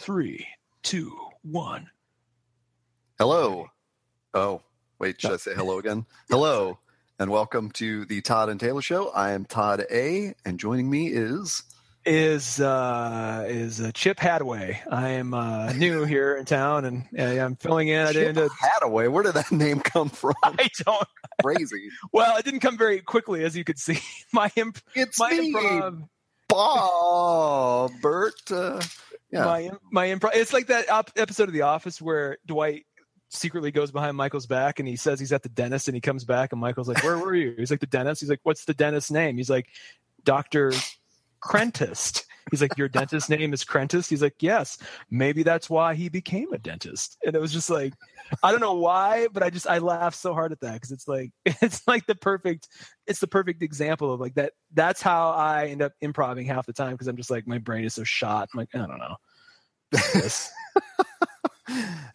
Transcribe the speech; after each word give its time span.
three, 0.00 0.46
two, 0.82 1.14
one. 1.42 1.86
Hello. 3.18 3.66
Oh, 4.32 4.62
wait, 4.98 5.20
should 5.20 5.32
I 5.32 5.36
say 5.36 5.52
hello 5.54 5.78
again? 5.78 6.06
Hello, 6.30 6.78
and 7.18 7.30
welcome 7.30 7.70
to 7.72 8.06
the 8.06 8.22
Todd 8.22 8.48
and 8.48 8.58
Taylor 8.58 8.80
Show. 8.80 9.10
I 9.10 9.32
am 9.32 9.44
Todd 9.44 9.84
A, 9.90 10.34
and 10.46 10.58
joining 10.58 10.88
me 10.88 11.08
is. 11.08 11.64
Is 12.06 12.60
uh, 12.60 13.44
is 13.46 13.82
uh, 13.82 13.90
Chip 13.92 14.16
Hadaway. 14.16 14.78
I 14.90 15.10
am 15.10 15.34
uh, 15.34 15.70
new 15.74 16.06
here 16.06 16.34
in 16.34 16.46
town, 16.46 16.86
and 16.86 17.06
uh, 17.18 17.44
I'm 17.44 17.56
filling 17.56 17.88
in. 17.88 18.06
I 18.06 18.12
Chip 18.14 18.34
didn't. 18.36 18.52
Hadaway. 18.52 19.12
Where 19.12 19.22
did 19.22 19.34
that 19.34 19.52
name 19.52 19.80
come 19.80 20.08
from? 20.08 20.32
I 20.42 20.70
don't. 20.82 21.08
Crazy. 21.44 21.90
Well, 22.10 22.38
it 22.38 22.46
didn't 22.46 22.60
come 22.60 22.78
very 22.78 23.00
quickly, 23.02 23.44
as 23.44 23.54
you 23.54 23.64
could 23.64 23.78
see. 23.78 23.98
My 24.32 24.50
imp, 24.56 24.78
It's 24.94 25.18
my 25.20 25.30
me, 25.30 25.52
improv, 25.52 26.08
Bob. 26.48 27.90
Bert. 28.00 28.50
Yeah. 29.32 29.44
my 29.44 29.70
my 29.90 30.06
improv. 30.08 30.30
It's 30.34 30.52
like 30.52 30.66
that 30.68 30.90
op- 30.90 31.12
episode 31.16 31.48
of 31.48 31.54
The 31.54 31.62
Office 31.62 32.00
where 32.00 32.38
Dwight 32.46 32.84
secretly 33.28 33.70
goes 33.70 33.92
behind 33.92 34.16
Michael's 34.16 34.46
back 34.46 34.80
and 34.80 34.88
he 34.88 34.96
says 34.96 35.20
he's 35.20 35.32
at 35.32 35.42
the 35.42 35.48
dentist, 35.48 35.88
and 35.88 35.94
he 35.94 36.00
comes 36.00 36.24
back, 36.24 36.52
and 36.52 36.60
Michael's 36.60 36.88
like, 36.88 37.02
"Where 37.04 37.18
were 37.18 37.34
you?" 37.34 37.54
He's 37.56 37.70
like, 37.70 37.80
"The 37.80 37.86
dentist." 37.86 38.20
He's 38.20 38.30
like, 38.30 38.40
"What's 38.42 38.64
the 38.64 38.74
dentist's 38.74 39.10
name?" 39.10 39.36
He's 39.36 39.50
like, 39.50 39.68
"Doctor 40.24 40.72
Crentist." 41.40 42.26
He's 42.50 42.60
like, 42.60 42.76
"Your 42.76 42.88
dentist's 42.88 43.28
name 43.28 43.52
is 43.52 43.64
Crentist." 43.64 44.10
He's 44.10 44.22
like, 44.22 44.36
"Yes." 44.40 44.78
Maybe 45.10 45.42
that's 45.42 45.70
why 45.70 45.94
he 45.94 46.08
became 46.08 46.52
a 46.52 46.58
dentist. 46.58 47.18
And 47.24 47.34
it 47.34 47.40
was 47.40 47.52
just 47.52 47.70
like, 47.70 47.94
I 48.42 48.50
don't 48.50 48.60
know 48.60 48.74
why, 48.74 49.28
but 49.32 49.42
I 49.42 49.50
just 49.50 49.66
I 49.66 49.78
laugh 49.78 50.14
so 50.14 50.34
hard 50.34 50.52
at 50.52 50.60
that 50.60 50.74
because 50.74 50.92
it's 50.92 51.08
like 51.08 51.30
it's 51.44 51.86
like 51.86 52.06
the 52.06 52.14
perfect 52.14 52.68
it's 53.06 53.20
the 53.20 53.26
perfect 53.26 53.62
example 53.62 54.12
of 54.12 54.20
like 54.20 54.34
that. 54.34 54.52
That's 54.72 55.02
how 55.02 55.30
I 55.30 55.66
end 55.66 55.82
up 55.82 55.92
improving 56.00 56.46
half 56.46 56.66
the 56.66 56.72
time 56.72 56.92
because 56.92 57.08
I'm 57.08 57.16
just 57.16 57.30
like 57.30 57.46
my 57.46 57.58
brain 57.58 57.84
is 57.84 57.94
so 57.94 58.04
shot. 58.04 58.48
I'm 58.52 58.58
like 58.58 58.68
I 58.74 58.78
don't 58.78 58.98
know. 58.98 59.16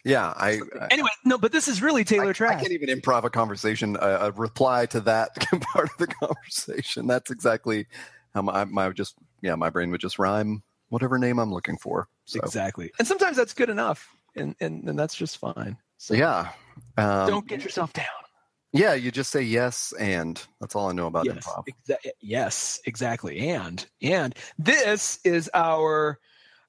Yeah, 0.06 0.34
I, 0.36 0.60
I 0.80 0.86
anyway, 0.90 1.08
no, 1.24 1.36
but 1.36 1.50
this 1.50 1.66
is 1.66 1.82
really 1.82 2.04
Taylor 2.04 2.32
I, 2.38 2.46
I 2.46 2.54
can't 2.54 2.70
even 2.70 2.88
improv 2.88 3.24
a 3.24 3.30
conversation, 3.30 3.96
a, 4.00 4.26
a 4.26 4.30
reply 4.30 4.86
to 4.86 5.00
that 5.00 5.34
part 5.62 5.90
of 5.90 5.96
the 5.98 6.06
conversation. 6.06 7.08
That's 7.08 7.32
exactly 7.32 7.86
how 8.32 8.42
my, 8.42 8.64
my 8.66 8.90
just 8.90 9.16
yeah, 9.46 9.54
my 9.54 9.70
brain 9.70 9.90
would 9.90 10.00
just 10.00 10.18
rhyme 10.18 10.62
whatever 10.88 11.18
name 11.18 11.38
I'm 11.38 11.52
looking 11.52 11.78
for. 11.78 12.08
So 12.24 12.40
Exactly, 12.40 12.90
and 12.98 13.06
sometimes 13.06 13.36
that's 13.36 13.54
good 13.54 13.70
enough, 13.70 14.08
and 14.34 14.54
and, 14.60 14.88
and 14.88 14.98
that's 14.98 15.14
just 15.14 15.38
fine. 15.38 15.78
So 15.98 16.14
yeah, 16.14 16.50
um, 16.96 17.28
don't 17.28 17.48
get 17.48 17.62
yourself 17.64 17.92
down. 17.92 18.06
yeah. 18.72 18.94
You 18.94 19.10
just 19.10 19.30
say 19.30 19.42
yes, 19.42 19.94
and 19.98 20.40
that's 20.60 20.74
all 20.74 20.90
I 20.90 20.92
know 20.92 21.06
about 21.06 21.24
yes, 21.24 21.46
improv. 21.46 21.64
exa- 21.88 22.10
yes, 22.20 22.80
exactly. 22.84 23.48
And 23.50 23.84
and 24.02 24.34
this 24.58 25.18
is 25.24 25.48
our 25.54 26.18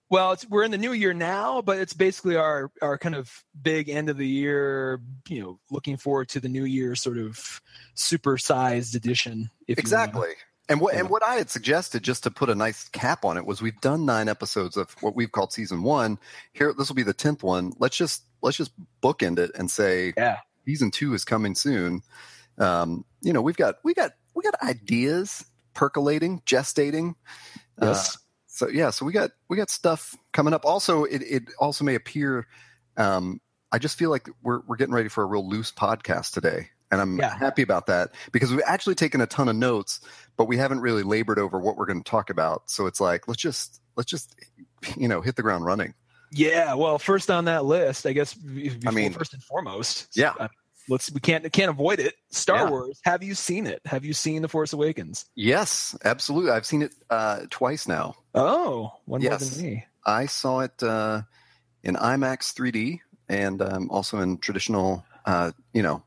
well, 0.09 0.31
it's 0.31 0.47
we're 0.47 0.63
in 0.63 0.71
the 0.71 0.77
new 0.77 0.93
year 0.93 1.13
now, 1.13 1.61
but 1.61 1.79
it's 1.79 1.93
basically 1.93 2.37
our 2.37 2.71
our 2.81 2.97
kind 2.97 3.15
of 3.15 3.43
big 3.61 3.89
end 3.89 4.09
of 4.09 4.17
the 4.17 4.27
year. 4.27 5.01
You 5.27 5.41
know, 5.41 5.59
looking 5.69 5.97
forward 5.97 6.29
to 6.29 6.39
the 6.39 6.47
new 6.47 6.63
year, 6.63 6.95
sort 6.95 7.17
of 7.17 7.61
supersized 7.95 8.95
edition. 8.95 9.49
If 9.67 9.77
you. 9.77 9.81
Exactly. 9.81 10.29
And 10.69 10.81
what 10.81 10.95
and 10.95 11.09
what 11.09 11.23
I 11.23 11.35
had 11.35 11.49
suggested, 11.49 12.03
just 12.03 12.23
to 12.23 12.31
put 12.31 12.49
a 12.49 12.55
nice 12.55 12.89
cap 12.89 13.23
on 13.23 13.37
it, 13.37 13.45
was 13.45 13.61
we've 13.61 13.79
done 13.79 14.05
nine 14.05 14.27
episodes 14.27 14.75
of 14.75 14.91
what 15.01 15.15
we've 15.15 15.31
called 15.31 15.53
season 15.53 15.81
one. 15.83 16.19
Here, 16.53 16.73
this 16.77 16.89
will 16.89 16.95
be 16.95 17.03
the 17.03 17.13
tenth 17.13 17.41
one. 17.43 17.73
Let's 17.79 17.95
just 17.95 18.23
let's 18.41 18.57
just 18.57 18.71
bookend 19.01 19.39
it 19.39 19.51
and 19.55 19.71
say 19.71 20.13
Yeah. 20.17 20.39
season 20.65 20.91
two 20.91 21.13
is 21.13 21.23
coming 21.23 21.55
soon. 21.55 22.01
Um, 22.57 23.05
you 23.21 23.31
know, 23.31 23.41
we've 23.41 23.55
got 23.55 23.75
we 23.83 23.93
got 23.93 24.11
we 24.35 24.43
got 24.43 24.61
ideas 24.61 25.45
percolating, 25.73 26.41
gestating. 26.41 27.11
Uh, 27.81 27.85
Yes. 27.87 28.17
so 28.47 28.67
yeah, 28.67 28.89
so 28.89 29.05
we 29.05 29.13
got 29.13 29.31
we 29.49 29.55
got 29.55 29.69
stuff 29.69 30.15
coming 30.33 30.53
up. 30.53 30.65
Also, 30.65 31.05
it 31.05 31.21
it 31.21 31.43
also 31.59 31.85
may 31.85 31.95
appear. 31.95 32.45
Um, 32.97 33.39
I 33.71 33.77
just 33.79 33.97
feel 33.97 34.09
like 34.09 34.27
we're 34.43 34.61
we're 34.67 34.75
getting 34.75 34.93
ready 34.93 35.07
for 35.09 35.23
a 35.23 35.27
real 35.27 35.47
loose 35.47 35.71
podcast 35.71 36.33
today, 36.33 36.69
and 36.91 37.01
I'm 37.01 37.17
Yeah. 37.17 37.37
happy 37.37 37.61
about 37.61 37.87
that 37.87 38.11
because 38.31 38.51
we've 38.51 38.61
actually 38.65 38.95
taken 38.95 39.21
a 39.21 39.27
ton 39.27 39.47
of 39.49 39.55
notes, 39.55 39.99
but 40.37 40.45
we 40.45 40.57
haven't 40.57 40.79
really 40.81 41.03
labored 41.03 41.39
over 41.39 41.59
what 41.59 41.77
we're 41.77 41.85
going 41.85 42.01
to 42.03 42.09
talk 42.09 42.29
about. 42.29 42.69
So 42.69 42.85
it's 42.85 42.99
like 43.01 43.27
let's 43.27 43.41
just 43.41 43.81
let's 43.95 44.09
just 44.09 44.35
you 44.97 45.07
know 45.07 45.21
hit 45.21 45.35
the 45.35 45.41
ground 45.43 45.65
running. 45.65 45.93
Yeah, 46.31 46.73
well, 46.73 46.99
first 46.99 47.31
on 47.31 47.45
that 47.45 47.63
list, 47.65 48.05
I 48.05 48.11
guess. 48.13 48.33
Before, 48.33 48.91
mean- 48.91 49.13
first 49.13 49.33
and 49.33 49.41
foremost, 49.43 50.07
Yeah. 50.13 50.33
uh, 50.39 50.49
let's 50.89 51.09
we 51.11 51.19
can't 51.21 51.51
can't 51.53 51.69
avoid 51.69 51.99
it. 51.99 52.15
Star 52.31 52.65
Yeah. 52.65 52.69
Wars. 52.69 52.99
Have 53.05 53.23
you 53.23 53.33
seen 53.33 53.65
it? 53.65 53.81
Have 53.85 54.03
you 54.03 54.13
seen 54.13 54.41
The 54.41 54.49
Force 54.49 54.73
Awakens? 54.73 55.25
Yes, 55.35 55.95
absolutely. 56.03 56.51
I've 56.51 56.65
seen 56.65 56.81
it 56.81 56.93
uh, 57.09 57.41
twice 57.49 57.87
now. 57.87 58.15
Oh, 58.35 58.91
one 59.05 59.21
more 59.21 59.37
than 59.37 59.61
me. 59.63 59.85
I 60.05 60.25
saw 60.25 60.59
it 60.61 60.83
uh, 60.83 61.21
in 61.83 61.95
IMAX 61.95 62.53
3D 62.53 62.99
and 63.29 63.61
um, 63.61 63.89
also 63.89 64.19
in 64.19 64.37
traditional, 64.37 65.05
uh, 65.25 65.51
you 65.73 65.81
know, 65.83 66.03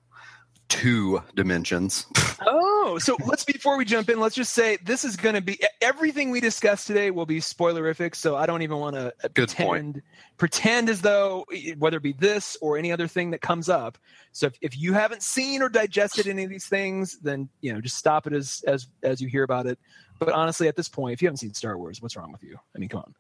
two 0.71 1.23
dimensions. 1.35 2.07
Oh, 2.47 2.99
so 3.03 3.17
let's 3.27 3.45
before 3.45 3.77
we 3.77 3.85
jump 3.85 4.09
in, 4.09 4.19
let's 4.19 4.35
just 4.35 4.55
say 4.55 4.79
this 4.83 5.05
is 5.05 5.17
going 5.17 5.35
to 5.35 5.43
be 5.43 5.61
everything 5.83 6.31
we 6.31 6.41
discuss 6.41 6.85
today 6.87 7.11
will 7.11 7.27
be 7.27 7.41
spoilerific. 7.41 8.15
So 8.15 8.37
I 8.37 8.47
don't 8.47 8.63
even 8.63 8.79
want 8.79 8.97
to 8.97 9.13
pretend 9.35 9.95
point. 9.95 10.05
pretend 10.39 10.89
as 10.89 11.03
though 11.03 11.45
whether 11.79 11.99
it 11.99 12.03
be 12.03 12.15
this 12.15 12.57
or 12.63 12.79
any 12.79 12.91
other 12.91 13.07
thing 13.07 13.31
that 13.33 13.43
comes 13.43 13.69
up. 13.69 13.99
So 14.33 14.47
if, 14.47 14.55
if 14.63 14.79
you 14.79 14.95
haven't 14.95 15.23
seen 15.23 15.61
or 15.61 15.69
digested 15.69 16.27
any 16.27 16.45
of 16.45 16.51
these 16.51 16.67
things, 16.67 17.19
then 17.19 17.51
you 17.61 17.75
know 17.75 17.81
just 17.81 17.97
stop 17.97 18.27
it 18.27 18.33
as 18.33 18.63
as 18.67 18.87
as 19.03 19.21
you 19.21 19.29
hear 19.29 19.43
about 19.43 19.67
it. 19.67 19.79
But 20.19 20.31
honestly, 20.31 20.69
at 20.69 20.77
this 20.77 20.89
point, 20.89 21.13
if 21.15 21.23
you 21.23 21.29
haven't 21.29 21.39
seen 21.39 21.53
Star 21.53 21.77
Wars, 21.77 22.01
what's 22.01 22.17
wrong 22.17 22.33
with 22.33 22.43
you? 22.43 22.57
I 22.75 22.79
mean, 22.79 22.89
come 22.89 23.01
on, 23.01 23.15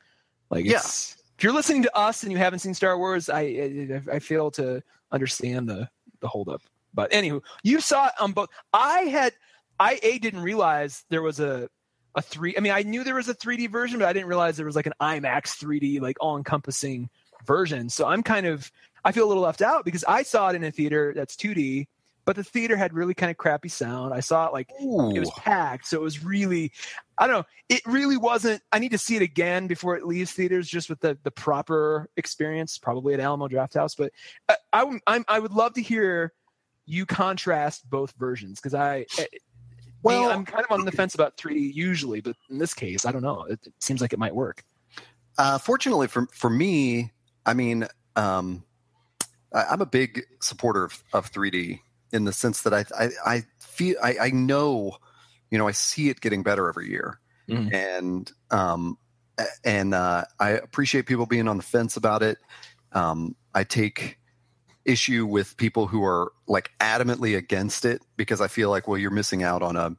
like 0.51 0.65
Yeah. 0.65 0.79
if 0.79 1.43
you're 1.43 1.53
listening 1.53 1.83
to 1.83 1.97
us 1.97 2.23
and 2.23 2.31
you 2.31 2.39
haven't 2.39 2.61
seen 2.61 2.75
Star 2.75 2.97
Wars, 2.97 3.29
I 3.29 3.41
I, 3.41 4.01
I 4.13 4.19
fail 4.21 4.51
to 4.53 4.83
understand 5.11 5.69
the 5.69 5.89
the 6.21 6.29
holdup. 6.29 6.63
But 6.93 7.11
anywho, 7.13 7.43
you 7.63 7.81
saw 7.81 8.07
it 8.07 8.13
on 8.21 8.33
both. 8.33 8.49
I 8.73 9.03
had 9.03 9.33
I 9.79 9.99
a 10.03 10.19
didn't 10.19 10.43
realize 10.43 11.05
there 11.09 11.23
was 11.23 11.41
a 11.41 11.69
a 12.15 12.23
three. 12.23 12.57
I 12.57 12.61
mean, 12.61 12.73
I 12.73 12.83
knew 12.83 13.05
there 13.05 13.15
was 13.15 13.29
a 13.29 13.35
3D 13.35 13.71
version, 13.71 13.99
but 13.99 14.09
I 14.09 14.13
didn't 14.13 14.29
realize 14.29 14.57
there 14.57 14.67
was 14.67 14.77
like 14.77 14.87
an 14.87 14.95
IMAX 15.01 15.57
3D, 15.63 16.01
like 16.01 16.17
all 16.21 16.37
encompassing 16.37 17.09
version. 17.47 17.89
So 17.89 18.07
I'm 18.07 18.23
kind 18.23 18.47
of 18.47 18.71
I 19.05 19.13
feel 19.13 19.25
a 19.25 19.29
little 19.29 19.43
left 19.43 19.63
out 19.63 19.85
because 19.85 20.05
I 20.05 20.23
saw 20.23 20.51
it 20.51 20.57
in 20.57 20.65
a 20.65 20.71
theater 20.71 21.13
that's 21.15 21.37
2D, 21.37 21.87
but 22.27 22.37
the 22.37 22.45
theater 22.45 22.77
had 22.77 22.93
really 22.93 23.15
kind 23.15 23.31
of 23.31 23.39
crappy 23.39 23.69
sound. 23.69 24.13
I 24.13 24.21
saw 24.21 24.47
it 24.47 24.53
like 24.53 24.71
Ooh. 24.83 25.15
it 25.15 25.21
was 25.21 25.31
packed, 25.31 25.87
so 25.87 25.97
it 25.97 26.03
was 26.03 26.25
really 26.25 26.73
I 27.17 27.27
don't 27.27 27.37
know. 27.37 27.47
It 27.69 27.83
really 27.87 28.17
wasn't. 28.17 28.63
I 28.73 28.79
need 28.79 28.93
to 28.93 28.99
see 28.99 29.17
it 29.17 29.23
again 29.23 29.67
before 29.67 29.97
it 29.97 30.07
leaves 30.07 30.33
theaters, 30.33 30.69
just 30.69 30.91
with 30.91 31.01
the 31.01 31.19
the 31.23 31.31
proper 31.31 32.09
experience, 32.17 32.79
probably 32.79 33.15
at 33.15 33.21
Alamo 33.21 33.49
Drafthouse. 33.49 33.97
But 33.97 34.13
uh, 34.49 34.55
I 34.73 34.99
I'm, 35.07 35.25
I 35.29 35.39
would 35.39 35.53
love 35.53 35.75
to 35.75 35.83
hear 35.83 36.33
you 36.91 37.07
contrast 37.07 37.89
both 37.89 38.13
versions 38.19 38.59
because 38.61 38.75
I. 38.75 39.07
Well, 40.03 40.23
Well- 40.23 40.31
I'm 40.31 40.45
kind 40.45 40.65
of 40.65 40.71
on 40.73 40.85
the 40.85 40.93
fence 40.93 41.15
about 41.15 41.37
3D 41.37 41.73
usually, 41.75 42.21
but 42.21 42.35
in 42.49 42.59
this 42.59 42.75
case, 42.75 43.05
I 43.07 43.13
don't 43.13 43.23
know. 43.23 43.45
It, 43.45 43.61
it 43.67 43.75
seems 43.81 44.01
like 44.01 44.13
it 44.13 44.19
might 44.19 44.35
work. 44.35 44.65
Uh, 45.39 45.59
fortunately 45.59 46.09
for 46.09 46.27
for 46.35 46.51
me, 46.51 47.13
I 47.47 47.55
mean, 47.55 47.87
um, 48.17 48.65
I, 49.55 49.65
I'm 49.71 49.81
a 49.81 49.87
big 49.87 50.23
supporter 50.41 50.85
of, 50.85 51.05
of 51.13 51.31
3D 51.33 51.81
in 52.13 52.25
the 52.25 52.33
sense 52.33 52.63
that 52.63 52.75
I 52.75 52.85
I, 52.99 53.09
I 53.25 53.43
feel 53.61 53.97
I, 54.03 54.17
I 54.21 54.31
know, 54.31 54.97
you 55.51 55.59
know, 55.59 55.69
I 55.69 55.73
see 55.73 56.09
it 56.09 56.21
getting 56.21 56.43
better 56.43 56.69
every 56.69 56.91
year, 56.91 57.21
Mhm. 57.49 57.73
and 57.73 58.33
um, 58.51 58.99
and 59.65 59.95
uh, 59.95 60.25
I 60.39 60.51
appreciate 60.51 61.07
people 61.07 61.27
being 61.27 61.47
on 61.49 61.57
the 61.59 61.63
fence 61.63 61.97
about 61.97 62.23
it. 62.23 62.39
Um, 62.93 63.37
I 63.55 63.65
take 63.65 64.19
issue 64.91 65.25
with 65.27 65.57
people 65.57 65.87
who 65.87 66.05
are 66.05 66.33
like 66.47 66.71
adamantly 66.81 67.37
against 67.37 67.85
it 67.85 68.03
because 68.17 68.41
I 68.41 68.49
feel 68.49 68.71
like, 68.71 68.87
well, 68.89 68.99
you're 68.99 69.11
missing 69.11 69.43
out 69.43 69.63
on 69.63 69.77
a, 69.77 69.97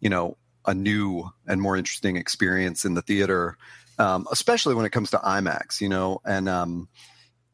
you 0.00 0.10
know, 0.10 0.36
a 0.66 0.74
new 0.74 1.30
and 1.46 1.60
more 1.60 1.76
interesting 1.76 2.16
experience 2.16 2.84
in 2.84 2.94
the 2.94 3.02
theater, 3.02 3.56
um, 3.98 4.26
especially 4.30 4.74
when 4.74 4.86
it 4.86 4.90
comes 4.90 5.10
to 5.10 5.18
IMAX, 5.18 5.80
you 5.80 5.88
know. 5.88 6.20
And 6.24 6.48
um, 6.48 6.88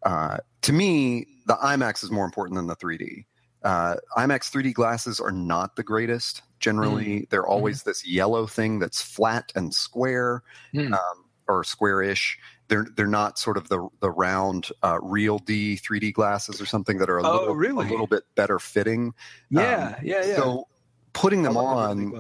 uh, 0.02 0.38
to 0.62 0.72
me, 0.72 1.26
the 1.46 1.54
IMAX 1.56 2.04
is 2.04 2.10
more 2.10 2.24
important 2.24 2.56
than 2.56 2.66
the 2.66 2.76
3D. 2.76 3.24
Uh, 3.62 3.96
IMAX 4.16 4.50
3D 4.50 4.72
glasses 4.72 5.20
are 5.20 5.32
not 5.32 5.76
the 5.76 5.82
greatest. 5.82 6.42
Generally, 6.60 7.26
they're 7.30 7.46
always 7.46 7.82
this 7.82 8.06
yellow 8.06 8.46
thing 8.46 8.78
that's 8.78 9.02
flat 9.02 9.52
and 9.54 9.74
square, 9.74 10.42
Hmm. 10.72 10.92
um, 10.94 11.24
or 11.48 11.64
square-ish. 11.64 12.38
They're 12.70 12.86
they're 12.96 13.06
not 13.06 13.38
sort 13.38 13.58
of 13.58 13.68
the 13.68 13.86
the 14.00 14.10
round 14.10 14.68
uh, 14.82 14.98
RealD 15.02 15.46
3D 15.46 16.14
glasses 16.14 16.60
or 16.60 16.64
something 16.66 16.98
that 16.98 17.10
are 17.10 17.18
a 17.18 17.26
Oh, 17.26 17.32
little 17.40 17.54
really? 17.56 17.86
a 17.86 17.90
little 17.90 18.06
bit 18.06 18.22
better 18.36 18.58
fitting. 18.58 19.12
Yeah, 19.50 19.98
yeah, 20.02 20.24
yeah. 20.24 20.34
Um, 20.36 20.40
So 20.40 20.68
putting 21.12 21.42
them 21.42 21.54
the 21.54 21.60
on. 21.60 22.14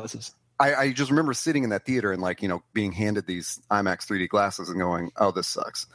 I, 0.58 0.74
I 0.74 0.92
just 0.92 1.10
remember 1.10 1.32
sitting 1.32 1.64
in 1.64 1.70
that 1.70 1.86
theater 1.86 2.12
and 2.12 2.20
like 2.20 2.42
you 2.42 2.48
know 2.48 2.62
being 2.74 2.92
handed 2.92 3.26
these 3.26 3.58
IMAX 3.70 4.06
3D 4.06 4.28
glasses 4.28 4.68
and 4.68 4.78
going, 4.78 5.10
"Oh, 5.16 5.30
this 5.30 5.48
sucks." 5.48 5.86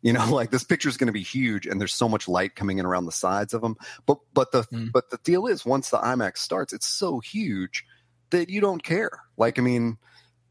You 0.00 0.12
know, 0.14 0.26
like 0.34 0.50
this 0.50 0.64
picture 0.64 0.88
is 0.88 0.96
going 0.96 1.08
to 1.08 1.12
be 1.12 1.22
huge, 1.22 1.66
and 1.66 1.80
there's 1.80 1.92
so 1.92 2.08
much 2.08 2.26
light 2.28 2.54
coming 2.54 2.78
in 2.78 2.86
around 2.86 3.04
the 3.06 3.12
sides 3.12 3.52
of 3.52 3.60
them. 3.60 3.76
But 4.06 4.18
but 4.32 4.52
the 4.52 4.62
Mm. 4.72 4.92
but 4.92 5.10
the 5.10 5.18
deal 5.24 5.46
is, 5.46 5.66
once 5.66 5.90
the 5.90 5.98
IMAX 5.98 6.38
starts, 6.38 6.72
it's 6.72 6.86
so 6.86 7.20
huge 7.20 7.84
that 8.30 8.48
you 8.48 8.60
don't 8.60 8.82
care. 8.82 9.10
Like 9.36 9.58
I 9.58 9.62
mean, 9.62 9.98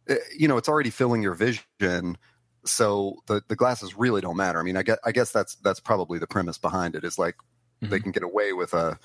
eh, 0.08 0.18
you 0.38 0.48
know, 0.48 0.58
it's 0.58 0.70
already 0.70 0.90
filling 0.92 1.24
your 1.24 1.34
vision. 1.34 2.18
So 2.66 3.18
the 3.28 3.42
the 3.48 3.56
glasses 3.56 3.98
really 3.98 4.22
don't 4.22 4.38
matter. 4.38 4.60
I 4.60 4.64
mean, 4.64 4.78
I 4.78 4.84
guess 4.84 4.98
I 5.04 5.12
guess 5.12 5.32
that's 5.32 5.56
that's 5.56 5.80
probably 5.80 6.20
the 6.20 6.28
premise 6.28 6.58
behind 6.58 6.96
it 6.96 7.04
is 7.04 7.18
like 7.18 7.36
mm-hmm. 7.82 7.90
they 7.90 8.00
can 8.00 8.12
get 8.12 8.24
away 8.24 8.54
with 8.54 8.74
a, 8.74 8.98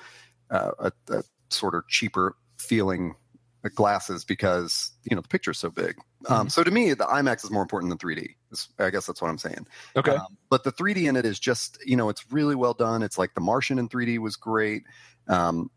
a, 0.50 0.92
a 1.10 1.22
sort 1.50 1.74
of 1.74 1.86
cheaper 1.88 2.36
feeling 2.58 3.14
glasses 3.74 4.24
because 4.24 4.92
you 5.04 5.14
know 5.14 5.22
the 5.22 5.28
picture's 5.28 5.58
so 5.58 5.70
big. 5.70 5.96
Um, 5.98 6.04
mm-hmm. 6.24 6.32
Um, 6.32 6.48
so 6.48 6.62
to 6.64 6.70
me, 6.70 6.94
the 6.94 7.04
IMAX 7.04 7.44
is 7.44 7.50
more 7.50 7.62
important 7.62 7.90
than 7.90 7.98
3D. 7.98 8.34
I 8.78 8.90
guess 8.90 9.06
that's 9.06 9.20
what 9.20 9.28
I'm 9.28 9.38
saying. 9.38 9.66
Okay. 9.96 10.12
Um, 10.12 10.38
but 10.48 10.64
the 10.64 10.72
3D 10.72 11.08
in 11.08 11.16
it 11.16 11.26
is 11.26 11.38
just 11.38 11.78
you 11.84 11.96
know 11.96 12.08
it's 12.08 12.30
really 12.30 12.54
well 12.54 12.74
done. 12.74 13.02
It's 13.02 13.18
like 13.18 13.34
The 13.34 13.40
Martian 13.40 13.78
in 13.78 13.88
3D 13.88 14.18
was 14.18 14.36
great. 14.36 14.84
Um, 15.28 15.70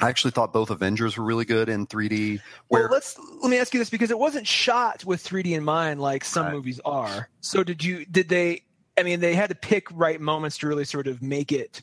I 0.00 0.08
actually 0.08 0.32
thought 0.32 0.52
both 0.52 0.70
Avengers 0.70 1.16
were 1.16 1.24
really 1.24 1.44
good 1.44 1.68
in 1.68 1.86
3D. 1.86 2.40
Where 2.68 2.82
well, 2.82 2.92
let's 2.92 3.18
let 3.40 3.50
me 3.50 3.58
ask 3.58 3.72
you 3.72 3.80
this 3.80 3.90
because 3.90 4.10
it 4.10 4.18
wasn't 4.18 4.46
shot 4.46 5.04
with 5.04 5.24
3D 5.24 5.56
in 5.56 5.64
mind 5.64 6.00
like 6.00 6.24
some 6.24 6.46
right. 6.46 6.54
movies 6.54 6.80
are. 6.84 7.28
So 7.40 7.64
did 7.64 7.82
you 7.82 8.04
did 8.04 8.28
they? 8.28 8.62
I 8.98 9.02
mean, 9.02 9.20
they 9.20 9.34
had 9.34 9.48
to 9.50 9.54
pick 9.54 9.88
right 9.92 10.20
moments 10.20 10.58
to 10.58 10.66
really 10.66 10.84
sort 10.84 11.06
of 11.06 11.22
make 11.22 11.52
it, 11.52 11.82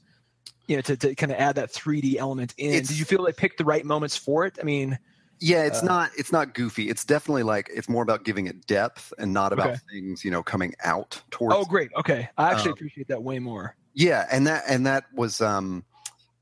you 0.68 0.75
know, 0.75 0.81
to, 0.81 0.98
to 0.98 1.15
kind 1.15 1.31
of 1.31 1.38
add 1.38 1.56
that 1.56 1.71
3D 1.71 2.18
element 2.18 2.54
in. 2.57 2.71
Did 2.71 2.98
you 2.98 3.06
feel 3.06 3.24
they 3.24 3.33
picked 3.33 3.57
the 3.57 3.65
right 3.65 3.86
moments 3.86 4.18
for 4.18 4.45
it? 4.45 4.57
I 4.60 4.63
mean, 4.63 5.00
yeah, 5.39 5.63
it's 5.63 5.81
uh, 5.81 5.86
not 5.86 6.12
it's 6.15 6.31
not 6.31 6.54
goofy. 6.54 6.89
It's 6.89 7.06
definitely 7.06 7.44
like 7.44 7.69
it's 7.74 7.89
more 7.89 8.04
about 8.04 8.24
giving 8.24 8.48
it 8.48 8.68
depth 8.68 9.12
and 9.18 9.33
not 9.33 9.54
about 9.54 9.69
okay. 9.69 9.80
things 9.92 10.24
you 10.24 10.31
know 10.31 10.44
coming 10.44 10.74
out 10.83 11.21
towards. 11.31 11.56
Oh, 11.56 11.65
great. 11.65 11.92
Okay, 11.98 12.30
I 12.38 12.51
actually 12.51 12.71
um, 12.71 12.74
appreciate 12.74 13.07
that 13.07 13.24
way 13.24 13.39
more. 13.39 13.75
Yeah, 13.94 14.25
and 14.31 14.48
that 14.48 14.63
and 14.68 14.86
that 14.86 15.06
was 15.13 15.42
um, 15.42 15.83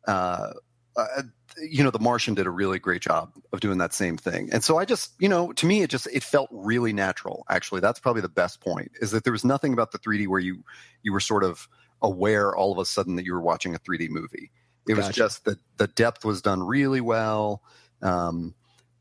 uh, 0.08 0.52
uh 0.96 1.24
you 1.57 1.83
know, 1.83 1.92
The 1.92 2.00
Martian 2.00 2.33
did 2.33 2.48
a 2.48 2.51
really 2.51 2.80
great 2.80 3.01
job 3.01 3.31
of 3.51 3.59
doing 3.59 3.77
that 3.80 3.94
same 3.94 4.18
thing. 4.18 4.50
And 4.51 4.63
so 4.63 4.77
I 4.77 4.86
just, 4.86 5.13
you 5.19 5.30
know, 5.30 5.51
to 5.53 5.65
me, 5.65 5.81
it 5.81 5.89
just 5.89 6.07
it 6.07 6.24
felt 6.24 6.50
really 6.51 6.94
natural. 6.94 7.45
Actually, 7.50 7.81
that's 7.81 8.00
probably 8.00 8.21
the 8.21 8.30
best 8.30 8.62
point 8.62 8.92
is 9.01 9.12
that 9.12 9.24
there 9.24 9.33
was 9.33 9.45
nothing 9.45 9.74
about 9.74 9.92
the 9.92 10.00
3D 10.00 10.27
where 10.27 10.39
you 10.39 10.63
you 11.03 11.12
were 11.12 11.19
sort 11.19 11.44
of 11.44 11.68
aware 12.01 12.56
all 12.56 12.71
of 12.71 12.77
a 12.77 12.86
sudden 12.86 13.15
that 13.15 13.25
you 13.25 13.33
were 13.33 13.42
watching 13.42 13.75
a 13.75 13.80
3D 13.80 14.09
movie. 14.09 14.51
It 14.88 14.95
gotcha. 14.95 15.07
was 15.07 15.15
just 15.15 15.45
that 15.45 15.59
the 15.77 15.88
depth 15.88 16.25
was 16.25 16.42
done 16.42 16.63
really 16.63 17.01
well, 17.01 17.62
um, 18.01 18.56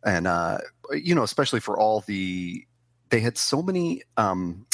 and 0.05 0.26
uh, 0.26 0.58
you 0.93 1.14
know, 1.14 1.23
especially 1.23 1.61
for 1.61 1.79
all 1.79 2.00
the 2.02 2.67
they 3.08 3.20
had 3.20 3.38
so 3.38 3.62
many. 3.62 4.02
Um, 4.17 4.67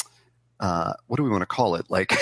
uh, 0.59 0.93
what 1.05 1.17
do 1.17 1.23
we 1.23 1.29
want 1.29 1.43
to 1.43 1.47
call 1.47 1.75
it? 1.75 1.85
Like 1.89 2.13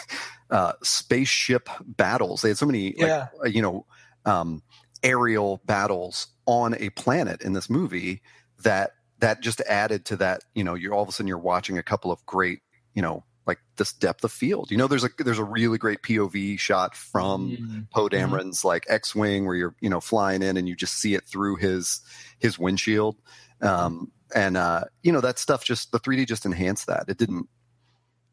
uh, 0.50 0.72
spaceship 0.82 1.68
battles. 1.84 2.42
They 2.42 2.48
had 2.48 2.58
so 2.58 2.66
many, 2.66 2.94
yeah. 2.96 3.28
like, 3.40 3.54
you 3.54 3.62
know, 3.62 3.86
um, 4.24 4.62
aerial 5.04 5.60
battles 5.66 6.26
on 6.46 6.74
a 6.80 6.90
planet 6.90 7.42
in 7.42 7.52
this 7.52 7.70
movie 7.70 8.22
that 8.62 8.92
that 9.18 9.40
just 9.40 9.60
added 9.62 10.04
to 10.06 10.16
that 10.16 10.42
you 10.54 10.64
know 10.64 10.74
you're 10.74 10.94
all 10.94 11.02
of 11.02 11.08
a 11.08 11.12
sudden 11.12 11.28
you're 11.28 11.38
watching 11.38 11.78
a 11.78 11.82
couple 11.82 12.10
of 12.10 12.24
great 12.26 12.60
you 12.94 13.02
know 13.02 13.22
like 13.46 13.58
this 13.76 13.92
depth 13.92 14.24
of 14.24 14.32
field 14.32 14.70
you 14.70 14.76
know 14.76 14.86
there's 14.86 15.04
a 15.04 15.10
there's 15.18 15.38
a 15.38 15.44
really 15.44 15.78
great 15.78 16.02
pov 16.02 16.58
shot 16.58 16.96
from 16.96 17.50
mm-hmm. 17.50 17.80
poe 17.92 18.08
mm-hmm. 18.08 18.34
dameron's 18.34 18.60
mm-hmm. 18.60 18.68
like 18.68 18.86
x-wing 18.88 19.44
where 19.46 19.54
you're 19.54 19.76
you 19.80 19.90
know 19.90 20.00
flying 20.00 20.42
in 20.42 20.56
and 20.56 20.68
you 20.68 20.74
just 20.74 20.98
see 20.98 21.14
it 21.14 21.24
through 21.24 21.56
his 21.56 22.00
his 22.38 22.58
windshield 22.58 23.16
um 23.60 24.10
and 24.34 24.56
uh 24.56 24.84
you 25.02 25.12
know 25.12 25.20
that 25.20 25.38
stuff 25.38 25.64
just 25.64 25.92
the 25.92 26.00
3d 26.00 26.26
just 26.26 26.46
enhanced 26.46 26.86
that 26.86 27.04
it 27.08 27.18
didn't 27.18 27.46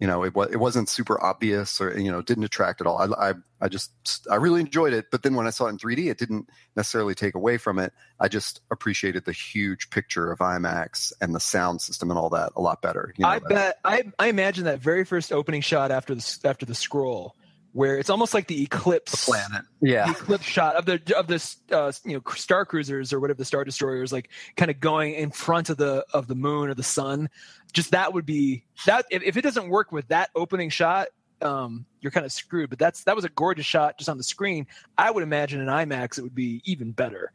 you 0.01 0.07
know 0.07 0.23
it, 0.23 0.33
it 0.51 0.57
wasn't 0.57 0.89
super 0.89 1.23
obvious 1.23 1.79
or 1.79 1.97
you 1.97 2.11
know 2.11 2.21
didn't 2.21 2.43
attract 2.43 2.81
at 2.81 2.87
all. 2.87 2.97
I, 2.97 3.29
I, 3.29 3.33
I 3.61 3.69
just 3.69 3.91
i 4.29 4.35
really 4.35 4.59
enjoyed 4.59 4.93
it 4.93 5.05
but 5.11 5.21
then 5.21 5.35
when 5.35 5.45
i 5.45 5.51
saw 5.51 5.67
it 5.67 5.69
in 5.69 5.77
3d 5.77 6.09
it 6.09 6.17
didn't 6.17 6.49
necessarily 6.75 7.13
take 7.13 7.35
away 7.35 7.57
from 7.57 7.79
it. 7.79 7.93
I 8.19 8.27
just 8.27 8.61
appreciated 8.71 9.25
the 9.25 9.31
huge 9.31 9.91
picture 9.91 10.31
of 10.31 10.39
imax 10.39 11.13
and 11.21 11.33
the 11.33 11.39
sound 11.39 11.81
system 11.81 12.09
and 12.09 12.17
all 12.19 12.29
that 12.31 12.51
a 12.55 12.61
lot 12.61 12.81
better 12.81 13.13
you 13.15 13.23
know, 13.23 13.29
i 13.29 13.39
bet 13.39 13.77
I, 13.85 14.03
I 14.17 14.27
imagine 14.27 14.65
that 14.65 14.79
very 14.79 15.05
first 15.05 15.31
opening 15.31 15.61
shot 15.61 15.91
after 15.91 16.15
the 16.15 16.39
after 16.43 16.65
the 16.65 16.75
scroll 16.75 17.35
where 17.73 17.97
it's 17.97 18.09
almost 18.09 18.33
like 18.33 18.47
the 18.47 18.63
eclipse 18.63 19.11
the 19.25 19.31
planet. 19.31 19.65
Yeah. 19.81 20.05
the 20.05 20.11
eclipse 20.11 20.45
shot 20.45 20.75
of 20.75 20.85
the 20.85 21.01
of 21.17 21.27
this 21.27 21.57
uh, 21.71 21.91
you 22.03 22.13
know 22.13 22.33
star 22.33 22.65
cruisers 22.65 23.13
or 23.13 23.19
whatever 23.19 23.37
the 23.37 23.45
star 23.45 23.63
destroyers 23.63 24.11
like 24.11 24.29
kind 24.57 24.69
of 24.69 24.79
going 24.79 25.13
in 25.13 25.31
front 25.31 25.69
of 25.69 25.77
the 25.77 26.05
of 26.13 26.27
the 26.27 26.35
moon 26.35 26.69
or 26.69 26.73
the 26.73 26.83
sun. 26.83 27.29
Just 27.73 27.91
that 27.91 28.13
would 28.13 28.25
be 28.25 28.65
that 28.85 29.05
if, 29.09 29.23
if 29.23 29.37
it 29.37 29.41
doesn't 29.41 29.69
work 29.69 29.91
with 29.91 30.07
that 30.09 30.29
opening 30.35 30.69
shot 30.69 31.07
um, 31.41 31.85
you're 32.01 32.11
kind 32.11 32.25
of 32.25 32.31
screwed. 32.31 32.69
But 32.69 32.79
that's 32.79 33.03
that 33.05 33.15
was 33.15 33.25
a 33.25 33.29
gorgeous 33.29 33.65
shot 33.65 33.97
just 33.97 34.09
on 34.09 34.17
the 34.17 34.23
screen. 34.23 34.67
I 34.97 35.11
would 35.11 35.23
imagine 35.23 35.59
in 35.59 35.67
imax 35.67 36.17
it 36.17 36.21
would 36.21 36.35
be 36.35 36.61
even 36.65 36.91
better. 36.91 37.31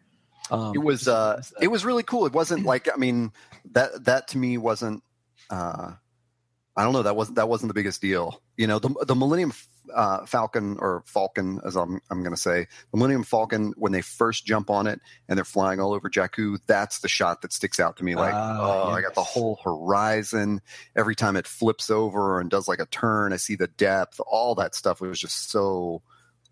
Um, 0.51 0.73
it 0.75 0.79
was 0.79 1.09
uh 1.09 1.43
it 1.61 1.69
was 1.69 1.85
really 1.85 2.03
cool. 2.03 2.27
It 2.27 2.33
wasn't 2.33 2.65
like 2.67 2.89
i 2.93 2.97
mean 2.97 3.33
that 3.73 4.05
that 4.05 4.29
to 4.29 4.39
me 4.39 4.59
wasn't 4.59 5.03
uh 5.51 5.93
I 6.79 6.85
don't 6.85 6.93
know. 6.93 7.03
That 7.03 7.17
wasn't 7.17 7.37
that 7.37 7.49
wasn't 7.49 7.69
the 7.69 7.75
biggest 7.75 8.03
deal. 8.03 8.43
You 8.57 8.67
know, 8.67 8.79
the 8.79 8.91
the 9.07 9.15
Millennium 9.15 9.53
uh, 9.95 10.27
Falcon 10.27 10.77
or 10.81 11.03
Falcon, 11.07 11.61
as 11.65 11.77
I'm 11.77 12.01
I'm 12.11 12.23
going 12.23 12.35
to 12.35 12.41
say, 12.41 12.67
the 12.91 12.97
Millennium 12.97 13.25
Falcon 13.25 13.73
when 13.77 13.93
they 13.93 14.03
first 14.03 14.47
jump 14.47 14.71
on 14.71 14.87
it 14.87 15.01
and 15.29 15.37
they're 15.37 15.45
flying 15.45 15.81
all 15.81 15.93
over 15.93 16.09
Jakku. 16.09 16.59
That's 16.67 17.01
the 17.01 17.09
shot 17.09 17.43
that 17.43 17.53
sticks 17.53 17.81
out 17.81 17.97
to 17.99 18.05
me. 18.05 18.15
Like, 18.15 18.35
oh, 18.35 18.59
oh 18.61 18.89
yes. 18.89 18.99
I 18.99 19.01
got 19.03 19.15
the 19.15 19.23
whole 19.23 19.59
horizon. 19.65 20.61
Every 20.97 21.15
time 21.15 21.37
it 21.37 21.47
flips 21.47 21.91
over 21.91 22.41
and 22.41 22.51
does 22.51 22.69
like 22.69 22.81
a 22.81 22.87
turn, 22.87 23.33
I 23.33 23.37
see 23.37 23.57
the 23.57 23.69
depth. 23.69 24.21
All 24.27 24.55
that 24.57 24.75
stuff 24.75 25.01
was 25.01 25.21
just 25.21 25.51
so 25.51 26.03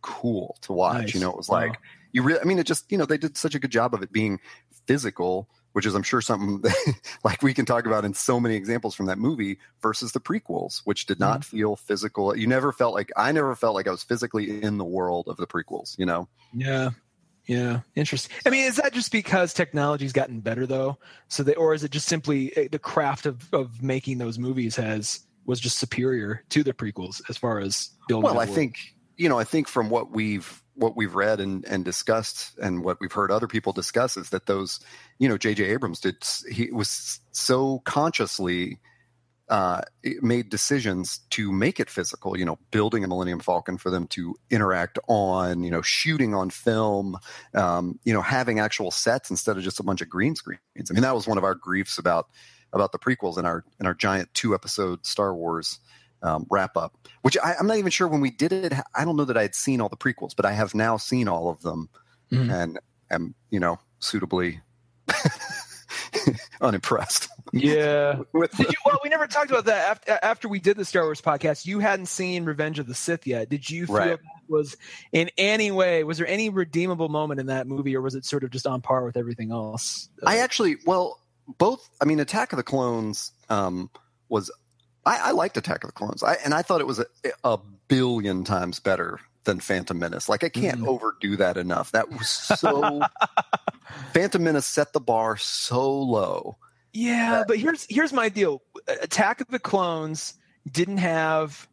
cool 0.03 0.57
to 0.63 0.73
watch. 0.73 1.03
Nice. 1.03 1.15
You 1.15 1.21
know, 1.21 1.31
it 1.31 1.37
was 1.37 1.49
wow. 1.49 1.61
like 1.61 1.79
you 2.13 2.23
really. 2.23 2.41
I 2.41 2.45
mean, 2.45 2.59
it 2.59 2.67
just 2.67 2.91
you 2.91 2.99
know 2.99 3.07
they 3.07 3.19
did 3.19 3.37
such 3.37 3.55
a 3.55 3.59
good 3.59 3.73
job 3.73 3.95
of 3.95 4.03
it 4.03 4.13
being 4.13 4.41
physical 4.87 5.49
which 5.75 5.87
is 5.87 5.94
I'm 5.94 6.05
sure 6.05 6.21
something 6.21 6.61
that, 6.62 6.94
like 7.25 7.43
we 7.43 7.53
can 7.53 7.67
talk 7.67 7.85
about 7.87 8.05
in 8.05 8.15
so 8.15 8.38
many 8.38 8.55
examples 8.55 8.94
from 8.94 9.06
that 9.06 9.19
movie 9.19 9.59
versus 9.82 10.12
the 10.12 10.21
prequels, 10.21 10.81
which 10.85 11.06
did 11.06 11.19
not 11.19 11.41
mm-hmm. 11.41 11.56
feel 11.56 11.76
physical. 11.76 12.37
You 12.37 12.47
never 12.47 12.73
felt 12.73 12.94
like 12.94 13.11
I 13.17 13.32
never 13.32 13.55
felt 13.55 13.75
like 13.75 13.88
I 13.88 13.91
was 13.91 14.05
physically 14.05 14.62
in 14.62 14.79
the 14.79 14.85
world 14.85 15.26
of 15.29 15.37
the 15.37 15.47
prequels, 15.47 15.99
you 15.99 16.06
know? 16.06 16.29
Yeah. 16.55 16.91
Yeah, 17.47 17.81
interesting. 17.94 18.35
I 18.47 18.50
mean, 18.50 18.65
is 18.65 18.76
that 18.76 18.94
just 18.94 19.12
because 19.12 19.53
technology's 19.53 20.15
gotten 20.15 20.41
better 20.41 20.65
though? 20.67 20.97
So 21.29 21.43
they, 21.43 21.55
or 21.55 21.75
is 21.75 21.85
it 21.85 21.91
just 21.91 22.09
simply 22.09 22.56
eh, 22.56 22.69
the 22.70 22.79
craft 22.79 23.27
of, 23.27 23.53
of 23.53 23.82
making 23.82 24.17
those 24.17 24.38
movies 24.38 24.77
has 24.77 25.20
was 25.44 25.61
just 25.61 25.77
superior 25.77 26.43
to 26.49 26.62
the 26.62 26.73
prequels 26.73 27.20
as 27.29 27.37
far 27.37 27.59
as 27.59 27.91
building? 28.09 28.31
Well, 28.31 28.41
I 28.41 28.47
think 28.47 28.79
you 29.19 29.29
know, 29.29 29.38
I 29.38 29.44
think 29.44 29.69
from 29.69 29.91
what 29.91 30.11
we've 30.11 30.64
what 30.75 30.97
we've 30.97 31.15
read 31.15 31.41
and, 31.41 31.65
and 31.67 31.85
discussed 31.85 32.59
and 32.59 32.85
what 32.85 33.00
we've 33.00 33.12
heard 33.12 33.31
other 33.31 33.47
people 33.47 33.73
discuss 33.73 34.17
is 34.17 34.31
that 34.31 34.47
those, 34.47 34.81
you 35.19 35.29
know, 35.29 35.38
J.J. 35.38 35.65
Abrams 35.65 36.00
did, 36.00 36.17
he 36.50 36.71
was 36.71 37.21
so 37.32 37.81
consciously 37.85 38.79
uh, 39.49 39.82
made 40.23 40.49
decisions 40.49 41.19
to 41.31 41.53
make 41.53 41.79
it 41.79 41.91
physical, 41.91 42.37
you 42.38 42.44
know, 42.44 42.59
building 42.71 43.05
a 43.05 43.09
Millennium 43.09 43.41
Falcon 43.41 43.76
for 43.76 43.91
them 43.91 44.06
to 44.08 44.34
interact 44.51 44.99
on, 45.06 45.63
you 45.63 45.70
know, 45.70 45.82
shooting 45.82 46.34
on 46.34 46.51
film, 46.51 47.19
um, 47.53 47.99
you 48.05 48.15
know, 48.15 48.22
having 48.22 48.58
actual 48.58 48.91
sets 48.91 49.31
instead 49.31 49.56
of 49.56 49.63
just 49.63 49.81
a 49.81 49.82
bunch 49.82 50.01
of 50.01 50.08
green 50.08 50.34
screens. 50.34 50.60
I 50.91 50.94
mean, 50.94 51.03
that 51.03 51.15
was 51.15 51.27
one 51.27 51.39
of 51.39 51.44
our 51.44 51.55
griefs 51.55 51.99
about 51.99 52.29
about 52.72 52.93
the 52.93 52.99
prequels 52.99 53.39
in 53.39 53.44
our 53.44 53.65
in 53.79 53.87
our 53.87 53.94
giant 53.94 54.32
two 54.34 54.55
episode 54.55 55.05
Star 55.06 55.34
Wars 55.34 55.79
um, 56.25 56.47
wrap 56.51 56.77
up, 56.77 56.97
which 57.23 57.37
I, 57.43 57.55
am 57.59 57.67
not 57.67 57.77
even 57.77 57.91
sure 57.91 58.09
when 58.09 58.21
we 58.21 58.31
did 58.31 58.53
it. 58.53 58.73
I 58.95 59.05
don't 59.05 59.17
know 59.17 59.27
that 59.27 59.37
I 59.37 59.43
had 59.43 59.55
seen 59.55 59.81
all 59.81 59.89
the 59.89 59.97
prequels, 59.97 60.35
but 60.35 60.47
I 60.47 60.53
have 60.53 60.75
now 60.75 60.97
seen 60.97 61.29
all 61.29 61.49
of 61.49 61.63
them, 61.63 61.89
mm. 62.33 62.53
and 62.53 62.79
am 63.11 63.35
you 63.51 63.61
know 63.61 63.79
suitably 64.01 64.61
unimpressed. 66.61 67.29
Yeah. 67.53 68.21
With 68.33 68.57
did 68.57 68.69
you, 68.69 68.75
well, 68.85 68.99
we 69.05 69.11
never 69.11 69.27
talked 69.27 69.51
about 69.51 69.67
that 69.67 69.89
after, 69.89 70.19
after 70.23 70.49
we 70.49 70.59
did 70.59 70.77
the 70.77 70.85
Star 70.85 71.05
Wars 71.05 71.21
podcast. 71.21 71.67
You 71.67 71.79
hadn't 71.79 72.07
seen 72.07 72.45
Revenge 72.45 72.79
of 72.79 72.87
the 72.87 72.95
Sith 72.95 73.27
yet. 73.27 73.49
Did 73.49 73.69
you 73.69 73.87
feel 73.87 73.97
right. 73.97 74.09
that 74.11 74.21
was 74.49 74.77
in 75.13 75.31
any 75.37 75.71
way? 75.71 76.05
Was 76.05 76.19
there 76.19 76.27
any 76.27 76.49
redeemable 76.49 77.09
moment 77.09 77.39
in 77.39 77.47
that 77.47 77.67
movie, 77.67 77.95
or 77.97 78.01
was 78.01 78.15
it 78.15 78.25
sort 78.25 78.45
of 78.45 78.51
just 78.51 78.67
on 78.67 78.81
par 78.81 79.05
with 79.05 79.17
everything 79.17 79.53
else? 79.53 80.09
I 80.27 80.39
actually, 80.39 80.77
well, 80.87 81.21
both. 81.59 81.89
I 82.01 82.07
mean, 82.07 82.19
Attack 82.19 82.53
of 82.53 82.57
the 82.57 82.63
Clones 82.63 83.33
um, 83.51 83.91
was 84.29 84.51
I, 85.06 85.19
I 85.19 85.31
liked 85.32 85.56
Attack 85.56 85.84
of 85.84 85.89
the 85.89 85.93
Clones, 85.93 86.23
I, 86.23 86.34
and 86.44 86.55
I 86.55 86.63
thought 86.63 86.81
it 86.81 86.87
was 86.87 86.99
a, 86.99 87.06
a, 87.43 87.58
billion 87.87 88.44
times 88.44 88.81
better 88.81 89.20
than 89.44 89.61
Phantom 89.61 89.99
Menace. 89.99 90.29
Like 90.29 90.43
I 90.43 90.49
can't 90.49 90.81
mm. 90.81 90.89
overdo 90.89 91.37
that 91.37 91.56
enough. 91.56 91.93
That 91.93 92.11
was 92.11 92.29
so. 92.29 93.03
Phantom 94.15 94.43
Menace 94.43 94.67
set 94.67 94.93
the 94.93 95.01
bar 95.01 95.37
so 95.37 95.93
low. 95.93 96.56
Yeah, 96.93 97.39
that, 97.39 97.49
but 97.49 97.58
here's 97.58 97.87
here's 97.91 98.13
my 98.13 98.29
deal. 98.29 98.63
Attack 99.03 99.41
of 99.41 99.49
the 99.49 99.58
Clones 99.58 100.34
didn't 100.70 100.99
have 100.99 101.69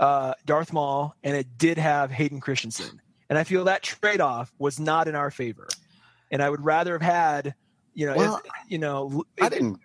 uh, 0.00 0.34
Darth 0.46 0.72
Maul, 0.72 1.14
and 1.22 1.36
it 1.36 1.58
did 1.58 1.76
have 1.78 2.10
Hayden 2.10 2.40
Christensen, 2.40 3.00
and 3.28 3.38
I 3.38 3.44
feel 3.44 3.64
that 3.64 3.82
trade 3.82 4.20
off 4.20 4.52
was 4.58 4.80
not 4.80 5.08
in 5.08 5.14
our 5.14 5.30
favor. 5.30 5.68
And 6.30 6.42
I 6.42 6.50
would 6.50 6.64
rather 6.64 6.92
have 6.94 7.02
had, 7.02 7.54
you 7.92 8.06
know, 8.06 8.16
well, 8.16 8.42
you 8.68 8.78
know, 8.78 9.24
I 9.40 9.48
didn't. 9.48 9.78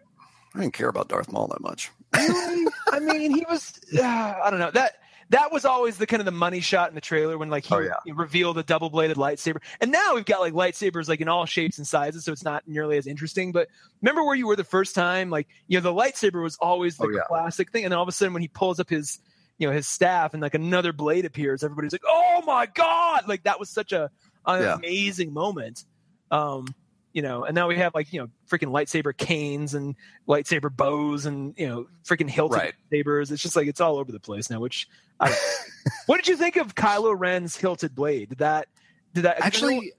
I 0.55 0.59
didn't 0.61 0.73
care 0.73 0.89
about 0.89 1.09
Darth 1.09 1.31
Maul 1.31 1.47
that 1.47 1.61
much. 1.61 1.91
I 2.13 2.99
mean, 3.01 3.35
he 3.35 3.45
was. 3.49 3.79
Uh, 3.97 4.01
I 4.03 4.49
don't 4.49 4.59
know 4.59 4.71
that 4.71 4.93
that 5.29 5.51
was 5.51 5.63
always 5.63 5.97
the 5.97 6.07
kind 6.07 6.21
of 6.21 6.25
the 6.25 6.31
money 6.31 6.59
shot 6.59 6.89
in 6.89 6.95
the 6.95 7.01
trailer 7.01 7.37
when 7.37 7.49
like 7.51 7.65
he, 7.65 7.75
Oh, 7.75 7.79
yeah. 7.79 7.93
he 8.03 8.11
revealed 8.11 8.57
a 8.57 8.63
double 8.63 8.89
bladed 8.89 9.15
lightsaber. 9.17 9.57
And 9.79 9.91
now 9.91 10.15
we've 10.15 10.25
got 10.25 10.39
like 10.41 10.53
lightsabers 10.53 11.07
like 11.07 11.21
in 11.21 11.27
all 11.27 11.45
shapes 11.45 11.77
and 11.77 11.85
sizes, 11.87 12.25
so 12.25 12.31
it's 12.31 12.43
not 12.43 12.67
nearly 12.67 12.97
as 12.97 13.05
interesting. 13.05 13.51
But 13.51 13.67
remember 14.01 14.23
where 14.23 14.33
you 14.35 14.47
were 14.47 14.55
the 14.55 14.63
first 14.63 14.95
time? 14.95 15.29
Like 15.29 15.47
you 15.67 15.79
know, 15.79 15.83
the 15.83 15.93
lightsaber 15.93 16.41
was 16.41 16.55
always 16.57 16.97
the 16.97 17.05
Oh, 17.05 17.09
yeah. 17.09 17.21
classic 17.27 17.71
thing, 17.71 17.83
and 17.85 17.91
then 17.91 17.97
all 17.97 18.03
of 18.03 18.09
a 18.09 18.11
sudden 18.11 18.33
when 18.33 18.41
he 18.41 18.47
pulls 18.47 18.79
up 18.79 18.89
his 18.89 19.19
you 19.59 19.67
know 19.67 19.73
his 19.73 19.87
staff 19.87 20.33
and 20.33 20.41
like 20.41 20.55
another 20.55 20.93
blade 20.93 21.25
appears, 21.25 21.63
everybody's 21.63 21.91
like, 21.91 22.01
"Oh 22.07 22.41
my 22.47 22.65
god!" 22.65 23.27
Like 23.27 23.43
that 23.43 23.59
was 23.59 23.69
such 23.69 23.91
a 23.91 24.09
an 24.47 24.63
Yeah. 24.63 24.73
amazing 24.75 25.31
moment. 25.31 25.83
Um, 26.31 26.65
you 27.13 27.21
know, 27.21 27.43
and 27.43 27.55
now 27.55 27.67
we 27.67 27.77
have 27.77 27.93
like 27.95 28.13
you 28.13 28.21
know 28.21 28.29
freaking 28.49 28.69
lightsaber 28.71 29.15
canes 29.15 29.73
and 29.73 29.95
lightsaber 30.27 30.75
bows 30.75 31.25
and 31.25 31.53
you 31.57 31.67
know 31.67 31.87
freaking 32.05 32.29
hilted 32.29 32.57
Right. 32.57 32.73
sabers. 32.91 33.31
It's 33.31 33.41
just 33.41 33.55
like 33.55 33.67
it's 33.67 33.81
all 33.81 33.97
over 33.97 34.11
the 34.11 34.19
place 34.19 34.49
now. 34.49 34.59
Which, 34.59 34.87
I, 35.19 35.35
what 36.05 36.17
did 36.17 36.27
you 36.27 36.37
think 36.37 36.55
of 36.55 36.75
Kylo 36.75 37.15
Ren's 37.17 37.55
hilted 37.55 37.95
blade? 37.95 38.29
Did 38.29 38.37
that 38.39 38.67
did 39.13 39.23
that 39.23 39.43
Actually, 39.43 39.93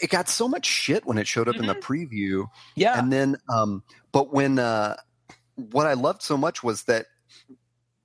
it 0.00 0.10
got 0.10 0.28
so 0.28 0.48
much 0.48 0.66
shit 0.66 1.04
when 1.04 1.18
it 1.18 1.26
showed 1.26 1.48
up 1.48 1.56
in 1.56 1.66
the 1.66 1.74
preview. 1.74 2.46
yeah 2.76 2.98
And 2.98 3.12
then, 3.12 3.36
um, 3.48 3.82
but 4.12 4.32
when, 4.32 4.58
uh, 4.58 4.96
what 5.56 5.86
I 5.86 5.94
loved 5.94 6.22
so 6.22 6.36
much 6.36 6.62
was 6.62 6.84
that, 6.84 7.06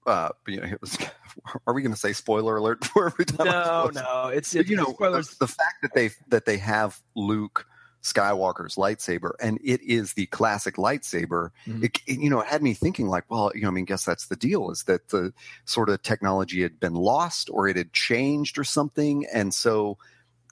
uh, 0.06 0.30
you 0.48 0.60
know, 0.60 0.68
it 0.68 0.82
was, 0.82 0.98
are 1.68 1.74
we 1.74 1.82
going 1.82 1.94
to 1.94 2.00
say 2.00 2.14
spoiler 2.14 2.58
alert 2.58 2.84
for 2.86 3.08
every 3.08 3.26
time? 3.26 3.48
No 3.48 3.90
no 3.94 4.28
it's, 4.34 4.56
it's 4.56 4.70
you 4.70 4.76
know, 4.76 4.86
spoilers 4.94 5.30
the, 5.30 5.46
the 5.46 5.48
fact 5.48 5.82
that 5.82 5.94
they, 5.94 6.10
that 6.30 6.46
they 6.46 6.58
have 6.58 7.00
Luke 7.16 7.66
Skywalker's 8.06 8.76
lightsaber 8.76 9.32
and 9.42 9.60
it 9.64 9.82
is 9.82 10.14
the 10.14 10.28
classic 10.28 10.76
lightsaber, 10.76 11.50
Mhm. 11.66 11.84
it, 11.84 12.00
it, 12.06 12.20
you 12.20 12.30
know, 12.30 12.40
it 12.40 12.46
had 12.48 12.62
me 12.62 12.76
thinking 12.76 13.08
like, 13.08 13.24
well, 13.32 13.52
you 13.56 13.64
know, 13.64 13.70
I 13.70 13.72
mean, 13.72 13.86
guess 13.86 14.06
that's 14.06 14.28
the 14.28 14.36
deal 14.36 14.70
is 14.70 14.84
that 14.84 15.10
the 15.10 15.34
sort 15.66 15.90
of 15.90 16.04
technology 16.04 16.62
had 16.62 16.80
been 16.80 16.94
lost 16.94 17.50
or 17.52 17.68
it 17.68 17.76
had 17.76 17.94
changed 17.94 18.60
or 18.60 18.64
something. 18.64 19.26
And 19.34 19.52
so 19.56 19.98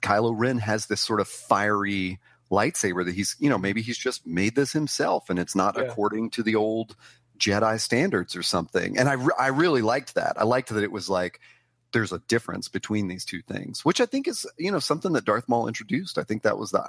Kylo 0.02 0.34
Ren 0.36 0.58
has 0.58 0.86
this 0.86 1.00
sort 1.00 1.20
of 1.20 1.28
fiery 1.28 2.18
lightsaber 2.50 3.04
that 3.04 3.14
he's, 3.14 3.36
you 3.38 3.48
know, 3.48 3.56
maybe 3.58 3.82
he's 3.82 3.98
just 3.98 4.26
made 4.26 4.56
this 4.56 4.72
himself 4.72 5.30
and 5.30 5.38
it's 5.38 5.54
not 5.54 5.76
Yeah. 5.76 5.84
according 5.84 6.30
to 6.30 6.42
the 6.42 6.56
old 6.56 6.96
Jedi 7.38 7.80
standards 7.80 8.34
or 8.34 8.42
something. 8.42 8.98
And 8.98 9.08
I, 9.08 9.12
re- 9.12 9.34
I 9.38 9.46
really 9.48 9.82
liked 9.82 10.16
that. 10.16 10.34
I 10.36 10.42
liked 10.42 10.70
that 10.70 10.82
it 10.82 10.90
was 10.92 11.08
like, 11.08 11.38
there's 11.92 12.12
a 12.12 12.18
difference 12.26 12.66
between 12.66 13.06
these 13.06 13.24
two 13.24 13.40
things, 13.42 13.84
which 13.84 14.00
I 14.00 14.06
think 14.06 14.26
is, 14.26 14.44
you 14.58 14.72
know, 14.72 14.80
something 14.80 15.12
that 15.12 15.24
Darth 15.24 15.48
Maul 15.48 15.68
introduced. 15.68 16.18
I 16.18 16.24
think 16.24 16.42
that 16.42 16.58
was 16.58 16.72
the, 16.72 16.88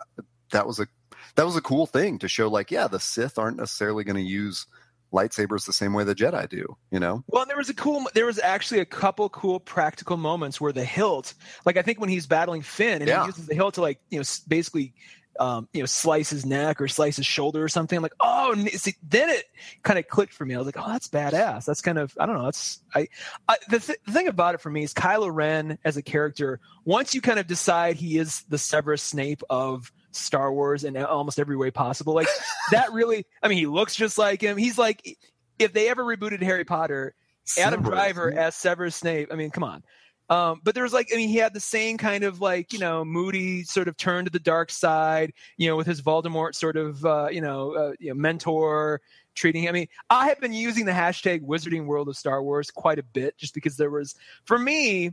that 0.55 0.65
was 0.65 0.79
a, 0.79 0.88
that 1.35 1.45
was 1.45 1.55
a 1.55 1.62
cool 1.62 1.85
thing 1.85 2.19
to 2.19 2.27
show 2.27 2.47
like, 2.50 2.71
yeah, 2.71 2.88
the 2.88 3.00
Sith 3.00 3.38
aren't 3.38 3.57
necessarily 3.57 4.03
going 4.03 4.15
to 4.15 4.21
use 4.21 4.65
lightsabers 5.13 5.65
the 5.65 5.74
same 5.74 5.93
way 5.93 6.03
the 6.03 6.15
Jedi 6.15 6.50
do, 6.50 6.75
you 6.91 7.00
know? 7.00 7.24
Well, 7.27 7.43
and 7.43 7.50
there 7.50 7.57
was 7.57 7.69
a 7.69 7.74
cool. 7.74 8.05
There 8.13 8.25
was 8.25 8.39
actually 8.39 8.79
a 8.81 8.85
couple 8.85 9.29
cool 9.29 9.59
practical 9.59 10.17
moments 10.17 10.59
where 10.59 10.74
the 10.74 10.83
hilt, 10.83 11.33
like 11.65 11.77
I 11.77 11.81
think 11.83 12.00
when 12.00 12.09
he's 12.09 12.27
battling 12.27 12.62
Finn 12.63 13.01
and 13.01 13.07
Yeah. 13.07 13.21
he 13.21 13.27
uses 13.27 13.45
the 13.47 13.55
hilt 13.55 13.75
to 13.75 13.81
like 13.81 14.00
you 14.09 14.19
know 14.19 14.25
basically, 14.47 14.93
um, 15.39 15.67
you 15.74 15.81
know, 15.81 15.85
slice 15.85 16.29
his 16.29 16.45
neck 16.45 16.81
or 16.81 16.88
slice 16.88 17.17
his 17.17 17.25
shoulder 17.25 17.63
or 17.63 17.67
something. 17.69 17.95
I'm 17.97 18.03
like, 18.03 18.15
oh, 18.19 18.55
see, 18.74 18.95
then 19.03 19.29
it 19.29 19.43
kind 19.83 20.00
of 20.00 20.07
clicked 20.07 20.33
for 20.33 20.45
me. 20.45 20.55
I 20.55 20.57
was 20.57 20.65
like, 20.65 20.77
oh, 20.77 20.88
that's 20.88 21.07
badass. 21.09 21.65
That's 21.65 21.81
kind 21.81 21.97
of 21.97 22.13
I 22.19 22.25
don't 22.25 22.38
know. 22.38 22.45
That's 22.45 22.79
I, 22.93 23.07
I 23.47 23.57
the, 23.69 23.79
th- 23.79 24.00
the 24.05 24.12
thing 24.12 24.27
about 24.27 24.55
it 24.55 24.62
for 24.62 24.69
me 24.69 24.83
is 24.83 24.93
Kylo 24.93 25.33
Ren 25.33 25.77
as 25.85 25.97
a 25.97 26.01
character. 26.01 26.59
Once 26.83 27.13
you 27.13 27.21
kind 27.21 27.39
of 27.39 27.47
decide 27.47 27.95
he 27.97 28.17
is 28.17 28.43
the 28.50 28.57
Severus 28.57 29.01
Snape 29.01 29.43
of 29.50 29.91
Star 30.15 30.51
Wars 30.51 30.84
in 30.84 30.98
almost 30.98 31.39
every 31.39 31.57
way 31.57 31.72
possible, 31.72 32.13
like 32.13 32.27
that 32.72 32.91
really. 32.93 33.25
I 33.41 33.48
mean, 33.48 33.57
he 33.57 33.67
looks 33.67 33.95
just 33.95 34.17
like 34.17 34.41
him. 34.41 34.57
He's 34.57 34.77
like 34.77 35.17
if 35.60 35.74
they 35.74 35.89
ever 35.89 36.03
rebooted 36.03 36.41
Harry 36.41 36.65
Potter, 36.65 37.13
Adam 37.57 37.84
Severus, 37.84 37.89
Driver 37.89 38.31
as 38.31 38.55
Severus 38.55 38.95
Snape. 38.95 39.29
I 39.31 39.36
mean, 39.36 39.51
come 39.51 39.63
on. 39.63 39.84
Um, 40.27 40.62
but 40.63 40.74
there 40.74 40.84
was 40.84 40.93
like, 40.93 41.10
I 41.13 41.17
mean, 41.17 41.29
he 41.29 41.38
had 41.38 41.53
the 41.53 41.60
same 41.60 41.98
kind 41.98 42.24
of 42.24 42.41
like, 42.41 42.74
you 42.74 42.79
know, 42.79 43.05
moody 43.05 43.63
sort 43.63 43.88
of 43.88 43.95
turn 43.95 44.25
to 44.25 44.31
the 44.31 44.39
dark 44.39 44.72
side, 44.72 45.34
you 45.57 45.69
know, 45.69 45.75
with 45.75 45.86
his 45.86 46.01
Voldemort 46.01 46.55
sort 46.55 46.77
of, 46.77 47.05
uh, 47.05 47.27
you 47.31 47.41
know, 47.41 47.75
uh, 47.75 47.93
you 48.00 48.10
know, 48.10 48.15
mentor 48.15 49.01
treating 49.36 49.63
him. 49.63 49.69
I 49.69 49.72
mean, 49.74 49.88
I 50.10 50.27
have 50.29 50.39
been 50.39 50.53
using 50.53 50.86
the 50.86 50.91
hashtag 50.91 51.41
Wizarding 51.41 51.86
World 51.86 52.07
of 52.10 52.17
Star 52.17 52.41
Wars 52.41 52.72
quite 52.72 52.98
a 52.98 53.03
bit, 53.03 53.38
just 53.38 53.53
because 53.53 53.77
there 53.77 53.91
was, 53.91 54.15
for 54.45 54.57
me, 54.57 55.12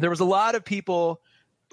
there 0.00 0.10
was 0.10 0.20
a 0.20 0.24
lot 0.24 0.56
of 0.56 0.64
people 0.64 1.20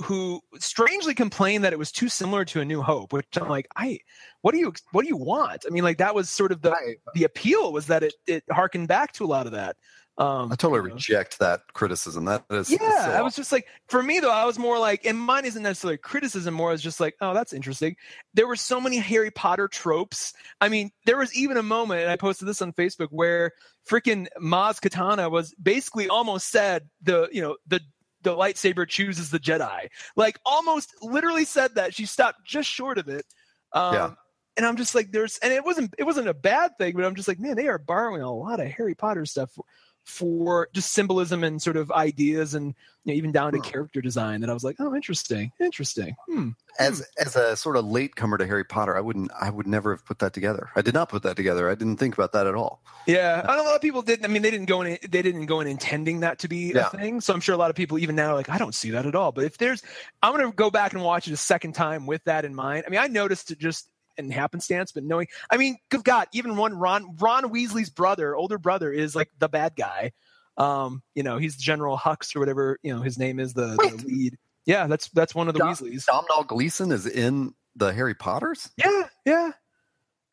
who 0.02 0.42
strangely 0.60 1.14
complained 1.14 1.64
that 1.64 1.74
it 1.74 1.80
was 1.80 1.92
too 1.92 2.10
similar 2.10 2.46
to 2.46 2.62
A 2.62 2.66
New 2.66 2.82
Hope, 2.82 3.14
which 3.14 3.26
I'm 3.36 3.48
like, 3.48 3.68
I, 3.76 4.00
what 4.42 4.54
do 4.54 4.60
you, 4.60 4.74
what 4.92 5.04
do 5.04 5.08
you 5.08 5.18
want? 5.18 5.66
I 5.68 5.70
mean, 5.70 5.84
like 5.84 5.98
that 6.00 6.16
was 6.16 6.30
sort 6.30 6.52
of 6.52 6.62
the 6.62 6.72
I, 6.72 6.96
the 7.14 7.24
appeal 7.24 7.72
was 7.72 7.88
that 7.88 8.04
it 8.04 8.14
it 8.28 8.44
harkened 8.50 8.88
back 8.88 9.14
to 9.14 9.26
a 9.26 9.28
lot 9.28 9.46
of 9.46 9.54
that. 9.54 9.78
Um, 10.18 10.52
I 10.52 10.56
totally 10.56 10.82
you 10.82 10.90
know. 10.90 10.94
reject 10.96 11.40
that 11.40 11.62
criticism. 11.74 12.26
That 12.26 12.44
is, 12.52 12.70
Yeah, 12.70 13.06
so 13.06 13.12
I 13.12 13.22
was 13.22 13.36
just 13.36 13.52
like, 13.52 13.68
for 13.88 14.04
me 14.04 14.20
though, 14.20 14.32
I 14.32 14.46
was 14.46 14.60
more 14.60 14.78
like, 14.78 15.06
and 15.06 15.18
mine 15.18 15.46
isn't 15.46 15.64
necessarily 15.64 15.98
criticism. 15.98 16.54
More 16.54 16.72
as 16.72 16.82
just 16.82 17.00
like, 17.00 17.16
oh, 17.22 17.34
that's 17.34 17.54
interesting. 17.54 17.96
There 18.34 18.46
were 18.46 18.58
so 18.58 18.80
many 18.82 18.98
Harry 18.98 19.32
Potter 19.32 19.68
tropes. 19.68 20.34
I 20.60 20.70
mean, 20.70 20.92
there 21.06 21.18
was 21.18 21.34
even 21.36 21.58
a 21.58 21.64
moment, 21.64 22.02
and 22.02 22.12
I 22.12 22.18
posted 22.18 22.48
this 22.48 22.62
on 22.62 22.74
Facebook, 22.74 23.08
where 23.10 23.54
freaking 23.90 24.28
Maz 24.40 24.80
Kanata 24.80 25.32
was 25.32 25.56
basically 25.56 26.10
almost 26.10 26.50
said 26.50 26.88
the 27.02 27.30
you 27.32 27.42
know 27.42 27.58
the 27.66 27.80
the 28.24 28.36
lightsaber 28.36 28.88
chooses 28.88 29.30
the 29.30 29.40
Jedi, 29.40 29.88
like 30.16 30.40
almost 30.46 30.94
literally 31.02 31.46
said 31.46 31.76
that. 31.76 31.94
She 31.94 32.06
stopped 32.06 32.46
just 32.46 32.70
short 32.70 32.98
of 32.98 33.08
it. 33.08 33.26
Um, 33.74 33.94
Yeah. 33.94 34.12
And 34.58 34.66
I'm 34.66 34.76
just 34.76 34.94
like, 34.94 35.14
there's, 35.14 35.38
and 35.38 35.54
it 35.54 35.64
wasn't, 35.64 35.96
it 35.98 36.04
wasn't 36.04 36.28
a 36.28 36.34
bad 36.34 36.72
thing, 36.78 36.94
but 36.94 37.06
I'm 37.06 37.16
just 37.16 37.30
like, 37.30 37.40
man, 37.40 37.56
they 37.56 37.70
are 37.70 37.78
borrowing 37.78 38.22
a 38.22 38.34
lot 38.34 38.60
of 38.60 38.68
Harry 38.68 38.96
Potter 38.96 39.26
stuff 39.26 39.50
for, 39.52 39.64
for 40.12 40.68
just 40.74 40.92
symbolism 40.92 41.44
and 41.44 41.62
sort 41.62 41.78
of 41.78 41.90
ideas 41.92 42.54
and 42.54 42.76
you 43.04 43.14
know, 43.14 43.18
even 43.18 43.32
down 43.32 43.54
to 43.54 43.58
Huh. 43.58 43.64
character 43.64 44.02
design 44.02 44.42
that 44.42 44.50
I 44.50 44.54
was 44.54 44.64
like, 44.64 44.76
oh, 44.80 44.94
interesting, 44.94 45.52
interesting. 45.60 46.16
Hmm. 46.28 46.50
as 46.78 47.00
hmm. 47.00 47.04
as 47.26 47.36
a 47.36 47.56
sort 47.56 47.78
of 47.78 47.86
late 47.86 48.16
comer 48.16 48.38
to 48.38 48.46
Harry 48.46 48.64
Potter, 48.64 48.96
I 48.96 49.02
wouldn't, 49.02 49.32
I 49.40 49.50
would 49.50 49.66
never 49.66 49.92
have 49.92 50.06
put 50.06 50.20
that 50.20 50.34
together. 50.34 50.70
I 50.76 50.82
did 50.82 50.94
not 50.94 51.10
put 51.10 51.24
that 51.24 51.36
together. 51.36 51.70
I 51.70 51.76
didn't 51.76 51.98
think 51.98 52.14
about 52.14 52.34
that 52.34 52.46
at 52.46 52.54
all. 52.54 52.84
Yeah, 53.08 53.42
uh, 53.48 53.56
know 53.56 53.64
a 53.64 53.66
lot 53.66 53.76
of 53.76 53.82
people 53.82 54.02
didn't. 54.02 54.26
I 54.26 54.28
mean, 54.28 54.42
they 54.42 54.52
didn't 54.52 54.68
go 54.68 54.82
in. 54.82 54.98
They 55.10 55.22
didn't 55.22 55.46
go 55.48 55.62
in 55.62 55.68
intending 55.68 56.20
that 56.20 56.40
to 56.40 56.48
be 56.48 56.74
Yeah. 56.76 56.88
a 56.94 56.98
thing. 56.98 57.22
So 57.22 57.34
I'm 57.34 57.40
sure 57.42 57.56
a 57.56 57.58
lot 57.58 57.70
of 57.70 57.76
people 57.76 57.98
even 57.98 58.16
now 58.16 58.32
are 58.32 58.36
like, 58.36 58.50
I 58.50 58.58
don't 58.58 58.76
see 58.76 58.92
that 58.92 59.06
at 59.06 59.16
all. 59.16 59.32
But 59.32 59.46
if 59.46 59.58
there's, 59.58 59.82
I'm 60.22 60.36
gonna 60.36 60.52
go 60.52 60.70
back 60.70 60.94
and 60.94 61.02
watch 61.02 61.28
it 61.28 61.34
a 61.34 61.38
second 61.38 61.74
time 61.74 62.06
with 62.06 62.24
that 62.26 62.46
in 62.46 62.54
mind. 62.54 62.84
I 62.86 62.90
mean, 62.90 63.00
I 63.00 63.08
noticed 63.08 63.50
it 63.50 63.58
just 63.58 63.90
in 64.18 64.32
happenstance, 64.32 64.92
but 64.92 65.04
knowing, 65.04 65.28
I 65.50 65.58
mean, 65.58 65.78
good 65.90 66.04
God, 66.04 66.28
even 66.34 66.56
one 66.58 66.74
Ron 66.78 67.16
Ron 67.18 67.46
Weasley's 67.52 67.90
brother, 67.90 68.36
older 68.36 68.58
brother, 68.58 68.92
is 68.92 69.16
like 69.16 69.30
the 69.40 69.50
bad 69.50 69.76
guy. 69.76 70.12
Um, 70.58 71.02
you 71.16 71.24
know, 71.24 71.38
he's 71.38 71.56
General 71.56 71.98
Hux 71.98 72.36
or 72.36 72.40
whatever. 72.40 72.78
You 72.84 72.96
know, 72.96 73.02
his 73.02 73.18
name 73.18 73.40
is 73.40 73.54
the, 73.54 73.68
the 73.78 74.04
lead. 74.06 74.38
Yeah, 74.66 74.88
that's 74.88 75.10
that's 75.10 75.34
one 75.34 75.48
of 75.48 75.54
the 75.54 75.60
Dom- 75.60 75.74
Weasleys. 75.74 76.06
Domhnall 76.06 76.44
Gleeson 76.44 76.92
is 76.92 77.06
in 77.08 77.54
the 77.76 77.92
Harry 77.94 78.14
Potters. 78.14 78.70
Yeah, 78.78 79.04
yeah, 79.26 79.52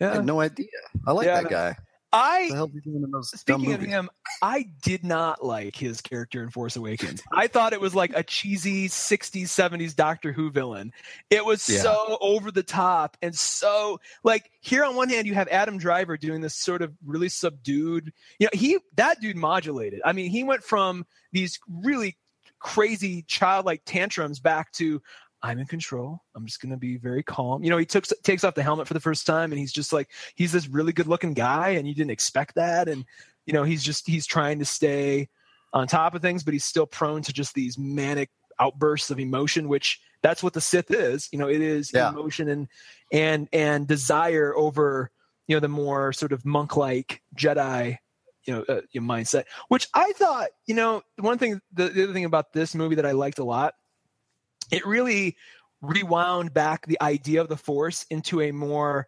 I 0.01 0.05
yeah. 0.05 0.15
had 0.15 0.27
no 0.27 0.41
idea. 0.41 0.67
I 1.07 1.13
like 1.13 1.27
Yeah. 1.27 1.43
that 1.43 1.51
guy. 1.51 1.77
I 2.13 2.49
the 2.49 2.55
hell 2.55 2.67
doing 2.69 3.03
in 3.03 3.11
those 3.11 3.31
dumb 3.45 3.61
Speaking 3.61 3.75
of 3.75 3.81
him, 3.81 4.09
I 4.43 4.71
did 4.83 5.05
not 5.05 5.45
like 5.45 5.77
his 5.77 6.01
character 6.01 6.43
in 6.43 6.51
Force 6.51 6.77
Awakens. 6.77 7.23
I 7.33 7.49
thought 7.49 7.73
it 7.73 7.81
was 7.81 7.95
like 7.95 8.13
a 8.15 8.23
cheesy 8.23 8.89
60s, 8.89 9.45
70s 9.45 9.95
Doctor 9.95 10.33
Who 10.33 10.51
villain. 10.51 10.93
It 11.29 11.45
was 11.45 11.69
Yeah. 11.69 11.83
so 11.83 12.19
over 12.21 12.51
the 12.51 12.63
top 12.63 13.17
and 13.21 13.35
so 13.35 14.01
like 14.25 14.51
here 14.61 14.85
on 14.85 14.97
one 14.97 15.09
hand 15.09 15.27
you 15.27 15.35
have 15.35 15.49
Adam 15.49 15.79
Driver 15.79 16.17
doing 16.17 16.41
this 16.41 16.55
sort 16.55 16.83
of 16.83 16.95
really 17.05 17.29
subdued. 17.29 18.13
You 18.39 18.47
know, 18.47 18.59
he 18.59 18.79
that 18.97 19.21
dude 19.21 19.37
modulated. 19.37 20.01
I 20.05 20.13
mean, 20.13 20.31
he 20.31 20.45
went 20.45 20.63
from 20.65 21.07
these 21.33 21.59
really 21.69 22.17
crazy 22.59 23.23
childlike 23.23 23.83
tantrums 23.85 24.41
back 24.41 24.73
to 24.73 25.01
I'm 25.43 25.59
in 25.59 25.67
control. 25.67 26.21
I'm 26.35 26.47
just 26.47 26.61
going 26.61 26.71
to 26.73 26.77
be 26.77 26.97
very 26.97 27.23
calm. 27.23 27.63
You 27.63 27.71
know, 27.71 27.79
he 27.79 27.87
took 27.87 28.05
takes 28.23 28.45
off 28.45 28.55
the 28.55 28.63
helmet 28.63 28.89
for 28.89 28.95
the 28.95 29.01
first 29.01 29.27
time 29.27 29.53
and 29.53 29.59
he's 29.59 29.73
just 29.73 29.93
like 29.93 30.11
he's 30.35 30.53
this 30.53 30.69
really 30.69 30.93
good 30.93 31.07
looking 31.07 31.35
guy 31.35 31.71
and 31.71 31.87
you 31.87 31.95
didn't 31.95 32.11
expect 32.11 32.55
that 32.57 32.89
and 32.89 33.05
you 33.47 33.53
know, 33.53 33.63
he's 33.63 33.83
just 33.83 34.07
he's 34.07 34.27
trying 34.27 34.59
to 34.59 34.65
stay 34.65 35.29
on 35.73 35.87
top 35.87 36.15
of 36.15 36.23
things 36.23 36.43
but 36.43 36.55
he's 36.55 36.65
still 36.65 36.87
prone 36.87 37.23
to 37.23 37.33
just 37.33 37.55
these 37.55 37.79
manic 37.79 38.31
outbursts 38.59 39.11
of 39.11 39.21
emotion 39.21 39.69
which 39.69 40.01
that's 40.23 40.43
what 40.43 40.53
the 40.53 40.61
Sith 40.61 40.91
is. 40.91 41.29
You 41.31 41.39
know, 41.39 41.49
it 41.49 41.61
is 41.61 41.93
Yeah. 41.93 42.11
emotion 42.11 42.49
and 42.49 42.69
and 43.13 43.49
and 43.53 43.87
desire 43.87 44.57
over 44.57 45.11
you 45.47 45.55
know 45.57 45.61
the 45.61 45.69
more 45.69 46.13
sort 46.13 46.33
of 46.33 46.45
monk-like 46.45 47.23
Jedi 47.37 47.99
you 48.45 48.55
know, 48.55 48.65
uh, 48.69 48.81
your 48.93 49.03
mindset. 49.03 49.45
Which 49.69 49.89
I 49.93 50.13
thought, 50.13 50.49
you 50.67 50.75
know, 50.75 51.03
one 51.19 51.37
thing, 51.37 51.61
the, 51.73 51.91
the 51.91 52.05
other 52.05 52.13
thing 52.15 52.25
about 52.25 52.55
this 52.55 52.75
movie 52.75 52.95
that 52.95 53.05
I 53.05 53.13
liked 53.13 53.39
a 53.39 53.45
lot, 53.45 53.75
it 54.71 54.87
really 54.87 55.37
rewound 55.81 56.53
back 56.53 56.87
the 56.87 57.01
idea 57.01 57.41
of 57.41 57.49
the 57.49 57.57
Force 57.57 58.05
into 58.11 58.41
a 58.41 58.51
more 58.53 59.07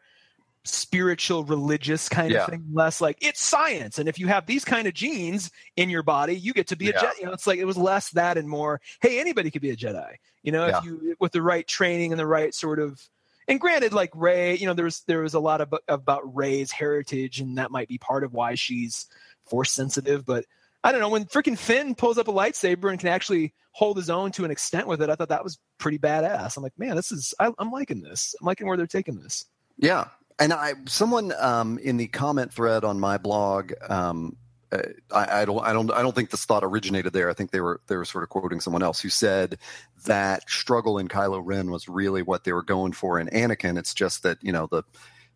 spiritual, 0.65 1.43
religious 1.45 2.09
kind 2.09 2.33
Yeah. 2.33 2.45
of 2.45 2.51
thing, 2.51 2.65
less 2.73 3.01
like 3.01 3.17
it's 3.21 3.41
science, 3.43 3.99
and 3.99 4.09
if 4.09 4.19
you 4.19 4.29
have 4.29 4.47
these 4.47 4.65
kind 4.65 4.87
of 4.87 4.95
genes 4.95 5.51
in 5.77 5.89
your 5.89 6.03
body, 6.03 6.35
you 6.37 6.53
get 6.53 6.69
to 6.69 6.77
be 6.77 6.91
a 6.91 6.93
Jedi. 6.93 7.19
You 7.21 7.27
know, 7.27 7.33
it's 7.33 7.47
like 7.47 7.59
it 7.59 7.65
was 7.65 7.79
less 7.79 8.11
that 8.11 8.37
and 8.37 8.49
more, 8.49 8.81
hey, 9.01 9.19
anybody 9.21 9.51
could 9.51 9.63
be 9.63 9.71
a 9.71 9.77
Jedi. 9.77 10.17
You 10.43 10.53
know, 10.53 10.67
Yeah. 10.67 10.79
if 10.79 10.85
you 10.85 11.17
with 11.19 11.33
the 11.33 11.43
right 11.43 11.67
training 11.67 12.13
and 12.13 12.21
the 12.21 12.27
right 12.27 12.55
sort 12.55 12.79
of 12.79 13.01
and 13.49 13.59
granted, 13.59 13.93
like 13.93 14.11
Rey, 14.15 14.55
you 14.57 14.67
know, 14.67 14.75
there 14.75 14.85
was 14.85 15.01
there 15.09 15.23
was 15.23 15.35
a 15.35 15.41
lot 15.41 15.61
of, 15.61 15.75
about 15.89 16.37
Rey's 16.37 16.71
heritage, 16.71 17.41
and 17.41 17.59
that 17.59 17.73
might 17.73 17.89
be 17.89 17.99
part 17.99 18.23
of 18.23 18.33
why 18.33 18.55
she's 18.55 19.07
force 19.47 19.73
sensitive. 19.73 20.25
But 20.25 20.45
I 20.83 20.93
don't 20.93 21.01
know 21.01 21.09
when 21.09 21.27
freaking 21.27 21.59
Finn 21.59 21.95
pulls 21.95 22.19
up 22.19 22.29
a 22.29 22.33
lightsaber 22.33 22.91
and 22.91 22.99
can 22.99 23.09
actually 23.09 23.53
hold 23.73 23.97
his 23.97 24.11
own 24.11 24.33
to 24.33 24.45
an 24.45 24.51
extent 24.51 24.87
with 24.87 25.03
it. 25.03 25.11
I 25.11 25.15
thought 25.15 25.29
that 25.29 25.45
was 25.45 25.59
pretty 25.79 25.99
badass. 25.99 26.57
I'm 26.57 26.63
like, 26.63 26.79
man, 26.79 26.97
this 26.97 27.13
is 27.13 27.35
I, 27.39 27.51
am 27.59 27.71
liking 27.71 28.01
this. 28.01 28.35
I'm 28.41 28.47
liking 28.47 28.67
where 28.67 28.77
they're 28.77 28.87
taking 28.87 29.17
this. 29.17 29.45
Yeah, 29.77 30.07
and 30.39 30.53
I 30.53 30.75
someone 30.87 31.33
um, 31.39 31.79
in 31.79 31.97
the 31.97 32.09
comment 32.09 32.53
thread 32.53 32.85
on 32.85 32.99
my 32.99 33.19
blog. 33.19 33.73
Um, 33.89 34.37
uh, 34.73 34.83
I, 35.13 35.41
I, 35.41 35.45
don't, 35.45 35.59
I 35.67 35.73
don't, 35.73 35.91
I 35.91 36.01
don't 36.01 36.15
think 36.15 36.31
this 36.31 36.45
thought 36.45 36.63
originated 36.63 37.13
there. 37.13 37.29
I 37.29 37.35
think 37.35 37.51
they 37.51 37.61
were, 37.61 37.81
they 37.89 37.97
were 37.97 38.05
sort 38.05 38.23
of 38.23 38.31
quoting 38.31 38.61
someone 38.61 38.85
else 38.85 39.01
who 39.01 39.09
said 39.09 39.59
that 40.07 40.49
struggle 40.49 40.99
in 40.99 41.09
Kylo 41.09 41.41
Ren 41.45 41.73
was 41.73 41.89
really 41.89 42.23
what 42.23 42.45
they 42.45 42.53
were 42.53 42.63
going 42.63 42.93
for 42.93 43.19
in 43.19 43.27
Anakin. 43.29 43.77
It's 43.79 43.93
just 43.93 44.23
that 44.23 44.39
you 44.43 44.53
know 44.53 44.69
the, 44.71 44.85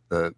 the 0.09 0.35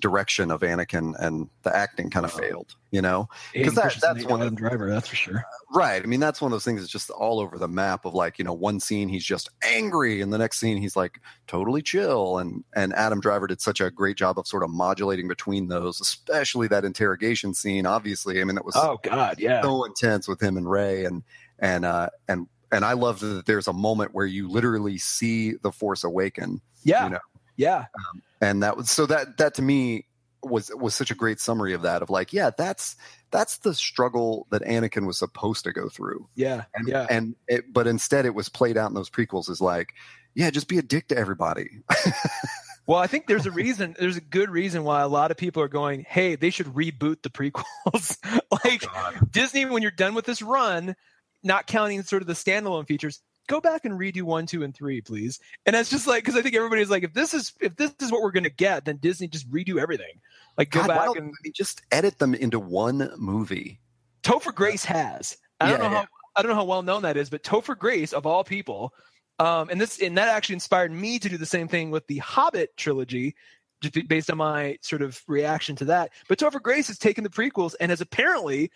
direction 0.00 0.50
of 0.50 0.60
Anakin 0.60 1.14
and 1.18 1.48
the 1.62 1.74
acting 1.74 2.10
kind 2.10 2.24
of 2.24 2.32
failed, 2.32 2.74
you 2.90 3.02
know, 3.02 3.28
because 3.52 3.74
that, 3.74 3.96
that's 4.00 4.24
one 4.24 4.42
of 4.42 4.54
driver, 4.54 4.90
that's 4.90 5.08
for 5.08 5.16
sure. 5.16 5.44
Right. 5.72 6.02
I 6.02 6.06
mean, 6.06 6.20
that's 6.20 6.40
one 6.40 6.50
of 6.50 6.54
those 6.54 6.64
things 6.64 6.80
that's 6.80 6.92
just 6.92 7.10
all 7.10 7.40
over 7.40 7.58
the 7.58 7.68
map 7.68 8.04
of 8.04 8.14
like, 8.14 8.38
you 8.38 8.44
know, 8.44 8.52
one 8.52 8.80
scene 8.80 9.08
he's 9.08 9.24
just 9.24 9.48
angry 9.62 10.20
and 10.20 10.32
the 10.32 10.38
next 10.38 10.58
scene 10.58 10.76
he's 10.76 10.96
like 10.96 11.20
totally 11.46 11.82
chill. 11.82 12.38
And, 12.38 12.64
and 12.74 12.94
Adam 12.94 13.20
Driver 13.20 13.46
did 13.46 13.60
such 13.60 13.80
a 13.80 13.90
great 13.90 14.16
job 14.16 14.38
of 14.38 14.46
sort 14.46 14.62
of 14.62 14.70
modulating 14.70 15.28
between 15.28 15.68
those, 15.68 16.00
especially 16.00 16.68
that 16.68 16.84
interrogation 16.84 17.54
scene. 17.54 17.86
Obviously, 17.86 18.40
I 18.40 18.44
mean, 18.44 18.56
it 18.56 18.64
was 18.64 18.76
oh 18.76 18.98
god, 19.02 19.36
yeah, 19.38 19.62
so 19.62 19.84
intense 19.84 20.28
with 20.28 20.42
him 20.42 20.56
and 20.56 20.70
Rey 20.70 21.04
and, 21.04 21.22
and, 21.58 21.84
uh, 21.84 22.10
and, 22.28 22.46
and 22.72 22.84
I 22.84 22.94
love 22.94 23.20
that 23.20 23.46
there's 23.46 23.68
a 23.68 23.72
moment 23.72 24.14
where 24.14 24.26
you 24.26 24.48
literally 24.48 24.98
see 24.98 25.54
the 25.54 25.70
Force 25.70 26.02
awaken. 26.02 26.60
Yeah. 26.82 27.04
You 27.04 27.10
know? 27.10 27.18
Yeah. 27.56 27.78
Um, 27.78 28.22
and 28.44 28.62
that 28.62 28.76
was 28.76 28.90
so 28.90 29.06
that 29.06 29.38
that 29.38 29.54
to 29.54 29.62
me 29.62 30.06
was 30.42 30.70
was 30.74 30.94
such 30.94 31.10
a 31.10 31.14
great 31.14 31.40
summary 31.40 31.72
of 31.72 31.82
that 31.82 32.02
of 32.02 32.10
like 32.10 32.32
yeah 32.32 32.50
that's 32.56 32.96
that's 33.30 33.58
the 33.58 33.74
struggle 33.74 34.46
that 34.50 34.62
Anakin 34.62 35.06
was 35.06 35.18
supposed 35.18 35.64
to 35.64 35.72
go 35.72 35.88
through. 35.88 36.28
Yeah 36.34 36.64
and, 36.74 36.86
yeah. 36.86 37.06
and 37.08 37.34
it, 37.48 37.72
but 37.72 37.86
instead 37.86 38.26
it 38.26 38.34
was 38.34 38.48
played 38.48 38.76
out 38.76 38.90
in 38.90 38.94
those 38.94 39.10
prequels 39.10 39.48
is 39.48 39.60
like 39.60 39.94
yeah 40.34 40.50
just 40.50 40.68
be 40.68 40.78
a 40.78 40.82
dick 40.82 41.08
to 41.08 41.16
everybody. 41.16 41.80
Well 42.86 42.98
I 42.98 43.06
think 43.06 43.26
there's 43.26 43.46
a 43.46 43.50
reason 43.50 43.96
there's 43.98 44.18
a 44.18 44.20
good 44.20 44.50
reason 44.50 44.84
why 44.84 45.00
a 45.00 45.08
lot 45.08 45.30
of 45.30 45.38
people 45.38 45.62
are 45.62 45.68
going 45.68 46.04
hey 46.06 46.36
they 46.36 46.50
should 46.50 46.66
reboot 46.66 47.22
the 47.22 47.30
prequels. 47.30 48.18
Like 48.64 48.84
oh, 48.94 49.12
Disney 49.30 49.64
when 49.64 49.80
you're 49.80 49.90
done 49.90 50.12
with 50.12 50.26
this 50.26 50.42
run 50.42 50.94
not 51.42 51.66
counting 51.66 52.02
sort 52.02 52.20
of 52.20 52.28
the 52.28 52.34
standalone 52.34 52.86
features 52.86 53.22
go 53.46 53.60
back 53.60 53.84
and 53.84 53.98
redo 53.98 54.22
one, 54.22 54.46
two, 54.46 54.62
and 54.62 54.74
three, 54.74 55.00
please. 55.00 55.40
And 55.66 55.74
that's 55.74 55.90
just 55.90 56.06
like 56.06 56.24
because 56.24 56.38
I 56.38 56.42
think 56.42 56.54
everybody's 56.54 56.90
like, 56.90 57.04
if 57.04 57.12
this 57.12 57.34
is 57.34 57.52
if 57.60 57.76
this 57.76 57.94
is 58.00 58.10
what 58.10 58.22
we're 58.22 58.32
gonna 58.32 58.50
get, 58.50 58.84
then 58.84 58.96
Disney 58.96 59.28
just 59.28 59.50
redo 59.50 59.80
everything. 59.80 60.20
Like 60.56 60.70
go 60.70 60.80
God, 60.80 60.88
back 60.88 61.16
and 61.16 61.32
just 61.54 61.82
edit 61.90 62.18
them 62.18 62.34
into 62.34 62.58
one 62.58 63.10
movie. 63.16 63.80
Topher 64.22 64.54
Grace 64.54 64.84
has. 64.84 65.36
I 65.60 65.70
don't 65.70 65.78
know 65.78 65.84
yeah. 65.90 66.00
how 66.00 66.06
I 66.36 66.42
don't 66.42 66.50
know 66.50 66.56
how 66.56 66.64
well 66.64 66.82
known 66.82 67.02
that 67.02 67.16
is, 67.16 67.30
but 67.30 67.42
Topher 67.42 67.78
Grace 67.78 68.12
of 68.12 68.26
all 68.26 68.44
people, 68.44 68.92
um, 69.38 69.68
and 69.70 69.80
this 69.80 70.00
and 70.00 70.16
that 70.18 70.28
actually 70.28 70.54
inspired 70.54 70.92
me 70.92 71.18
to 71.18 71.28
do 71.28 71.38
the 71.38 71.46
same 71.46 71.68
thing 71.68 71.90
with 71.90 72.06
the 72.06 72.18
Hobbit 72.18 72.76
trilogy. 72.76 73.34
Just 73.80 74.08
based 74.08 74.30
on 74.30 74.38
my 74.38 74.78
sort 74.80 75.02
of 75.02 75.20
reaction 75.26 75.76
to 75.76 75.84
that, 75.86 76.10
but 76.28 76.38
Topher 76.38 76.62
Grace 76.62 76.86
has 76.88 76.98
taken 76.98 77.22
the 77.22 77.28
prequels 77.28 77.74
and 77.78 77.90
has 77.90 78.00
apparently 78.00 78.70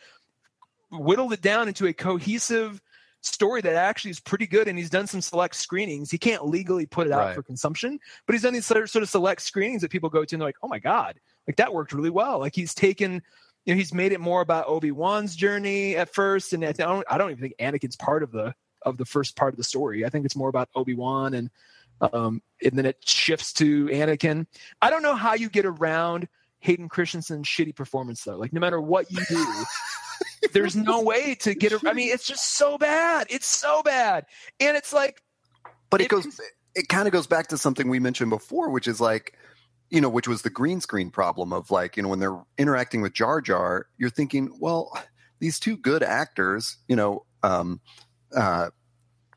whittled 0.90 1.32
it 1.32 1.40
down 1.40 1.68
into 1.68 1.86
a 1.86 1.92
cohesive 1.92 2.80
story 3.20 3.60
that 3.60 3.74
actually 3.74 4.10
is 4.10 4.20
pretty 4.20 4.46
good 4.46 4.68
and 4.68 4.78
he's 4.78 4.90
done 4.90 5.06
some 5.06 5.20
select 5.20 5.54
screenings. 5.54 6.10
He 6.10 6.18
can't 6.18 6.46
legally 6.46 6.86
put 6.86 7.06
it 7.06 7.12
out 7.12 7.26
right. 7.26 7.34
for 7.34 7.42
consumption 7.42 7.98
but 8.26 8.34
he's 8.34 8.42
done 8.42 8.54
these 8.54 8.66
sort 8.66 8.94
of 8.94 9.08
select 9.08 9.42
screenings 9.42 9.82
that 9.82 9.90
people 9.90 10.08
go 10.08 10.24
to 10.24 10.34
and 10.34 10.40
they're 10.40 10.48
like 10.48 10.56
oh 10.62 10.68
my 10.68 10.78
god 10.78 11.18
like 11.48 11.56
that 11.56 11.72
worked 11.72 11.92
really 11.92 12.10
well. 12.10 12.38
Like 12.38 12.54
he's 12.54 12.74
taken 12.74 13.22
you 13.64 13.74
know 13.74 13.78
he's 13.78 13.92
made 13.92 14.12
it 14.12 14.20
more 14.20 14.40
about 14.40 14.66
obi-wan's 14.68 15.34
journey 15.34 15.96
at 15.96 16.14
first 16.14 16.52
and 16.52 16.64
i 16.64 16.72
don't, 16.72 17.04
I 17.10 17.18
don't 17.18 17.30
even 17.30 17.42
think 17.42 17.54
anakin's 17.58 17.96
part 17.96 18.22
of 18.22 18.30
the 18.30 18.54
of 18.82 18.96
the 18.96 19.04
first 19.04 19.36
part 19.36 19.52
of 19.52 19.58
the 19.58 19.64
story. 19.64 20.06
I 20.06 20.08
think 20.08 20.24
it's 20.24 20.36
more 20.36 20.48
about 20.48 20.68
obi-wan 20.74 21.34
and 21.34 21.50
um 22.00 22.42
and 22.62 22.72
then 22.72 22.86
it 22.86 22.98
shifts 23.04 23.52
to 23.54 23.86
anakin. 23.86 24.46
I 24.80 24.90
don't 24.90 25.02
know 25.02 25.16
how 25.16 25.34
you 25.34 25.48
get 25.48 25.66
around 25.66 26.28
hayden 26.60 26.88
christensen's 26.88 27.46
shitty 27.46 27.74
performance 27.74 28.22
though. 28.24 28.36
Like 28.36 28.52
no 28.52 28.60
matter 28.60 28.80
what 28.80 29.10
you 29.10 29.20
do 29.28 29.46
There's 30.52 30.76
no 30.76 31.02
way 31.02 31.34
to 31.36 31.54
get 31.54 31.72
it. 31.72 31.82
I 31.86 31.92
mean, 31.92 32.12
it's 32.12 32.26
just 32.26 32.56
so 32.56 32.78
bad. 32.78 33.26
It's 33.30 33.46
so 33.46 33.82
bad. 33.82 34.26
And 34.60 34.76
it's 34.76 34.92
like, 34.92 35.22
but 35.90 36.00
it, 36.00 36.04
it 36.04 36.10
goes, 36.10 36.40
it 36.74 36.88
kind 36.88 37.06
of 37.06 37.12
goes 37.12 37.26
back 37.26 37.48
to 37.48 37.58
something 37.58 37.88
we 37.88 38.00
mentioned 38.00 38.30
before, 38.30 38.70
which 38.70 38.86
is 38.86 39.00
like, 39.00 39.36
you 39.90 40.00
know, 40.00 40.08
which 40.08 40.28
was 40.28 40.42
the 40.42 40.50
green 40.50 40.80
screen 40.80 41.10
problem 41.10 41.52
of 41.52 41.70
like, 41.70 41.96
you 41.96 42.02
know, 42.02 42.08
when 42.08 42.18
they're 42.18 42.40
interacting 42.58 43.00
with 43.00 43.14
Jar 43.14 43.40
Jar, 43.40 43.86
you're 43.96 44.10
thinking, 44.10 44.56
well, 44.60 44.92
these 45.38 45.58
two 45.58 45.76
good 45.76 46.02
actors, 46.02 46.76
you 46.88 46.96
know, 46.96 47.24
um, 47.42 47.80
uh, 48.36 48.70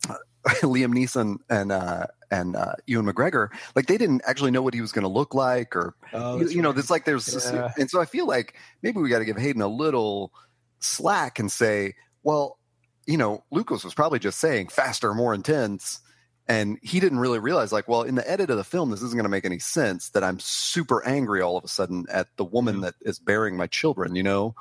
Liam 0.63 0.93
Neeson 0.93 1.37
and 1.49 1.71
uh, 1.71 2.07
and 2.31 2.55
uh, 2.55 2.73
Ewan 2.87 3.05
McGregor, 3.05 3.49
like 3.75 3.85
they 3.85 3.97
didn't 3.97 4.23
actually 4.25 4.51
know 4.51 4.61
what 4.61 4.73
he 4.73 4.81
was 4.81 4.91
going 4.91 5.03
to 5.03 5.09
look 5.09 5.35
like, 5.35 5.75
or 5.75 5.93
oh, 6.13 6.39
you, 6.39 6.49
you 6.49 6.61
know, 6.61 6.71
there's 6.71 6.89
like 6.89 7.05
there's, 7.05 7.31
yeah. 7.31 7.67
this, 7.67 7.77
and 7.77 7.89
so 7.89 8.01
I 8.01 8.05
feel 8.05 8.25
like 8.25 8.55
maybe 8.81 8.99
we 8.99 9.09
got 9.09 9.19
to 9.19 9.25
give 9.25 9.37
Hayden 9.37 9.61
a 9.61 9.67
little 9.67 10.33
slack 10.81 11.39
and 11.39 11.51
say, 11.51 11.95
well, 12.23 12.57
you 13.07 13.17
know, 13.17 13.43
Lucas 13.51 13.83
was 13.83 13.93
probably 13.93 14.19
just 14.19 14.39
saying 14.39 14.67
faster, 14.67 15.13
more 15.13 15.33
intense. 15.33 16.01
And 16.47 16.79
he 16.81 16.99
didn't 16.99 17.19
really 17.19 17.39
realize, 17.39 17.71
like, 17.71 17.87
well, 17.87 18.01
in 18.01 18.15
the 18.15 18.29
edit 18.29 18.49
of 18.49 18.57
the 18.57 18.63
film, 18.63 18.89
this 18.89 19.01
isn't 19.01 19.15
going 19.15 19.23
to 19.23 19.29
make 19.29 19.45
any 19.45 19.59
sense 19.59 20.09
that 20.09 20.23
I'm 20.23 20.39
super 20.39 21.05
angry 21.05 21.41
all 21.41 21.55
of 21.55 21.63
a 21.63 21.69
sudden 21.69 22.05
at 22.11 22.27
the 22.35 22.43
woman 22.43 22.75
mm-hmm. 22.75 22.83
that 22.83 22.95
is 23.01 23.19
bearing 23.19 23.55
my 23.55 23.67
children, 23.67 24.15
you 24.15 24.23
know? 24.23 24.55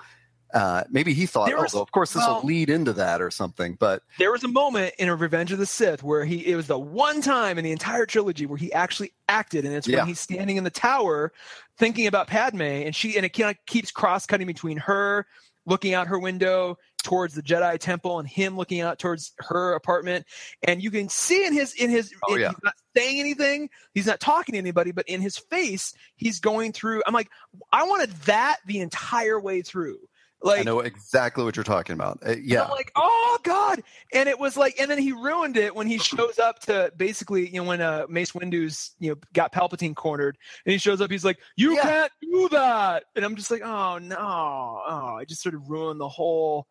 Uh, 0.53 0.83
maybe 0.91 1.15
he 1.15 1.27
thought, 1.27 1.49
was, 1.57 1.75
oh, 1.75 1.81
of 1.81 1.93
course, 1.93 2.13
this 2.13 2.25
well, 2.27 2.41
will 2.41 2.49
lead 2.49 2.71
into 2.71 2.93
that 2.93 3.23
or 3.23 3.31
something. 3.31 3.77
But 3.79 4.03
there 4.19 4.33
was 4.33 4.43
a 4.43 4.49
moment 4.49 4.95
in 4.99 5.09
a 5.09 5.15
Revenge 5.15 5.53
of 5.53 5.59
the 5.59 5.67
Sith 5.67 6.03
where 6.03 6.25
he, 6.25 6.45
it 6.45 6.57
was 6.57 6.67
the 6.67 6.79
one 6.79 7.21
time 7.23 7.57
in 7.57 7.65
the 7.65 7.71
entire 7.71 8.05
trilogy 8.05 8.47
where 8.47 8.59
he 8.59 8.73
actually 8.73 9.13
acted. 9.29 9.65
And 9.65 9.75
it's 9.75 9.87
yeah. 9.87 9.99
when 9.99 10.09
he's 10.09 10.19
standing 10.19 10.57
in 10.57 10.65
the 10.65 10.71
tower 10.71 11.33
thinking 11.79 12.09
about 12.09 12.27
Padme 12.27 12.63
and 12.63 12.97
she, 12.97 13.17
and 13.17 13.25
it 13.25 13.29
kind 13.29 13.51
of 13.51 13.57
keeps 13.67 13.93
cross 13.93 14.27
cutting 14.27 14.49
between 14.49 14.77
her 14.79 15.27
looking 15.67 15.95
out 15.95 16.09
her 16.09 16.19
window 16.19 16.77
towards 17.03 17.35
the 17.35 17.43
Jedi 17.43 17.79
temple 17.79 18.19
and 18.19 18.29
him 18.29 18.57
looking 18.57 18.81
out 18.81 18.99
towards 18.99 19.33
her 19.39 19.75
apartment. 19.75 20.27
And 20.63 20.83
you 20.83 20.91
can 20.91 21.09
see 21.09 21.47
in 21.47 21.53
his 21.53 21.75
in 21.75 21.91
his 21.91 22.13
oh, 22.29 22.35
in, 22.35 22.41
yeah. 22.41 22.49
he's 22.49 22.59
not 22.63 22.75
saying 22.97 23.21
anything, 23.21 23.71
he's 23.95 24.07
not 24.07 24.21
talking 24.21 24.53
to 24.55 24.59
anybody, 24.59 24.93
but 24.93 25.09
in 25.09 25.21
his 25.21 25.39
face, 25.39 25.93
he's 26.17 26.41
going 26.41 26.73
through. 26.73 27.03
I'm 27.07 27.15
like, 27.15 27.31
I 27.73 27.85
wanted 27.85 28.11
that 28.23 28.59
the 28.67 28.81
entire 28.81 29.41
way 29.41 29.63
through. 29.63 29.99
Like 30.43 30.61
I 30.61 30.63
know 30.63 30.81
exactly 30.81 31.45
what 31.45 31.55
you're 31.55 31.65
talking 31.65 31.93
about. 31.93 32.19
Uh, 32.27 32.35
yeah. 32.43 32.65
I'm 32.65 32.71
like, 32.71 32.91
oh 32.97 33.39
god, 33.43 33.83
and 34.15 34.27
it 34.27 34.39
was 34.39 34.57
like, 34.57 34.81
and 34.81 34.91
then 34.91 34.97
he 34.97 35.13
ruined 35.13 35.59
it 35.59 35.75
when 35.75 35.87
he 35.87 35.99
shows 35.99 36.39
up 36.39 36.61
to 36.61 36.91
basically, 36.97 37.49
you 37.49 37.61
know, 37.61 37.69
when 37.69 37.83
uh, 37.83 38.07
Mace 38.09 38.35
Windu's, 38.35 38.93
you 38.99 39.11
know, 39.11 39.17
got 39.35 39.53
Palpatine 39.53 39.95
cornered, 39.95 40.39
and 40.65 40.73
he 40.73 40.79
shows 40.79 41.03
up, 41.03 41.11
he's 41.11 41.27
like, 41.27 41.39
you 41.57 41.75
yeah. 41.75 41.83
can't 41.83 42.13
do 42.23 42.49
that, 42.51 43.05
and 43.15 43.25
I'm 43.25 43.37
just 43.37 43.51
like, 43.51 43.61
oh 43.63 43.99
no, 43.99 44.17
oh, 44.19 45.17
I 45.19 45.25
just 45.29 45.43
sort 45.43 45.55
of 45.55 45.69
ruined 45.69 46.01
the 46.01 46.09
whole, 46.09 46.67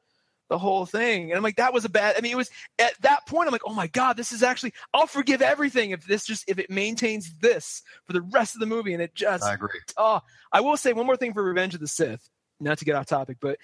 the 0.50 0.58
whole 0.58 0.88
thing, 0.88 1.30
and 1.30 1.38
I'm 1.38 1.44
like, 1.44 1.58
that 1.58 1.72
was 1.72 1.86
a 1.86 1.90
bad. 1.90 2.16
I 2.18 2.22
mean, 2.22 2.32
it 2.32 2.38
was 2.38 2.50
at 2.80 3.00
that 3.02 3.28
point, 3.28 3.48
I'm 3.48 3.52
like, 3.52 3.68
oh 3.68 3.76
my 3.76 3.86
god, 3.88 4.18
this 4.18 4.32
is 4.32 4.42
actually, 4.42 4.74
I'll 4.96 5.06
forgive 5.06 5.44
everything 5.44 5.92
if 5.92 6.08
this 6.08 6.26
just 6.26 6.44
if 6.50 6.58
it 6.58 6.72
maintains 6.72 7.38
this 7.38 7.84
for 8.08 8.14
the 8.14 8.24
rest 8.24 8.56
of 8.56 8.62
the 8.62 8.66
movie, 8.66 8.94
and 8.94 9.04
it 9.04 9.14
just, 9.14 9.44
I 9.44 9.54
agree. 9.54 9.80
Oh, 9.96 10.22
I 10.52 10.62
will 10.62 10.76
say 10.76 10.92
one 10.92 11.06
more 11.06 11.18
thing 11.18 11.36
for 11.36 11.44
Revenge 11.44 11.76
of 11.76 11.82
the 11.82 11.88
Sith 11.88 12.32
not 12.60 12.78
to 12.80 12.86
get 12.86 12.96
off 12.96 13.06
topic, 13.06 13.38
but 13.40 13.58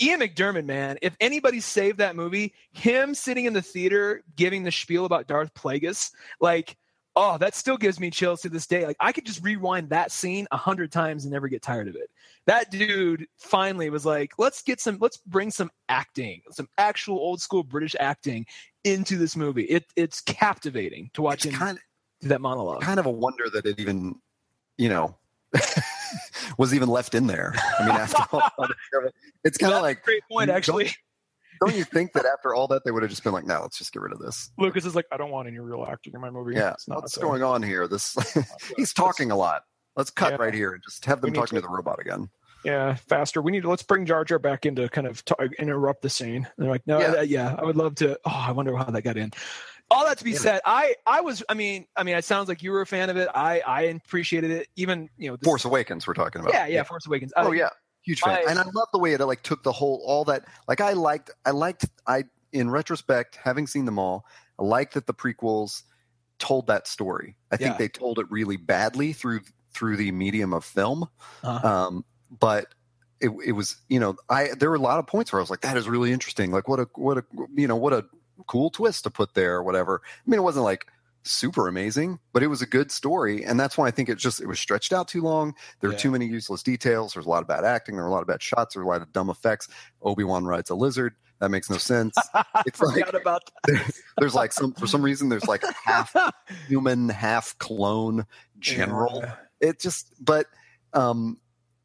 Ian 0.00 0.20
McDiarmid, 0.20 0.64
man, 0.64 0.98
if 1.02 1.14
anybody 1.20 1.60
saved 1.60 1.98
that 1.98 2.16
movie, 2.16 2.54
him 2.72 3.14
sitting 3.14 3.44
in 3.44 3.52
the 3.52 3.62
theater 3.62 4.22
giving 4.34 4.62
the 4.62 4.72
spiel 4.72 5.04
about 5.04 5.26
Darth 5.26 5.52
Plagueis, 5.52 6.12
like, 6.40 6.76
oh, 7.16 7.36
that 7.36 7.54
still 7.54 7.76
gives 7.76 8.00
me 8.00 8.10
chills 8.10 8.40
to 8.40 8.48
this 8.48 8.66
day. 8.66 8.86
Like, 8.86 8.96
I 8.98 9.12
could 9.12 9.26
just 9.26 9.44
rewind 9.44 9.90
that 9.90 10.10
scene 10.10 10.46
a 10.52 10.56
hundred 10.56 10.90
times 10.90 11.24
and 11.24 11.32
never 11.32 11.48
get 11.48 11.60
tired 11.60 11.86
of 11.86 11.96
it. 11.96 12.10
That 12.46 12.70
dude 12.70 13.26
finally 13.36 13.90
was 13.90 14.06
like, 14.06 14.32
let's 14.38 14.62
get 14.62 14.80
some, 14.80 14.96
let's 15.00 15.18
bring 15.18 15.50
some 15.50 15.70
acting, 15.90 16.40
some 16.50 16.68
actual 16.78 17.18
old 17.18 17.42
school 17.42 17.62
British 17.62 17.94
acting 18.00 18.46
into 18.84 19.18
this 19.18 19.36
movie. 19.36 19.64
It, 19.64 19.84
it's 19.96 20.22
captivating 20.22 21.10
to 21.12 21.20
watch 21.20 21.44
it's 21.44 21.54
him 21.54 21.60
kind 21.60 21.76
of, 21.76 21.84
do 22.22 22.28
that 22.28 22.40
monologue. 22.40 22.80
Kind 22.80 23.00
of 23.00 23.06
a 23.06 23.10
wonder 23.10 23.50
that 23.50 23.66
it 23.66 23.78
even, 23.78 24.18
you 24.78 24.88
know, 24.88 25.14
was 26.58 26.74
even 26.74 26.88
left 26.88 27.14
in 27.14 27.26
there. 27.26 27.54
I 27.78 27.86
mean, 27.86 27.96
after 27.96 28.22
all, 28.32 28.50
it's 29.44 29.58
kind 29.58 29.74
of 29.74 29.82
like 29.82 30.02
great 30.02 30.22
point, 30.30 30.50
actually. 30.50 30.84
Don't, 30.84 31.70
don't, 31.70 31.76
you 31.76 31.84
think 31.84 32.12
that 32.14 32.24
after 32.24 32.54
all 32.54 32.66
that 32.68 32.84
they 32.84 32.90
would 32.90 33.02
have 33.02 33.10
just 33.10 33.24
been 33.24 33.32
like, 33.32 33.46
"No, 33.46 33.62
let's 33.62 33.78
just 33.78 33.92
get 33.92 34.02
rid 34.02 34.12
of 34.12 34.18
this." 34.18 34.50
Lucas 34.58 34.84
is 34.84 34.94
like, 34.94 35.06
"I 35.12 35.16
don't 35.16 35.30
want 35.30 35.48
any 35.48 35.58
real 35.58 35.86
acting 35.88 36.14
in 36.14 36.20
my 36.20 36.30
movie." 36.30 36.54
Yeah, 36.54 36.74
Not 36.88 37.02
what's 37.02 37.16
going 37.18 37.42
on 37.42 37.62
here? 37.62 37.86
This 37.86 38.16
he's 38.76 38.92
talking 38.92 39.30
a 39.30 39.36
lot. 39.36 39.62
Let's 39.96 40.10
cut 40.10 40.32
yeah. 40.32 40.38
right 40.38 40.54
here 40.54 40.72
and 40.72 40.82
just 40.82 41.04
have 41.04 41.20
them 41.20 41.32
talking 41.32 41.56
to, 41.56 41.62
to 41.62 41.66
the 41.66 41.68
robot 41.68 41.98
again. 42.00 42.30
Yeah, 42.64 42.94
faster. 42.94 43.40
We 43.42 43.52
need 43.52 43.62
to 43.62 43.70
let's 43.70 43.82
bring 43.82 44.06
Jar 44.06 44.24
Jar 44.24 44.38
back 44.38 44.66
in 44.66 44.76
to 44.76 44.88
kind 44.88 45.06
of 45.06 45.22
interrupt 45.58 46.02
the 46.02 46.10
scene. 46.10 46.36
And 46.36 46.46
they're 46.58 46.70
like, 46.70 46.86
no, 46.86 47.00
yeah. 47.00 47.12
Uh, 47.12 47.22
yeah, 47.22 47.56
I 47.58 47.64
would 47.64 47.76
love 47.76 47.94
to. 47.96 48.18
Oh, 48.24 48.44
I 48.48 48.52
wonder 48.52 48.76
how 48.76 48.84
that 48.84 49.02
got 49.02 49.16
in 49.16 49.32
all 49.90 50.04
that 50.06 50.18
to 50.18 50.24
be 50.24 50.34
said, 50.34 50.60
I 50.64 50.94
I 51.06 51.20
was 51.20 51.42
I 51.48 51.54
mean 51.54 51.86
I 51.96 52.02
mean 52.04 52.16
it 52.16 52.24
sounds 52.24 52.48
like 52.48 52.62
you 52.62 52.70
were 52.70 52.80
a 52.80 52.86
fan 52.86 53.10
of 53.10 53.16
it. 53.16 53.28
I 53.34 53.60
I 53.60 53.82
appreciated 53.82 54.50
it. 54.50 54.68
Even 54.76 55.08
you 55.18 55.30
know 55.30 55.36
Force 55.42 55.64
Awakens 55.64 56.06
we're 56.06 56.14
talking 56.14 56.40
about. 56.40 56.54
Yeah, 56.54 56.66
yeah, 56.66 56.74
yeah. 56.76 56.82
Force 56.84 57.06
Awakens. 57.06 57.32
Oh 57.36 57.52
yeah, 57.52 57.70
huge 58.02 58.20
fan, 58.20 58.34
My- 58.44 58.50
and 58.50 58.58
I 58.58 58.64
love 58.74 58.88
the 58.92 58.98
way 58.98 59.12
it 59.14 59.20
like 59.20 59.42
took 59.42 59.62
the 59.62 59.72
whole 59.72 60.02
all 60.06 60.24
that. 60.26 60.44
Like 60.68 60.80
I 60.80 60.92
liked, 60.92 61.30
I 61.44 61.50
liked, 61.50 61.86
I 62.06 62.24
in 62.52 62.70
retrospect, 62.70 63.36
having 63.36 63.66
seen 63.66 63.84
them 63.84 63.98
all, 63.98 64.24
I 64.58 64.64
like 64.64 64.92
that 64.92 65.06
the 65.06 65.14
prequels 65.14 65.82
told 66.38 66.66
that 66.68 66.86
story. 66.86 67.36
I 67.50 67.56
think 67.56 67.72
Yeah. 67.72 67.78
they 67.78 67.88
told 67.88 68.18
it 68.18 68.26
really 68.30 68.56
badly 68.56 69.12
through 69.12 69.40
through 69.72 69.96
the 69.96 70.10
medium 70.12 70.52
of 70.52 70.64
film, 70.64 71.08
Uh-huh. 71.42 71.66
um, 71.86 72.04
but. 72.30 72.66
It, 73.22 73.30
it 73.44 73.52
was 73.52 73.76
you 73.90 74.00
know 74.00 74.16
I 74.30 74.48
there 74.58 74.70
were 74.70 74.76
a 74.76 74.80
lot 74.80 74.98
of 74.98 75.06
points 75.06 75.30
where 75.30 75.40
I 75.40 75.42
was 75.42 75.50
like 75.50 75.60
that 75.60 75.76
is 75.76 75.86
really 75.86 76.10
interesting 76.10 76.52
like 76.52 76.68
what 76.68 76.80
a 76.80 76.88
what 76.94 77.18
a 77.18 77.24
you 77.54 77.68
know 77.68 77.76
what 77.76 77.92
a 77.92 78.06
cool 78.46 78.70
twist 78.70 79.04
to 79.04 79.10
put 79.10 79.34
there 79.34 79.56
or 79.56 79.62
whatever. 79.62 80.00
I 80.04 80.30
mean 80.30 80.38
it 80.38 80.42
wasn't 80.42 80.64
like 80.64 80.86
super 81.22 81.68
amazing 81.68 82.18
but 82.32 82.42
it 82.42 82.46
was 82.46 82.62
a 82.62 82.66
good 82.66 82.90
story 82.90 83.44
and 83.44 83.60
that's 83.60 83.76
why 83.76 83.86
I 83.86 83.90
think 83.90 84.08
it 84.08 84.16
just 84.16 84.40
it 84.40 84.46
was 84.46 84.58
stretched 84.58 84.92
out 84.92 85.06
too 85.08 85.20
long. 85.22 85.54
There 85.80 85.90
were 85.90 85.94
Yeah. 85.94 86.00
too 86.00 86.10
many 86.10 86.26
useless 86.26 86.62
details. 86.62 87.12
There's 87.12 87.26
a 87.26 87.28
lot 87.28 87.42
of 87.42 87.48
bad 87.48 87.64
acting. 87.64 87.94
There 87.96 88.04
were 88.04 88.10
a 88.10 88.12
lot 88.12 88.22
of 88.22 88.28
bad 88.28 88.42
shots. 88.42 88.74
There 88.74 88.82
were 88.82 88.90
a 88.90 88.92
lot 88.94 89.02
of 89.02 89.12
dumb 89.12 89.28
effects. 89.30 89.68
Obi-Wan 90.02 90.44
rides 90.46 90.70
a 90.70 90.74
lizard. 90.74 91.14
That 91.40 91.50
makes 91.50 91.68
no 91.70 91.76
sense. 91.78 92.14
It's 92.66 92.78
forgot 92.78 93.12
like- 93.12 93.22
about 93.22 93.42
there's 94.18 94.34
like 94.34 94.52
some 94.52 94.72
for 94.74 94.86
some 94.86 95.02
reason 95.02 95.28
there's 95.28 95.46
like 95.46 95.62
a 95.62 95.74
half 95.84 96.14
human 96.68 97.08
half 97.10 97.56
clone 97.58 98.26
general. 98.58 99.20
Yeah. 99.22 99.34
it 99.60 99.80
just 99.80 100.12
but 100.24 100.46
um 100.94 101.38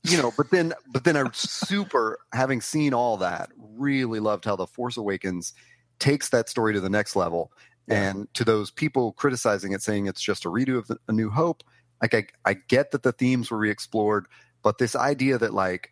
you 0.04 0.18
know 0.18 0.32
but 0.38 0.50
then 0.52 0.74
but 0.92 1.04
then 1.04 1.16
i 1.18 1.24
super 1.34 2.20
having 2.34 2.62
seen 2.62 2.94
all 2.94 3.18
that 3.18 3.50
really 3.58 4.20
loved 4.20 4.46
how 4.46 4.56
the 4.56 4.68
force 4.68 4.98
awakens 4.98 5.54
takes 6.00 6.30
that 6.30 6.50
story 6.50 6.74
to 6.74 6.82
the 6.82 6.90
next 6.90 7.16
level 7.16 7.52
Yeah. 7.88 8.10
and 8.12 8.34
to 8.34 8.44
those 8.44 8.72
people 8.72 9.14
criticizing 9.14 9.72
it 9.74 9.82
saying 9.82 10.08
it's 10.08 10.22
just 10.22 10.46
a 10.46 10.50
redo 10.50 10.78
of 10.78 10.88
the, 10.88 10.98
a 11.08 11.12
new 11.12 11.30
hope 11.30 11.64
like 12.02 12.14
I, 12.14 12.26
I 12.46 12.54
get 12.68 12.92
that 12.92 13.04
the 13.04 13.12
themes 13.12 13.50
were 13.52 13.58
re-explored 13.58 14.28
but 14.64 14.78
this 14.78 14.96
idea 14.96 15.38
that 15.38 15.54
like 15.54 15.92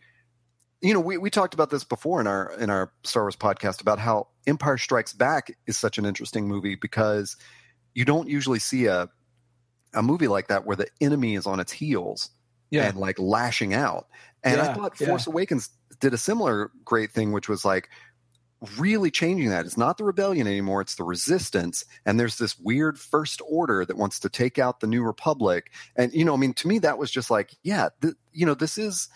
you 0.81 0.93
know 0.93 0.99
we, 0.99 1.17
we 1.17 1.29
talked 1.29 1.53
about 1.53 1.69
this 1.69 1.83
before 1.83 2.19
in 2.19 2.27
our 2.27 2.51
in 2.59 2.69
our 2.69 2.91
star 3.03 3.23
wars 3.23 3.35
podcast 3.35 3.81
about 3.81 3.99
how 3.99 4.27
empire 4.47 4.77
strikes 4.77 5.13
back 5.13 5.55
is 5.67 5.77
such 5.77 5.97
an 5.97 6.05
interesting 6.05 6.47
movie 6.47 6.75
because 6.75 7.37
you 7.93 8.03
don't 8.05 8.27
usually 8.29 8.59
see 8.59 8.85
a 8.87 9.07
a 9.93 10.01
movie 10.03 10.27
like 10.27 10.47
that 10.47 10.65
where 10.65 10.75
the 10.75 10.87
enemy 10.99 11.35
is 11.35 11.45
on 11.45 11.59
its 11.59 11.71
heels 11.71 12.31
Yeah. 12.71 12.87
and 12.89 12.97
like 12.97 13.19
lashing 13.19 13.73
out. 13.75 14.07
And 14.43 14.59
I 14.59 14.65
Yeah, 14.65 14.73
thought 14.73 14.99
yeah. 14.99 15.07
Force 15.07 15.27
Awakens 15.27 15.69
did 15.99 16.13
a 16.15 16.17
similar 16.17 16.71
great 16.83 17.11
thing, 17.11 17.31
which 17.31 17.47
was 17.47 17.63
like 17.63 17.89
really 18.77 19.11
changing 19.11 19.49
that. 19.49 19.65
It's 19.65 19.77
not 19.77 19.97
the 19.97 20.03
rebellion 20.03 20.47
anymore, 20.47 20.81
it's 20.81 20.95
the 20.95 21.03
resistance. 21.03 21.85
And 22.05 22.19
there's 22.19 22.37
this 22.37 22.57
weird 22.57 22.99
first 22.99 23.41
order 23.47 23.85
that 23.85 23.97
wants 23.97 24.19
to 24.19 24.29
take 24.29 24.57
out 24.57 24.79
the 24.79 24.87
new 24.87 25.03
republic. 25.03 25.71
And, 25.95 26.13
you 26.13 26.25
know, 26.25 26.33
I 26.33 26.37
mean, 26.37 26.53
to 26.55 26.67
me, 26.67 26.79
that 26.79 26.97
was 26.97 27.11
just 27.11 27.29
like, 27.29 27.51
yeah, 27.63 27.89
th- 28.01 28.15
you 28.31 28.45
know, 28.45 28.53
this 28.53 28.77
is 28.77 29.09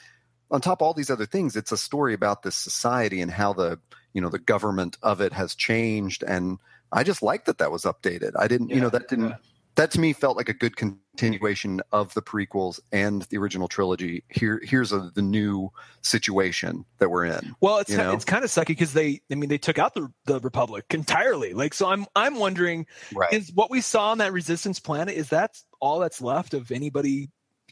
on 0.49 0.61
top 0.61 0.81
of 0.81 0.85
all 0.85 0.93
these 0.93 1.09
other 1.09 1.25
things, 1.25 1.55
it's 1.55 1.71
a 1.71 1.77
story 1.77 2.13
about 2.13 2.43
this 2.43 2.55
society 2.55 3.21
and 3.21 3.31
how 3.31 3.53
the, 3.53 3.79
you 4.13 4.21
know, 4.21 4.29
the 4.29 4.39
government 4.39 4.97
of 5.01 5.21
it 5.21 5.33
has 5.33 5.55
changed. 5.55 6.23
And 6.23 6.59
I 6.91 7.03
just 7.03 7.21
like 7.21 7.45
that 7.45 7.57
that 7.57 7.71
was 7.71 7.83
updated. 7.83 8.31
I 8.37 8.47
didn't, 8.47 8.69
you 8.69 8.79
know, 8.79 8.89
that 8.89 9.09
didn't, 9.09 9.29
yeah. 9.29 9.37
that 9.75 9.91
to 9.91 9.99
me 9.99 10.13
felt 10.13 10.37
like 10.37 10.49
a 10.49 10.53
good 10.53 10.77
continuation 11.17 11.81
of 11.91 12.13
the 12.13 12.21
prequels 12.21 12.79
and 12.91 13.23
the 13.23 13.37
original 13.37 13.67
trilogy. 13.67 14.23
Here, 14.29 14.61
here's 14.63 14.91
a, 14.91 15.11
the 15.13 15.21
new 15.21 15.71
situation 16.01 16.85
that 16.99 17.09
we're 17.09 17.25
in. 17.25 17.55
Well, 17.59 17.79
it's 17.79 17.91
it's 17.91 18.25
kind 18.25 18.43
of 18.43 18.51
sucky 18.51 18.67
because 18.67 18.93
they, 18.93 19.21
I 19.31 19.35
mean, 19.35 19.49
they 19.49 19.57
took 19.57 19.79
out 19.79 19.93
the 19.93 20.11
the 20.25 20.39
Republic 20.39 20.85
entirely. 20.91 21.53
Like, 21.53 21.73
so 21.73 21.87
I'm 21.87 22.05
I'm 22.15 22.35
wondering, 22.35 22.85
Right. 23.13 23.33
is 23.33 23.51
what 23.53 23.71
we 23.71 23.81
saw 23.81 24.11
on 24.11 24.19
that 24.19 24.31
Resistance 24.31 24.79
planet 24.79 25.15
is 25.15 25.29
that 25.29 25.57
all 25.79 25.99
that's 25.99 26.21
left 26.21 26.53
of 26.53 26.71
anybody 26.71 27.29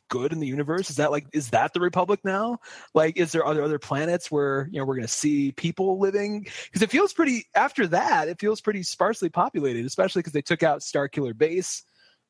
good 0.10 0.32
in 0.32 0.40
the 0.40 0.48
universe? 0.48 0.90
Is 0.90 0.98
that 0.98 1.12
like 1.12 1.28
is 1.34 1.52
that 1.52 1.74
the 1.74 1.80
Republic 1.80 2.20
now? 2.24 2.60
Like, 2.94 3.18
is 3.18 3.32
there 3.32 3.46
other 3.46 3.64
other 3.64 3.80
planets 3.80 4.32
where 4.32 4.68
you 4.72 4.80
know 4.80 4.86
we're 4.86 4.96
going 4.96 5.08
to 5.08 5.14
see 5.14 5.52
people 5.52 6.00
living? 6.00 6.42
Because 6.66 6.82
it 6.82 6.90
feels 6.90 7.14
pretty 7.14 7.46
after 7.56 7.88
that. 7.88 8.28
It 8.28 8.40
feels 8.40 8.62
pretty 8.62 8.84
sparsely 8.84 9.30
populated, 9.30 9.86
especially 9.86 10.20
because 10.22 10.34
they 10.34 10.42
took 10.42 10.64
out 10.64 10.82
Starkiller 10.82 11.38
Base. 11.38 11.84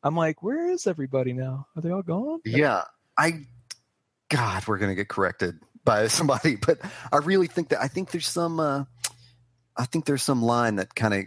I'm 0.05 0.15
like, 0.15 0.43
where 0.43 0.69
is 0.71 0.85
everybody 0.85 1.33
now? 1.33 1.65
Are 1.75 1.81
they 1.81 1.89
all 1.89 2.03
gone? 2.03 2.39
Yeah. 2.45 2.83
I, 3.17 3.45
God, 4.29 4.67
we're 4.67 4.77
going 4.77 4.91
to 4.91 4.95
get 4.95 5.09
corrected 5.09 5.55
by 5.83 6.07
somebody, 6.09 6.55
but 6.57 6.79
I 7.11 7.17
really 7.17 7.47
think 7.47 7.69
that, 7.69 7.81
I 7.81 7.87
think 7.87 8.11
there's 8.11 8.27
some, 8.27 8.59
uh, 8.59 8.83
I 9.75 9.85
think 9.85 10.05
there's 10.05 10.21
some 10.23 10.43
line 10.43 10.75
that 10.75 10.93
kind 10.93 11.13
of 11.13 11.23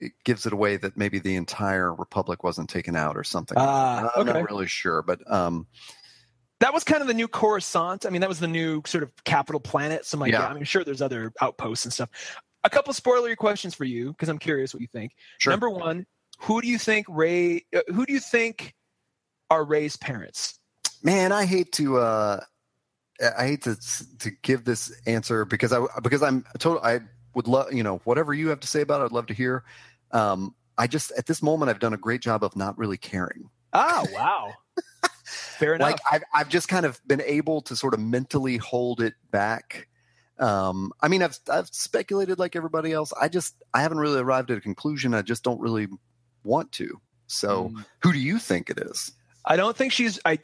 it 0.00 0.12
gives 0.24 0.46
it 0.46 0.52
away 0.52 0.76
that 0.76 0.96
maybe 0.96 1.18
the 1.18 1.34
entire 1.36 1.92
Republic 1.92 2.44
wasn't 2.44 2.68
taken 2.70 2.94
out 2.94 3.16
or 3.16 3.24
something. 3.24 3.56
Ah, 3.58 4.10
I'm 4.14 4.28
okay. 4.28 4.38
not 4.40 4.50
really 4.50 4.66
sure, 4.66 5.02
but 5.02 5.20
um, 5.30 5.66
that 6.60 6.72
was 6.72 6.84
kind 6.84 7.00
of 7.02 7.08
the 7.08 7.14
new 7.14 7.28
Coruscant. 7.28 8.06
I 8.06 8.10
mean, 8.10 8.20
that 8.20 8.28
was 8.28 8.40
the 8.40 8.48
new 8.48 8.82
sort 8.86 9.02
of 9.02 9.12
capital 9.24 9.60
planet. 9.60 10.04
So, 10.04 10.16
I'm 10.16 10.20
like, 10.20 10.32
Yeah. 10.32 10.40
yeah. 10.40 10.48
I 10.48 10.54
mean, 10.54 10.64
sure, 10.64 10.84
there's 10.84 11.02
other 11.02 11.32
outposts 11.40 11.84
and 11.84 11.92
stuff. 11.92 12.10
A 12.64 12.70
couple 12.70 12.92
spoilery 12.94 13.36
questions 13.36 13.74
for 13.74 13.84
you 13.84 14.10
because 14.10 14.28
I'm 14.28 14.38
curious 14.38 14.72
what 14.72 14.80
you 14.80 14.88
think. 14.88 15.12
sure. 15.38 15.52
Number 15.52 15.68
one, 15.70 16.06
who 16.38 16.60
do 16.60 16.68
you 16.68 16.78
think 16.78 17.06
Rey? 17.08 17.64
Uh, 17.74 17.80
who 17.88 18.04
do 18.06 18.12
you 18.12 18.20
think 18.20 18.74
are 19.50 19.64
Rey's 19.64 19.96
parents? 19.96 20.58
man 21.02 21.32
i 21.32 21.44
hate 21.44 21.70
to 21.70 21.98
uh 21.98 22.40
i 23.38 23.46
hate 23.46 23.62
to 23.62 23.76
to 24.18 24.30
give 24.42 24.64
this 24.64 24.90
answer 25.06 25.44
because 25.44 25.70
i 25.72 25.84
because 26.02 26.22
i'm 26.22 26.44
total 26.58 26.82
i 26.82 26.98
would 27.34 27.46
love 27.46 27.70
you 27.72 27.82
know 27.82 27.98
whatever 28.04 28.32
you 28.32 28.48
have 28.48 28.58
to 28.58 28.66
say 28.66 28.80
about 28.80 29.02
it 29.02 29.04
i'd 29.04 29.12
love 29.12 29.26
to 29.26 29.34
hear 29.34 29.64
um 30.12 30.54
i 30.78 30.86
just 30.86 31.12
at 31.18 31.26
this 31.26 31.42
moment 31.42 31.68
i've 31.68 31.78
done 31.78 31.92
a 31.92 31.98
great 31.98 32.22
job 32.22 32.42
of 32.42 32.56
not 32.56 32.76
really 32.78 32.96
caring 32.96 33.50
Oh, 33.74 34.06
wow. 34.12 34.52
Fair 35.24 35.74
enough. 35.74 35.90
like 35.90 36.00
I've, 36.10 36.22
I've 36.32 36.48
just 36.48 36.68
kind 36.68 36.86
of 36.86 37.00
been 37.06 37.20
able 37.22 37.60
to 37.62 37.74
sort 37.76 37.92
of 37.92 38.00
mentally 38.00 38.56
hold 38.56 39.00
it 39.00 39.14
back 39.30 39.88
um 40.38 40.90
i 41.00 41.08
mean 41.08 41.22
i've 41.22 41.38
i've 41.50 41.68
speculated 41.68 42.38
like 42.38 42.56
everybody 42.56 42.92
else 42.92 43.12
i 43.20 43.28
just 43.28 43.54
i 43.72 43.82
haven't 43.82 43.98
really 43.98 44.18
arrived 44.20 44.50
at 44.50 44.58
a 44.58 44.60
conclusion 44.60 45.12
i 45.14 45.22
just 45.22 45.44
don't 45.44 45.60
really 45.60 45.86
want 46.44 46.70
to 46.72 47.00
so 47.26 47.70
Mm. 47.70 47.84
who 48.02 48.12
do 48.12 48.18
you 48.18 48.38
think 48.38 48.70
it 48.70 48.78
is 48.78 49.12
I 49.46 49.56
don't 49.56 49.76
think 49.76 49.92
she's. 49.92 50.18
I. 50.24 50.38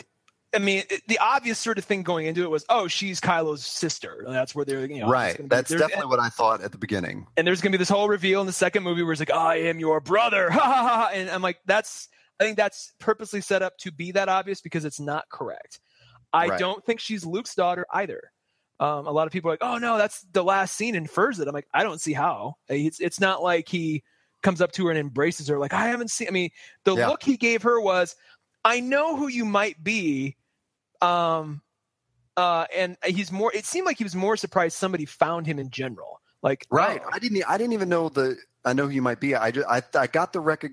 I 0.55 0.59
mean, 0.59 0.83
it- 0.91 1.03
the 1.07 1.19
obvious 1.21 1.59
sort 1.59 1.79
of 1.79 1.85
thing 1.87 2.03
going 2.03 2.27
into 2.27 2.43
it 2.43 2.51
was, 2.51 2.67
oh, 2.69 2.87
she's 2.89 3.19
Kylo's 3.21 3.65
sister. 3.65 4.25
That's 4.29 4.53
where 4.55 4.65
they're, 4.65 4.85
you 4.85 5.01
know, 5.01 5.09
right 5.09 5.37
be- 5.39 5.45
that's 5.45 5.71
definitely 5.71 6.07
what 6.07 6.19
i 6.19 6.29
thought 6.29 6.61
at 6.61 6.73
the 6.73 6.77
beginning 6.79 7.27
and 7.37 7.47
there's 7.47 7.61
gonna 7.63 7.71
be 7.71 7.79
this 7.79 7.89
whole 7.89 8.09
reveal 8.09 8.41
in 8.43 8.47
the 8.49 8.53
second 8.53 8.83
movie 8.83 9.03
where 9.05 9.13
it's 9.13 9.21
like, 9.21 9.31
I 9.31 9.57
am 9.71 9.79
your 9.79 10.01
brother, 10.01 10.51
ha 10.51 10.59
ha 10.61 10.83
ha, 10.83 11.11
and 11.15 11.31
I'm 11.31 11.41
like, 11.41 11.61
that's 11.67 12.09
I 12.41 12.45
think 12.45 12.57
that's 12.59 12.93
purposely 12.99 13.41
set 13.43 13.63
up 13.63 13.79
to 13.79 13.93
be 13.93 14.13
that 14.13 14.29
obvious 14.29 14.61
because 14.61 14.85
it's 14.85 14.99
not 15.01 15.29
correct. 15.31 15.79
I 16.33 16.49
Right. 16.49 16.59
don't 16.59 16.85
think 16.85 16.99
she's 17.01 17.25
Luke's 17.25 17.55
daughter 17.55 17.87
either. 17.93 18.33
Um, 18.81 19.07
a 19.07 19.13
lot 19.13 19.27
of 19.29 19.33
people 19.33 19.51
are 19.51 19.55
like, 19.55 19.63
oh 19.63 19.79
no, 19.79 19.97
that's 19.99 20.21
the 20.33 20.43
last 20.45 20.75
scene 20.77 20.95
infers 20.95 21.39
it. 21.39 21.47
I'm 21.49 21.55
like, 21.55 21.69
I 21.73 21.85
don't 21.85 22.01
see 22.01 22.13
how. 22.13 22.57
It's 22.69 22.99
it's 23.01 23.21
not 23.21 23.43
like 23.43 23.69
he 23.69 24.03
comes 24.43 24.61
up 24.61 24.73
to 24.73 24.85
her 24.87 24.91
and 24.91 24.99
embraces 24.99 25.49
her. 25.49 25.59
Like 25.59 25.73
I 25.73 25.89
haven't 25.89 26.11
seen. 26.11 26.29
I 26.29 26.31
mean, 26.31 26.51
the 26.85 26.97
Yeah. 26.97 27.09
look 27.09 27.23
he 27.23 27.37
gave 27.37 27.63
her 27.63 27.81
was, 27.81 28.17
I 28.65 28.81
know 28.81 29.17
who 29.17 29.29
you 29.29 29.45
might 29.45 29.83
be. 29.83 30.37
Um, 31.03 31.63
uh, 32.37 32.67
and 32.75 32.97
he's 33.05 33.33
more. 33.33 33.53
It 33.55 33.65
seemed 33.67 33.87
like 33.87 33.99
he 33.99 34.05
was 34.05 34.15
more 34.15 34.37
surprised 34.37 34.77
somebody 34.77 35.05
found 35.05 35.47
him 35.47 35.59
in 35.59 35.71
general. 35.71 36.21
Like 36.43 36.67
Right. 36.71 37.01
oh, 37.05 37.11
I 37.13 37.19
didn't. 37.19 37.43
I 37.49 37.59
didn't 37.59 37.75
even 37.75 37.89
know 37.89 38.09
the. 38.09 38.37
I 38.65 38.73
know 38.73 38.85
who 38.87 38.91
you 38.91 39.03
might 39.03 39.21
be. 39.21 39.35
I 39.35 39.51
just. 39.51 39.67
I. 39.69 39.83
I 39.99 40.07
got 40.07 40.33
the 40.33 40.41
rec. 40.41 40.65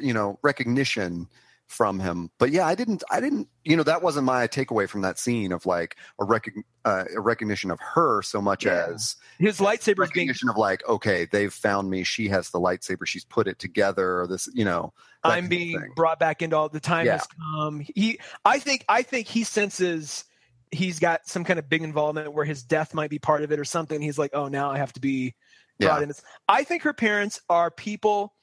You 0.00 0.14
know, 0.14 0.38
recognition 0.42 1.28
from 1.66 1.98
him. 1.98 2.30
But 2.38 2.50
yeah, 2.50 2.66
I 2.66 2.74
didn't. 2.74 3.02
I 3.10 3.20
didn't. 3.20 3.48
You 3.64 3.76
know, 3.76 3.82
that 3.82 4.02
wasn't 4.02 4.26
my 4.26 4.46
takeaway 4.46 4.88
from 4.88 5.02
that 5.02 5.18
scene 5.18 5.52
of 5.52 5.66
like 5.66 5.96
a 6.20 6.24
rec. 6.24 6.46
Uh, 6.84 7.04
a 7.16 7.20
recognition 7.20 7.70
of 7.70 7.80
her 7.80 8.20
so 8.20 8.42
much 8.42 8.66
Yeah. 8.66 8.88
as 8.92 9.16
his 9.38 9.58
lightsaber 9.58 10.04
is 10.04 10.10
being 10.10 10.28
recognition 10.28 10.50
of 10.50 10.56
like, 10.58 10.86
okay, 10.86 11.26
they've 11.30 11.52
found 11.52 11.88
me. 11.88 12.04
She 12.04 12.28
has 12.28 12.50
the 12.50 12.60
lightsaber. 12.60 13.06
She's 13.06 13.24
put 13.24 13.48
it 13.48 13.58
together. 13.58 14.20
Or 14.20 14.26
this. 14.26 14.48
You 14.52 14.64
know. 14.66 14.92
I'm 15.22 15.48
being 15.48 15.92
brought 15.96 16.18
back 16.18 16.42
into 16.42 16.56
all 16.56 16.68
the 16.68 16.80
time 16.80 17.06
Yeah. 17.06 17.12
has 17.12 17.26
come. 17.54 17.80
He, 17.94 18.18
I 18.44 18.58
think, 18.58 18.84
I 18.90 19.00
think 19.02 19.26
he 19.26 19.42
senses 19.44 20.24
he's 20.70 20.98
got 20.98 21.26
some 21.26 21.44
kind 21.44 21.58
of 21.58 21.68
big 21.68 21.82
involvement 21.82 22.32
where 22.34 22.44
his 22.44 22.62
death 22.62 22.92
might 22.92 23.08
be 23.08 23.18
part 23.18 23.42
of 23.42 23.52
it 23.52 23.58
or 23.58 23.64
something. 23.64 24.02
He's 24.02 24.18
like, 24.18 24.32
oh, 24.34 24.48
now 24.48 24.70
I 24.70 24.76
have 24.78 24.92
to 24.94 25.00
be 25.00 25.34
brought 25.80 26.00
Yeah. 26.00 26.04
in. 26.08 26.12
I 26.48 26.64
think 26.64 26.82
her 26.82 26.92
parents 26.92 27.40
are 27.48 27.70
people 27.70 28.34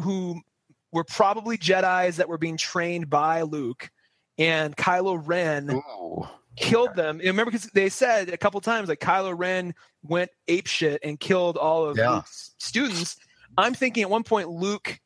who 0.00 0.40
were 0.92 1.04
probably 1.04 1.56
Jedi's 1.56 2.16
that 2.16 2.28
were 2.28 2.38
being 2.38 2.56
trained 2.56 3.08
by 3.08 3.42
Luke, 3.42 3.90
and 4.38 4.76
Kylo 4.76 5.20
Ren 5.24 5.70
Ooh. 5.70 6.28
killed 6.56 6.94
them. 6.96 7.18
And 7.18 7.28
remember, 7.28 7.50
because 7.50 7.66
they 7.72 7.88
said 7.88 8.28
a 8.28 8.36
couple 8.36 8.60
times 8.60 8.88
like 8.88 9.00
Kylo 9.00 9.34
Ren 9.36 9.74
went 10.02 10.30
ape 10.48 10.66
shit 10.66 11.00
and 11.04 11.20
killed 11.20 11.56
all 11.56 11.84
of 11.84 11.96
Yeah. 11.96 12.16
Luke's 12.16 12.52
students. 12.58 13.16
I'm 13.58 13.74
thinking 13.74 14.02
at 14.02 14.10
one 14.10 14.24
point 14.24 14.48
Luke 14.48 14.98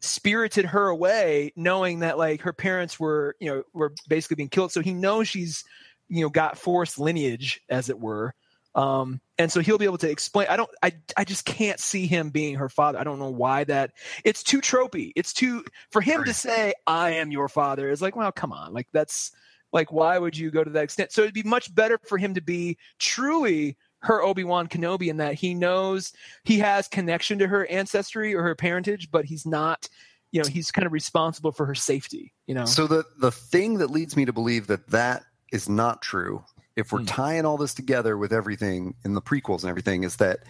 spirited 0.00 0.64
her 0.64 0.88
away, 0.88 1.52
knowing 1.56 2.00
that 2.00 2.16
like 2.16 2.40
her 2.40 2.52
parents 2.52 2.98
were, 2.98 3.36
you 3.38 3.50
know, 3.50 3.62
were 3.74 3.92
basically 4.08 4.36
being 4.36 4.48
killed. 4.48 4.72
So 4.72 4.80
he 4.80 4.94
knows 4.94 5.28
she's, 5.28 5.62
you 6.08 6.22
know, 6.22 6.30
got 6.30 6.56
forced 6.56 6.98
lineage, 6.98 7.60
as 7.68 7.90
it 7.90 8.00
were. 8.00 8.34
Um, 8.74 9.20
and 9.38 9.50
so 9.50 9.60
he'll 9.60 9.78
be 9.78 9.84
able 9.84 9.98
to 9.98 10.10
explain. 10.10 10.46
I 10.48 10.56
don't, 10.56 10.70
I, 10.82 10.92
I 11.16 11.24
just 11.24 11.44
can't 11.44 11.80
see 11.80 12.06
him 12.06 12.30
being 12.30 12.56
her 12.56 12.68
father. 12.68 12.98
I 12.98 13.04
don't 13.04 13.18
know 13.18 13.30
why 13.30 13.64
that. 13.64 13.92
It's 14.24 14.42
too 14.42 14.60
tropey. 14.60 15.12
It's 15.16 15.32
too 15.32 15.64
for 15.90 16.00
him 16.00 16.24
to 16.24 16.32
say, 16.32 16.74
"I 16.86 17.12
am 17.12 17.32
your 17.32 17.48
father." 17.48 17.90
Is 17.90 18.02
like, 18.02 18.16
well, 18.16 18.32
come 18.32 18.52
on, 18.52 18.72
like 18.72 18.86
that's 18.92 19.32
Like, 19.72 19.92
why 19.92 20.18
would 20.18 20.36
you 20.36 20.50
go 20.50 20.64
to 20.64 20.70
that 20.70 20.84
extent? 20.84 21.12
So 21.12 21.22
it'd 21.22 21.34
be 21.34 21.42
much 21.42 21.72
better 21.74 21.98
for 22.04 22.18
him 22.18 22.34
to 22.34 22.40
be 22.40 22.76
truly 22.98 23.76
her 24.00 24.22
Obi-Wan 24.22 24.66
Kenobi 24.66 25.08
in 25.08 25.18
that 25.18 25.34
he 25.34 25.54
knows 25.54 26.12
he 26.44 26.58
has 26.58 26.88
connection 26.88 27.38
to 27.38 27.46
her 27.46 27.66
ancestry 27.66 28.34
or 28.34 28.42
her 28.42 28.54
parentage, 28.54 29.10
but 29.10 29.24
he's 29.26 29.46
not, 29.46 29.88
you 30.32 30.42
know, 30.42 30.48
he's 30.48 30.70
kind 30.70 30.86
of 30.86 30.92
responsible 30.92 31.52
for 31.52 31.66
her 31.66 31.74
safety, 31.74 32.32
you 32.46 32.54
know? 32.54 32.64
So 32.64 32.86
the 32.86 33.04
the 33.18 33.30
thing 33.30 33.78
that 33.78 33.90
leads 33.90 34.16
me 34.16 34.24
to 34.24 34.32
believe 34.32 34.68
that 34.68 34.88
that 34.88 35.24
is 35.52 35.68
not 35.68 36.02
true, 36.02 36.44
if 36.76 36.92
we're 36.92 37.00
Hmm. 37.00 37.06
tying 37.06 37.44
all 37.44 37.56
this 37.56 37.74
together 37.74 38.16
with 38.16 38.32
everything 38.32 38.94
in 39.04 39.14
the 39.14 39.22
prequels 39.22 39.62
and 39.62 39.70
everything, 39.70 40.04
is 40.04 40.16
that 40.16 40.40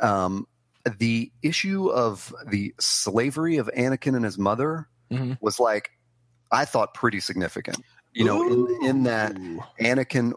um, 0.00 0.46
the 0.98 1.30
issue 1.42 1.88
of 1.88 2.34
the 2.46 2.74
slavery 2.80 3.58
of 3.58 3.70
Anakin 3.76 4.16
and 4.16 4.24
his 4.24 4.38
mother 4.38 4.88
Mhm. 5.10 5.38
was 5.40 5.60
like, 5.60 5.90
I 6.50 6.64
thought 6.64 6.94
pretty 6.94 7.20
significant. 7.20 7.78
You 8.12 8.24
know, 8.24 8.42
in 8.42 8.86
in 8.86 9.02
that. 9.04 9.36
Anakin, 9.80 10.34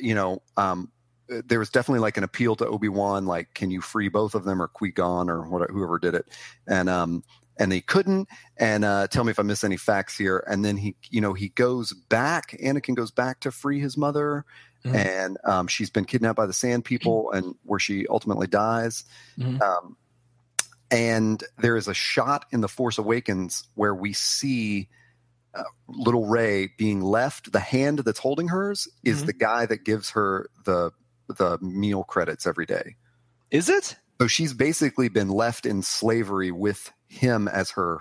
you 0.00 0.14
know, 0.14 0.42
um, 0.56 0.90
there 1.28 1.58
was 1.58 1.70
definitely 1.70 2.00
like 2.00 2.16
an 2.16 2.24
appeal 2.24 2.56
to 2.56 2.66
Obi 2.66 2.88
Wan, 2.88 3.26
like, 3.26 3.54
can 3.54 3.70
you 3.70 3.80
free 3.80 4.08
both 4.08 4.34
of 4.34 4.44
them 4.44 4.60
or 4.60 4.68
Qui 4.68 4.90
Gon 4.92 5.28
or 5.30 5.42
whatever, 5.48 5.72
whoever 5.72 5.98
did 5.98 6.14
it, 6.14 6.26
and 6.66 6.88
um, 6.88 7.24
and 7.58 7.70
they 7.72 7.80
couldn't. 7.80 8.28
And 8.56 8.84
uh, 8.84 9.06
tell 9.08 9.24
me 9.24 9.30
if 9.30 9.38
I 9.38 9.42
miss 9.42 9.64
any 9.64 9.76
facts 9.76 10.16
here. 10.16 10.44
And 10.48 10.64
then 10.64 10.76
he, 10.76 10.96
you 11.10 11.20
know, 11.20 11.32
he 11.34 11.48
goes 11.50 11.92
back. 11.92 12.50
Anakin 12.62 12.94
goes 12.94 13.10
back 13.10 13.40
to 13.40 13.50
free 13.50 13.80
his 13.80 13.96
mother, 13.96 14.44
Mhm. 14.84 14.94
and 14.94 15.38
um, 15.44 15.66
she's 15.66 15.90
been 15.90 16.04
kidnapped 16.04 16.36
by 16.36 16.46
the 16.46 16.52
Sand 16.52 16.84
People, 16.84 17.30
and 17.32 17.54
where 17.64 17.80
she 17.80 18.06
ultimately 18.08 18.46
dies. 18.46 19.04
Mhm. 19.38 19.60
Um, 19.60 19.96
and 20.90 21.42
there 21.58 21.76
is 21.76 21.88
a 21.88 21.94
shot 21.94 22.46
in 22.52 22.60
the 22.60 22.68
Force 22.68 22.98
Awakens 22.98 23.64
where 23.74 23.94
we 23.94 24.12
see 24.12 24.88
uh, 25.54 25.62
little 25.88 26.26
Rey 26.26 26.68
being 26.76 27.00
left. 27.00 27.50
The 27.50 27.60
hand 27.60 28.00
that's 28.00 28.18
holding 28.18 28.48
hers 28.48 28.86
is 29.02 29.22
Mhm. 29.22 29.26
the 29.26 29.32
guy 29.32 29.66
that 29.66 29.84
gives 29.84 30.10
her 30.10 30.50
the 30.64 30.92
the 31.28 31.58
meal 31.60 32.04
credits 32.04 32.46
every 32.46 32.66
day. 32.66 32.94
Is 33.50 33.68
it? 33.68 33.96
So 34.20 34.26
she's 34.26 34.52
basically 34.54 35.08
been 35.08 35.28
left 35.28 35.66
in 35.66 35.82
slavery 35.82 36.50
with 36.50 36.92
him 37.08 37.48
as 37.48 37.70
her 37.72 38.00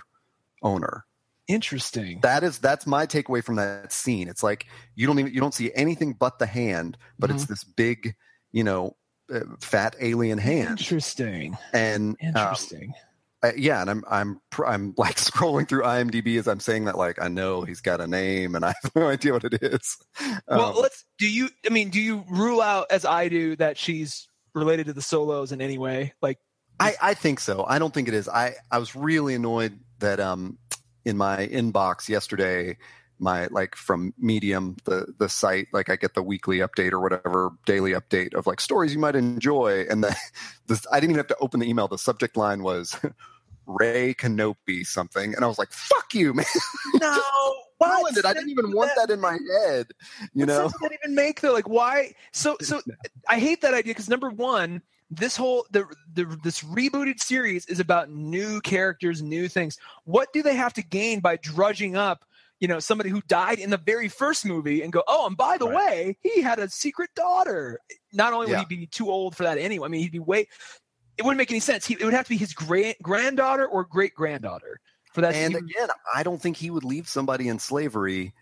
owner. 0.61 1.05
Interesting. 1.47 2.21
That 2.21 2.43
is 2.43 2.57
that's 2.59 2.87
my 2.87 3.05
takeaway 3.05 3.43
from 3.43 3.57
that 3.57 3.91
scene. 3.93 4.27
It's 4.27 4.41
like 4.41 4.65
you 4.95 5.05
don't 5.05 5.19
even 5.19 5.33
you 5.33 5.39
don't 5.39 5.53
see 5.53 5.71
anything 5.75 6.13
but 6.13 6.39
the 6.39 6.47
hand, 6.47 6.97
but 7.19 7.29
Mm-hmm. 7.29 7.35
it's 7.35 7.45
this 7.45 7.63
big, 7.63 8.15
you 8.51 8.63
know, 8.63 8.95
uh, 9.33 9.41
fat 9.61 9.95
alien 10.01 10.39
hand. 10.39 10.79
Interesting. 10.79 11.55
And 11.71 12.11
um, 12.21 12.27
Interesting. 12.29 12.93
uh, 13.43 13.51
yeah, 13.55 13.81
and 13.81 13.89
I'm 13.91 14.03
I'm 14.09 14.41
I'm 14.65 14.93
like 14.97 15.17
scrolling 15.17 15.69
through 15.69 15.83
IMDb 15.83 16.39
as 16.39 16.47
I'm 16.47 16.59
saying 16.59 16.85
that. 16.85 16.97
Like 16.97 17.21
I 17.21 17.27
know 17.27 17.61
he's 17.61 17.81
got 17.81 18.01
a 18.01 18.07
name, 18.07 18.55
and 18.55 18.65
I 18.65 18.73
have 18.81 18.95
no 18.95 19.07
idea 19.09 19.33
what 19.33 19.43
it 19.43 19.59
is. 19.61 19.97
well, 20.47 20.69
Um, 20.75 20.81
let's. 20.81 21.05
Do 21.19 21.29
you? 21.29 21.49
I 21.63 21.69
mean, 21.69 21.91
do 21.91 22.01
you 22.01 22.23
rule 22.27 22.61
out 22.61 22.87
as 22.89 23.05
I 23.05 23.29
do 23.29 23.55
that 23.57 23.77
she's 23.77 24.27
related 24.55 24.87
to 24.87 24.93
the 24.93 25.01
solos 25.01 25.51
in 25.51 25.61
any 25.61 25.77
way? 25.77 26.13
Like, 26.21 26.39
I, 26.79 26.95
I 27.01 27.13
think 27.13 27.39
so. 27.39 27.65
I 27.67 27.79
don't 27.79 27.93
think 27.93 28.07
it 28.07 28.13
is. 28.13 28.27
I, 28.27 28.55
I 28.71 28.79
was 28.79 28.95
really 28.95 29.35
annoyed 29.35 29.79
that 29.99 30.19
um 30.19 30.57
in 31.05 31.17
my 31.17 31.47
inbox 31.47 32.09
yesterday, 32.09 32.77
my 33.19 33.47
like 33.47 33.75
from 33.75 34.13
Medium, 34.17 34.75
the 34.85 35.13
the 35.17 35.29
site, 35.29 35.67
like 35.71 35.89
I 35.89 35.95
get 35.95 36.15
the 36.15 36.23
weekly 36.23 36.57
update 36.57 36.91
or 36.91 36.99
whatever 36.99 37.51
daily 37.65 37.91
update 37.91 38.33
of 38.33 38.47
like 38.47 38.59
stories 38.59 38.93
you 38.93 38.99
might 38.99 39.15
enjoy, 39.15 39.85
and 39.89 40.03
the 40.03 40.15
this 40.67 40.85
I 40.91 40.99
didn't 40.99 41.11
even 41.11 41.19
have 41.19 41.27
to 41.27 41.37
open 41.39 41.59
the 41.59 41.69
email. 41.69 41.87
The 41.87 41.97
subject 41.97 42.35
line 42.35 42.63
was 42.63 42.99
Rey 43.65 44.13
Kenobi 44.13 44.85
something, 44.85 45.33
and 45.33 45.43
I 45.43 45.47
was 45.47 45.59
like, 45.59 45.71
"Fuck 45.71 46.13
you, 46.13 46.33
man!" 46.33 46.45
no. 46.95 47.21
Ruined 47.81 48.17
it. 48.17 48.25
I 48.25 48.33
didn't 48.33 48.49
even 48.49 48.71
want 48.71 48.91
that 48.95 49.09
in 49.09 49.19
my 49.19 49.37
head. 49.61 49.87
You 50.33 50.45
know, 50.45 50.63
does 50.63 50.73
that 50.81 50.91
even 51.03 51.15
make 51.15 51.41
though? 51.41 51.53
Like, 51.53 51.67
why? 51.67 52.13
So, 52.31 52.57
so 52.61 52.81
I 53.27 53.39
hate 53.39 53.61
that 53.61 53.73
idea 53.73 53.91
because 53.91 54.09
number 54.09 54.29
one, 54.29 54.81
this 55.11 55.35
whole 55.35 55.65
the, 55.71 55.85
the 56.13 56.25
this 56.43 56.61
rebooted 56.61 57.19
series 57.19 57.65
is 57.67 57.79
about 57.79 58.09
new 58.09 58.61
characters, 58.61 59.21
new 59.21 59.47
things. 59.47 59.77
What 60.05 60.31
do 60.33 60.41
they 60.41 60.55
have 60.55 60.73
to 60.73 60.83
gain 60.83 61.19
by 61.19 61.37
drudging 61.37 61.95
up? 61.95 62.25
You 62.61 62.69
know, 62.69 62.79
somebody 62.79 63.09
who 63.09 63.21
died 63.27 63.59
in 63.59 63.69
the 63.69 63.77
very 63.77 64.07
first 64.07 64.45
movie, 64.45 64.81
and 64.81 64.93
go, 64.93 65.03
oh, 65.07 65.27
and 65.27 65.35
by 65.35 65.57
the 65.57 65.67
Right. 65.67 65.75
way, 65.75 66.17
he 66.23 66.41
had 66.41 66.57
a 66.57 66.69
secret 66.69 67.09
daughter. 67.13 67.79
Not 68.13 68.31
only 68.31 68.47
would 68.47 68.53
Yeah. 68.53 68.65
he 68.67 68.77
be 68.77 68.87
too 68.87 69.11
old 69.11 69.35
for 69.35 69.43
that 69.43 69.57
anyway, 69.57 69.85
I 69.85 69.89
mean, 69.89 70.01
he'd 70.01 70.13
be 70.13 70.19
way. 70.19 70.47
It 71.17 71.23
wouldn't 71.23 71.37
make 71.37 71.51
any 71.51 71.59
sense. 71.59 71.85
He, 71.85 71.95
it 71.95 72.03
would 72.05 72.13
have 72.13 72.25
to 72.25 72.29
be 72.29 72.37
his 72.37 72.53
great 72.53 73.01
granddaughter 73.01 73.65
or 73.67 73.83
great 73.83 74.13
granddaughter 74.15 74.79
for 75.15 75.21
that. 75.21 75.33
and 75.33 75.55
again, 75.55 75.89
I 76.13 76.21
don't 76.23 76.41
think 76.41 76.57
he 76.57 76.69
would 76.69 76.83
leave 76.83 77.07
somebody 77.07 77.47
in 77.47 77.57
slavery 77.57 78.33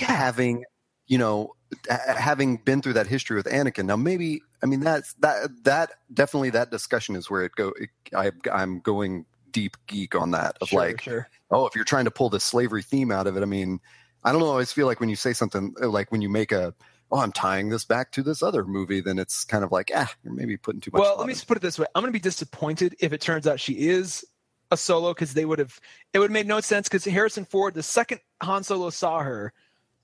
yeah, 0.00 0.12
having 0.12 0.64
you 1.06 1.18
know 1.18 1.54
having 1.88 2.56
been 2.56 2.82
through 2.82 2.94
that 2.94 3.06
history 3.06 3.36
with 3.36 3.46
Anakin. 3.46 3.84
Now 3.86 3.96
maybe 3.96 4.42
I 4.62 4.66
mean 4.66 4.80
that's 4.80 5.12
that 5.14 5.50
that 5.64 5.90
definitely 6.12 6.50
that 6.50 6.70
discussion 6.70 7.16
is 7.16 7.30
where 7.30 7.42
it 7.42 7.52
go. 7.56 7.72
It, 7.78 7.90
I 8.14 8.30
I'm 8.50 8.80
going 8.80 9.26
deep 9.50 9.76
geek 9.86 10.14
on 10.14 10.30
that 10.30 10.56
of 10.62 10.68
sure, 10.68 10.80
like 10.80 11.02
sure. 11.02 11.28
oh 11.50 11.66
if 11.66 11.74
you're 11.74 11.84
trying 11.84 12.06
to 12.06 12.10
pull 12.10 12.30
the 12.30 12.40
slavery 12.40 12.82
theme 12.82 13.10
out 13.10 13.26
of 13.26 13.36
it. 13.36 13.42
I 13.42 13.46
mean 13.46 13.80
I 14.24 14.30
don't 14.30 14.40
know. 14.40 14.46
I 14.46 14.50
always 14.50 14.72
feel 14.72 14.86
like 14.86 15.00
when 15.00 15.08
you 15.08 15.16
say 15.16 15.32
something 15.32 15.74
uh, 15.82 15.88
like 15.88 16.12
when 16.12 16.22
you 16.22 16.28
make 16.28 16.52
a 16.52 16.74
oh 17.10 17.18
I'm 17.18 17.32
tying 17.32 17.68
this 17.68 17.84
back 17.84 18.12
to 18.12 18.22
this 18.22 18.42
other 18.42 18.64
movie, 18.64 19.00
then 19.00 19.18
it's 19.18 19.44
kind 19.44 19.64
of 19.64 19.72
like 19.72 19.90
ah 19.94 20.10
you're 20.22 20.32
maybe 20.32 20.56
putting 20.56 20.80
too 20.80 20.90
much. 20.92 21.00
Well, 21.00 21.16
let 21.18 21.26
me 21.26 21.34
just 21.34 21.48
put 21.48 21.56
it 21.56 21.60
this 21.60 21.78
way: 21.78 21.86
I'm 21.94 22.02
going 22.02 22.12
to 22.12 22.18
be 22.18 22.22
disappointed 22.22 22.96
if 23.00 23.12
it 23.12 23.20
turns 23.20 23.46
out 23.46 23.60
she 23.60 23.74
is 23.74 24.24
a 24.72 24.76
solo 24.76 25.12
because 25.14 25.34
they 25.34 25.44
would 25.44 25.58
have. 25.58 25.78
It 26.12 26.18
would 26.18 26.30
have 26.30 26.32
made 26.32 26.46
no 26.46 26.60
sense 26.60 26.88
because 26.88 27.04
Harrison 27.04 27.44
Ford, 27.44 27.74
the 27.74 27.82
second 27.82 28.20
Han 28.42 28.64
Solo 28.64 28.90
saw 28.90 29.20
her, 29.20 29.52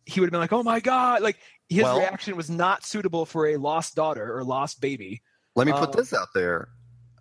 he 0.07 0.21
would 0.21 0.27
have 0.29 0.33
been 0.33 0.41
like, 0.41 0.53
"Oh 0.53 0.63
my 0.63 0.81
god!" 0.81 1.23
Like 1.23 1.39
his 1.69 1.83
Well- 1.83 1.99
reaction 1.99 2.37
was 2.37 2.49
not 2.51 2.85
suitable 2.85 3.27
for 3.27 3.47
a 3.47 3.57
lost 3.57 3.95
daughter 3.95 4.37
or 4.37 4.45
lost 4.45 4.81
baby. 4.81 5.23
Let 5.57 5.67
me 5.67 5.73
put 5.73 5.89
Um, 5.91 5.95
this 5.97 6.13
out 6.13 6.29
there: 6.35 6.69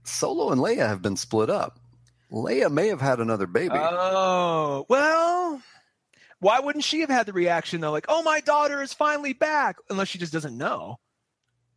Solo 0.03 0.51
and 0.51 0.61
Leia 0.61 0.87
have 0.87 1.01
been 1.01 1.17
split 1.17 1.49
up. 1.49 1.79
Leia 2.31 2.69
may 2.71 2.87
have 2.89 3.01
had 3.01 3.19
another 3.19 3.47
baby. 3.47 3.73
Oh 3.75 4.85
well. 4.89 5.61
Why 6.39 6.59
wouldn't 6.59 6.83
she 6.83 6.99
have 7.01 7.09
had 7.09 7.25
the 7.25 7.33
reaction 7.33 7.81
though? 7.81 7.91
Like, 7.91 8.05
"Oh, 8.09 8.21
my 8.21 8.41
daughter 8.41 8.81
is 8.83 8.93
finally 8.93 9.33
back," 9.33 9.77
unless 9.89 10.07
she 10.09 10.17
just 10.19 10.33
doesn't 10.33 10.57
know. 10.57 10.99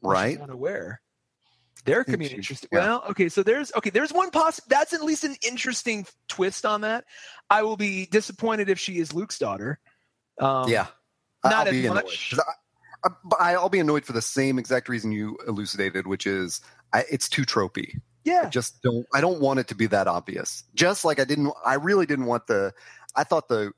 right? 0.02 0.38
Not 0.38 0.50
aware. 0.50 1.00
There 1.84 2.04
could 2.04 2.18
be 2.18 2.26
an 2.26 2.32
interesting. 2.32 2.68
yeah. 2.72 2.78
Well, 2.78 3.04
okay, 3.10 3.28
so 3.28 3.42
there's 3.42 3.72
okay, 3.74 3.90
there's 3.90 4.12
one 4.12 4.30
poss. 4.30 4.60
That's 4.68 4.92
at 4.92 5.02
least 5.02 5.24
an 5.24 5.36
interesting 5.46 6.06
twist 6.28 6.66
on 6.66 6.82
that. 6.82 7.04
I 7.48 7.62
will 7.62 7.76
be 7.76 8.06
disappointed 8.06 8.68
if 8.68 8.78
she 8.78 8.98
is 8.98 9.12
Luke's 9.12 9.38
daughter. 9.38 9.78
Um, 10.38 10.68
yeah, 10.68 10.86
not 11.44 11.68
I'll 11.68 11.74
as 11.74 11.84
annoyed. 11.84 12.04
I, 12.34 13.08
I, 13.40 13.52
I- 13.52 13.54
I'll 13.54 13.68
be 13.68 13.80
annoyed 13.80 14.04
for 14.04 14.12
the 14.12 14.22
same 14.22 14.58
exact 14.58 14.88
reason 14.88 15.12
you 15.12 15.38
elucidated, 15.46 16.06
which 16.06 16.26
is 16.26 16.60
I, 16.92 17.04
it's 17.10 17.28
too 17.28 17.42
tropey. 17.42 17.96
I 17.96 18.00
yeah, 18.24 18.48
just 18.50 18.82
don't. 18.82 19.06
I 19.14 19.20
don't 19.20 19.40
want 19.40 19.60
it 19.60 19.68
to 19.68 19.74
be 19.74 19.86
that 19.86 20.06
obvious. 20.06 20.64
Just 20.74 21.04
like 21.04 21.18
I 21.18 21.24
didn't. 21.24 21.52
I 21.64 21.74
really 21.74 22.06
didn't 22.06 22.26
want 22.26 22.46
the. 22.46 22.72
I 23.16 23.24
thought 23.24 23.48
the. 23.48 23.72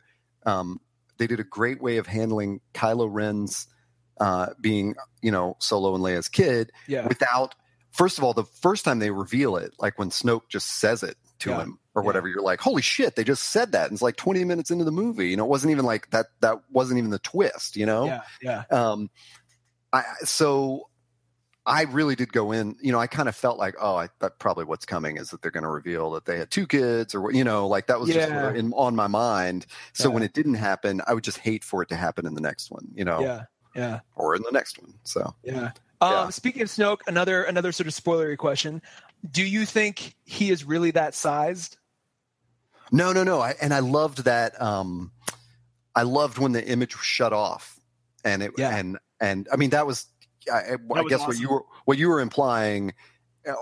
Um, 0.44 0.80
they 1.18 1.28
did 1.28 1.38
a 1.38 1.44
great 1.44 1.80
way 1.80 1.98
of 1.98 2.06
handling 2.08 2.60
Kylo 2.74 3.08
Ren's 3.08 3.68
uh, 4.20 4.48
being, 4.60 4.96
you 5.20 5.30
know, 5.30 5.56
Solo 5.60 5.94
and 5.94 6.02
Leia's 6.02 6.28
kid 6.28 6.72
yeah, 6.88 7.06
without. 7.06 7.54
First 7.92 8.18
of 8.18 8.24
all, 8.24 8.32
the 8.34 8.44
first 8.44 8.84
time 8.84 8.98
they 8.98 9.10
reveal 9.10 9.56
it, 9.56 9.72
like 9.78 9.98
when 9.98 10.10
Snoke 10.10 10.48
just 10.48 10.66
says 10.80 11.02
it 11.02 11.16
to 11.40 11.50
Yeah. 11.50 11.60
him 11.62 11.78
or 11.94 12.02
Yeah. 12.02 12.06
whatever, 12.06 12.26
you're 12.28 12.42
like, 12.42 12.60
"Holy 12.60 12.82
shit!" 12.82 13.16
They 13.16 13.24
just 13.24 13.44
said 13.44 13.72
that. 13.72 13.84
And 13.84 13.92
it's 13.92 14.02
like 14.02 14.16
20 14.16 14.44
minutes 14.44 14.70
into 14.70 14.84
the 14.84 14.90
movie. 14.92 15.28
You 15.28 15.36
know, 15.36 15.44
it 15.44 15.50
wasn't 15.50 15.70
even 15.72 15.84
like 15.84 16.10
that. 16.10 16.26
That 16.40 16.58
wasn't 16.70 16.98
even 16.98 17.10
the 17.10 17.18
twist. 17.18 17.76
You 17.76 17.86
know. 17.86 18.06
yeah, 18.06 18.22
yeah. 18.40 18.64
Um, 18.70 19.10
I 19.92 20.04
so 20.24 20.88
I 21.64 21.82
really 21.82 22.16
did 22.16 22.32
go 22.32 22.50
in. 22.50 22.76
You 22.80 22.90
know, 22.92 22.98
I 22.98 23.06
kind 23.06 23.28
of 23.28 23.36
felt 23.36 23.58
like, 23.58 23.74
oh, 23.80 23.94
I 23.94 24.08
that 24.20 24.38
probably 24.38 24.64
what's 24.64 24.86
coming 24.86 25.16
is 25.18 25.30
that 25.30 25.42
they're 25.42 25.50
going 25.52 25.62
to 25.62 25.70
reveal 25.70 26.10
that 26.12 26.24
they 26.24 26.38
had 26.38 26.50
two 26.50 26.66
kids, 26.66 27.14
or 27.14 27.30
you 27.30 27.44
know, 27.44 27.68
like 27.68 27.86
that 27.88 28.00
was 28.00 28.08
just 28.08 28.28
Yeah. 28.28 28.48
of 28.48 28.56
in, 28.56 28.72
on 28.72 28.96
my 28.96 29.06
mind. 29.06 29.66
So 29.92 30.08
Yeah. 30.08 30.14
when 30.14 30.22
it 30.22 30.32
didn't 30.32 30.54
happen, 30.54 31.02
I 31.06 31.12
would 31.14 31.24
just 31.24 31.38
hate 31.38 31.62
for 31.62 31.82
it 31.82 31.88
to 31.90 31.96
happen 31.96 32.26
in 32.26 32.34
the 32.34 32.40
next 32.40 32.70
one. 32.70 32.88
You 32.94 33.04
know, 33.04 33.20
Yeah, 33.20 33.42
yeah, 33.76 34.00
or 34.16 34.34
in 34.34 34.42
the 34.42 34.50
next 34.50 34.80
one. 34.80 34.94
So 35.04 35.34
yeah. 35.44 35.70
Um, 36.02 36.12
Yeah. 36.12 36.28
Speaking 36.30 36.62
of 36.62 36.68
Snoke, 36.68 37.00
another 37.06 37.44
another 37.44 37.72
sort 37.72 37.86
of 37.86 37.94
spoilery 37.94 38.36
question: 38.36 38.82
Do 39.30 39.44
you 39.44 39.64
think 39.64 40.14
he 40.24 40.50
is 40.50 40.64
really 40.64 40.90
that 40.92 41.14
sized? 41.14 41.78
no, 42.90 43.12
no, 43.12 43.24
no. 43.24 43.40
I, 43.40 43.54
and 43.62 43.72
I 43.72 43.78
loved 43.78 44.24
that. 44.24 44.60
Um, 44.60 45.12
I 45.94 46.02
loved 46.02 46.38
when 46.38 46.52
the 46.52 46.66
image 46.66 46.96
was 46.96 47.04
shut 47.06 47.32
off, 47.32 47.78
and 48.24 48.42
it 48.42 48.52
Yeah. 48.58 48.76
and 48.76 48.98
and 49.20 49.48
I 49.52 49.56
mean 49.56 49.70
that 49.70 49.86
was. 49.86 50.06
I, 50.52 50.56
I 50.56 50.72
I 50.72 51.02
was 51.02 51.08
guess 51.10 51.26
what 51.26 51.38
you 51.38 51.48
were 51.48 51.62
what 51.84 51.98
you 51.98 52.08
were 52.08 52.20
implying, 52.20 52.94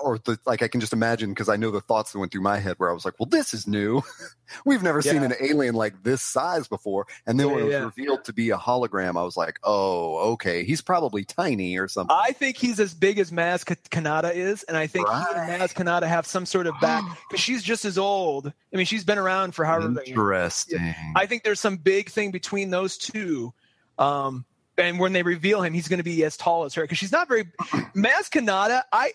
or 0.02 0.18
the, 0.18 0.38
like 0.46 0.62
I 0.62 0.68
can 0.68 0.80
just 0.80 0.92
imagine 0.92 1.30
because 1.30 1.48
I 1.48 1.56
know 1.56 1.70
the 1.70 1.80
thoughts 1.80 2.12
that 2.12 2.18
went 2.18 2.32
through 2.32 2.42
my 2.42 2.58
head 2.58 2.74
where 2.78 2.90
I 2.90 2.92
was 2.92 3.04
like, 3.04 3.14
"Well, 3.18 3.28
this 3.28 3.54
is 3.54 3.66
new. 3.66 4.02
We've 4.64 4.82
never 4.82 5.00
seen 5.02 5.22
an 5.22 5.32
alien 5.40 5.74
like 5.74 6.02
this 6.02 6.22
size 6.22 6.68
before." 6.68 7.06
And 7.26 7.38
then 7.40 7.48
Yeah, 7.48 7.52
when 7.54 7.62
it 7.62 7.66
was 7.66 7.72
yeah. 7.72 7.84
revealed 7.84 8.24
to 8.24 8.32
be 8.32 8.50
a 8.50 8.56
hologram, 8.58 9.18
I 9.18 9.22
was 9.22 9.36
like, 9.36 9.58
"Oh, 9.64 10.32
okay, 10.32 10.64
he's 10.64 10.82
probably 10.82 11.24
tiny 11.24 11.78
or 11.78 11.88
something." 11.88 12.14
I 12.18 12.32
think 12.32 12.56
he's 12.56 12.78
as 12.80 12.92
big 12.94 13.18
as 13.18 13.30
Maz 13.30 13.64
Ka- 13.64 13.74
Kanata 13.90 14.34
is, 14.34 14.62
and 14.64 14.76
I 14.76 14.86
think 14.86 15.08
he 15.08 15.14
and 15.14 15.60
Maz 15.60 15.72
Kanata 15.74 16.06
have 16.06 16.26
some 16.26 16.46
sort 16.46 16.66
of 16.66 16.74
back 16.80 17.02
because 17.30 17.40
she's 17.42 17.62
just 17.62 17.84
as 17.84 17.96
old. 17.98 18.52
I 18.72 18.76
mean, 18.76 18.86
she's 18.86 19.04
been 19.04 19.18
around 19.18 19.54
for 19.54 19.64
however. 19.64 19.88
many- 19.88 20.08
Interesting. 20.10 20.94
I 21.16 21.26
think 21.26 21.42
there's 21.42 21.60
some 21.60 21.76
big 21.76 22.10
thing 22.10 22.30
between 22.30 22.70
those 22.70 22.98
two. 22.98 23.52
Um, 23.98 24.44
and 24.78 24.98
when 24.98 25.12
they 25.12 25.22
reveal 25.22 25.62
him, 25.62 25.74
he's 25.74 25.88
going 25.88 25.98
to 25.98 26.04
be 26.04 26.24
as 26.24 26.36
tall 26.38 26.64
as 26.64 26.74
her 26.74 26.82
because 26.82 26.96
she's 26.98 27.12
not 27.12 27.28
very. 27.28 27.44
Maz 27.94 28.30
Kanata, 28.30 28.82
I 28.92 29.12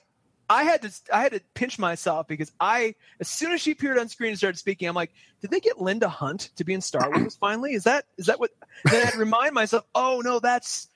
I 0.49 0.63
had 0.63 0.81
to 0.83 0.91
I 1.11 1.21
had 1.21 1.31
to 1.33 1.41
pinch 1.53 1.79
myself 1.79 2.27
because 2.27 2.51
I 2.59 2.95
as 3.19 3.27
soon 3.27 3.51
as 3.51 3.61
she 3.61 3.71
appeared 3.71 3.97
on 3.97 4.09
screen 4.09 4.29
and 4.29 4.37
started 4.37 4.57
speaking, 4.57 4.87
I'm 4.87 4.95
like, 4.95 5.11
did 5.41 5.51
they 5.51 5.59
get 5.59 5.81
Linda 5.81 6.07
Hunt 6.07 6.49
to 6.55 6.63
be 6.63 6.73
in 6.73 6.81
Star 6.81 7.09
Wars 7.09 7.35
finally? 7.39 7.73
Is 7.73 7.83
that 7.85 8.05
is 8.17 8.27
that 8.27 8.39
what? 8.39 8.51
Then 8.85 9.01
I 9.01 9.05
had 9.05 9.13
to 9.13 9.19
remind 9.19 9.53
myself, 9.53 9.85
oh 9.95 10.21
no, 10.23 10.39
that's 10.39 10.87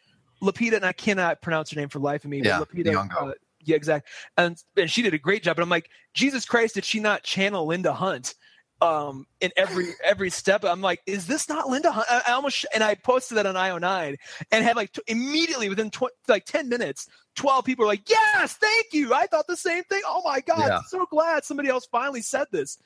Lupita, 0.41 0.75
and 0.75 0.85
I 0.85 0.93
cannot 0.93 1.41
pronounce 1.41 1.71
her 1.71 1.79
name 1.79 1.89
for 1.89 1.99
life 1.99 2.23
of 2.23 2.29
me. 2.29 2.41
Yeah, 2.43 2.59
but 2.59 2.73
Lupita, 2.73 3.11
uh, 3.15 3.33
yeah, 3.63 3.75
exactly. 3.75 4.09
And 4.37 4.61
and 4.77 4.89
she 4.89 5.01
did 5.01 5.13
a 5.13 5.17
great 5.17 5.43
job. 5.43 5.55
But 5.55 5.63
I'm 5.63 5.69
like, 5.69 5.89
Jesus 6.13 6.45
Christ, 6.45 6.75
did 6.75 6.85
she 6.85 6.99
not 6.99 7.23
channel 7.23 7.65
Linda 7.65 7.93
Hunt? 7.93 8.35
Um, 8.81 9.27
in 9.41 9.51
every 9.57 9.89
every 10.03 10.29
step, 10.29 10.63
I'm 10.63 10.79
like, 10.79 11.01
is 11.05 11.27
this 11.27 11.49
not 11.49 11.67
Linda 11.67 11.91
Hunt? 11.91 12.07
I, 12.09 12.21
I 12.27 12.31
almost 12.31 12.65
and 12.73 12.81
I 12.81 12.95
posted 12.95 13.37
that 13.37 13.45
on 13.45 13.55
IO9 13.55 14.15
and 14.51 14.63
had 14.63 14.77
like 14.77 14.93
t- 14.93 15.01
immediately 15.07 15.67
within 15.67 15.89
tw- 15.89 16.13
like 16.29 16.45
10 16.45 16.69
minutes, 16.69 17.07
12 17.35 17.65
people 17.65 17.83
were 17.83 17.89
like, 17.89 18.09
yes, 18.09 18.53
thank 18.53 18.87
you. 18.93 19.13
I 19.13 19.27
thought 19.27 19.47
the 19.47 19.57
same 19.57 19.83
thing. 19.83 20.01
Oh 20.05 20.21
my 20.23 20.39
god, 20.39 20.59
Yeah. 20.59 20.79
So 20.87 21.05
glad 21.07 21.43
somebody 21.43 21.67
else 21.67 21.87
finally 21.91 22.21
said 22.21 22.47
this. 22.51 22.77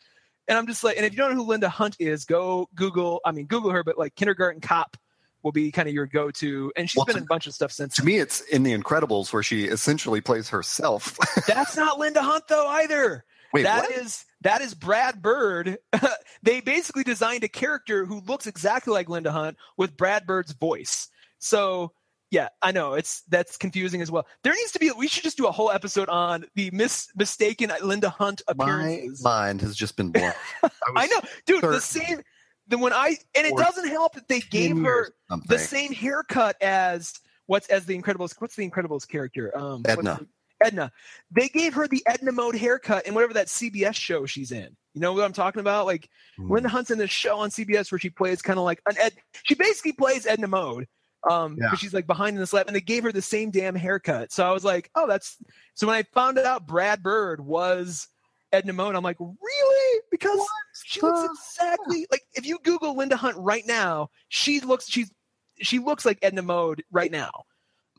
And 0.47 0.57
I'm 0.57 0.65
just 0.67 0.83
like, 0.83 0.97
and 0.97 1.05
if 1.05 1.13
you 1.13 1.17
don't 1.17 1.31
know 1.31 1.43
who 1.43 1.47
Linda 1.47 1.69
Hunt 1.69 1.95
is, 1.99 2.25
go 2.25 2.67
Google. 2.75 3.21
I 3.23 3.31
mean, 3.31 3.45
Google 3.45 3.69
her, 3.69 3.83
but 3.83 3.97
like 3.97 4.15
Kindergarten 4.15 4.61
Cop 4.61 4.97
will 5.43 5.51
be 5.51 5.71
kind 5.71 5.87
of 5.87 5.93
your 5.93 6.05
go-to. 6.07 6.71
And 6.75 6.89
she's 6.89 6.97
Well, 6.97 7.05
been 7.05 7.17
in 7.17 7.23
a 7.23 7.27
bunch 7.27 7.47
of 7.47 7.53
stuff 7.53 7.71
since. 7.71 7.95
To 7.97 8.03
me, 8.03 8.17
it's 8.17 8.41
in 8.41 8.63
The 8.63 8.75
Incredibles 8.75 9.31
where 9.31 9.43
she 9.43 9.65
essentially 9.65 10.21
plays 10.21 10.49
herself. 10.49 11.17
That's 11.47 11.77
not 11.77 11.99
Linda 11.99 12.21
Hunt 12.21 12.47
though 12.47 12.67
either. 12.67 13.25
Wait, 13.53 13.63
That 13.63 13.83
what? 13.83 13.91
is 13.91 14.25
that 14.41 14.61
is 14.61 14.73
Brad 14.73 15.21
Bird. 15.21 15.77
they 16.43 16.59
basically 16.59 17.03
designed 17.03 17.43
a 17.43 17.47
character 17.47 18.05
who 18.05 18.19
looks 18.21 18.47
exactly 18.47 18.91
like 18.93 19.07
Linda 19.09 19.31
Hunt 19.31 19.57
with 19.77 19.95
Brad 19.95 20.25
Bird's 20.25 20.53
voice. 20.53 21.07
So 21.39 21.93
yeah, 22.31 22.49
I 22.63 22.71
know 22.71 22.95
it's 22.95 23.21
that's 23.29 23.57
confusing 23.57 24.01
as 24.01 24.09
well. 24.09 24.25
There 24.43 24.53
needs 24.55 24.71
to 24.71 24.79
be. 24.79 24.91
We 24.97 25.07
should 25.07 25.21
just 25.23 25.37
do 25.37 25.45
a 25.45 25.51
whole 25.51 25.69
episode 25.69 26.09
on 26.09 26.45
the 26.55 26.71
mis, 26.71 27.07
mistaken 27.15 27.71
Linda 27.83 28.09
Hunt 28.09 28.41
My 28.57 29.07
mind 29.21 29.61
has 29.61 29.75
just 29.75 29.95
been 29.95 30.09
blown. 30.09 30.33
I, 30.63 30.69
I 30.95 31.07
know, 31.07 31.21
dude. 31.45 31.61
The 31.61 31.79
certain 31.79 32.05
same. 32.07 32.21
The 32.69 32.79
when 32.79 32.91
I 32.91 33.17
and 33.35 33.45
it 33.45 33.55
doesn't 33.55 33.87
help 33.87 34.13
that 34.15 34.27
they 34.27 34.39
gave 34.39 34.75
her 34.79 35.09
the 35.47 35.59
same 35.59 35.93
haircut 35.93 36.59
as 36.59 37.13
what's 37.45 37.67
as 37.67 37.85
the 37.85 37.95
Incredibles. 38.01 38.33
What's 38.39 38.55
the 38.55 38.67
Incredibles 38.67 39.07
character? 39.07 39.55
Um, 39.55 39.83
Edna. 39.85 40.19
the- 40.21 40.27
Edna. 40.63 40.91
They 41.31 41.49
gave 41.49 41.73
her 41.73 41.87
the 41.87 42.01
Edna 42.07 42.31
mode 42.31 42.55
haircut 42.55 43.05
in 43.05 43.13
whatever 43.13 43.33
that 43.33 43.47
CBS 43.47 43.95
show 43.95 44.25
she's 44.25 44.51
in. 44.51 44.75
You 44.93 45.01
know 45.01 45.13
what 45.13 45.23
I'm 45.23 45.33
talking 45.33 45.59
about? 45.59 45.85
Like 45.85 46.09
Hmm. 46.37 46.51
Linda 46.51 46.69
Hunt's 46.69 46.89
in 46.91 46.97
this 46.97 47.11
show 47.11 47.37
on 47.39 47.49
CBS 47.49 47.91
where 47.91 47.99
she 47.99 48.09
plays 48.09 48.41
kind 48.41 48.57
of 48.59 48.65
like 48.65 48.81
an 48.87 48.95
Ed. 48.99 49.13
She 49.43 49.55
basically 49.55 49.91
plays 49.93 50.25
Edna 50.25 50.47
mode. 50.47 50.87
Um, 51.29 51.57
Yeah. 51.59 51.73
she's 51.75 51.93
like 51.93 52.05
behind 52.07 52.35
in 52.35 52.39
the 52.41 52.47
slab, 52.47 52.67
and 52.67 52.75
they 52.75 52.81
gave 52.81 53.03
her 53.03 53.11
the 53.11 53.21
same 53.21 53.49
damn 53.51 53.75
haircut. 53.75 54.31
So 54.31 54.45
I 54.45 54.51
was 54.51 54.63
like, 54.65 54.89
oh, 54.95 55.07
that's. 55.07 55.37
So 55.73 55.87
when 55.87 55.95
I 55.95 56.03
found 56.13 56.37
out 56.39 56.67
Brad 56.67 57.01
Bird 57.01 57.39
was 57.39 58.07
Edna 58.51 58.73
Mode, 58.73 58.95
I'm 58.95 59.03
like, 59.03 59.19
really? 59.19 60.01
Because 60.11 60.39
she 60.83 60.99
looks 61.01 61.23
exactly 61.57 62.05
like 62.11 62.23
if 62.35 62.45
you 62.45 62.59
Google 62.63 62.95
Linda 62.97 63.15
Hunt 63.15 63.37
right 63.37 63.65
now, 63.65 64.09
she 64.29 64.59
looks 64.59 64.87
she's 64.89 65.11
she 65.61 65.79
looks 65.79 66.05
like 66.05 66.19
Edna 66.21 66.41
Mode 66.41 66.83
right 66.91 67.11
now. 67.11 67.31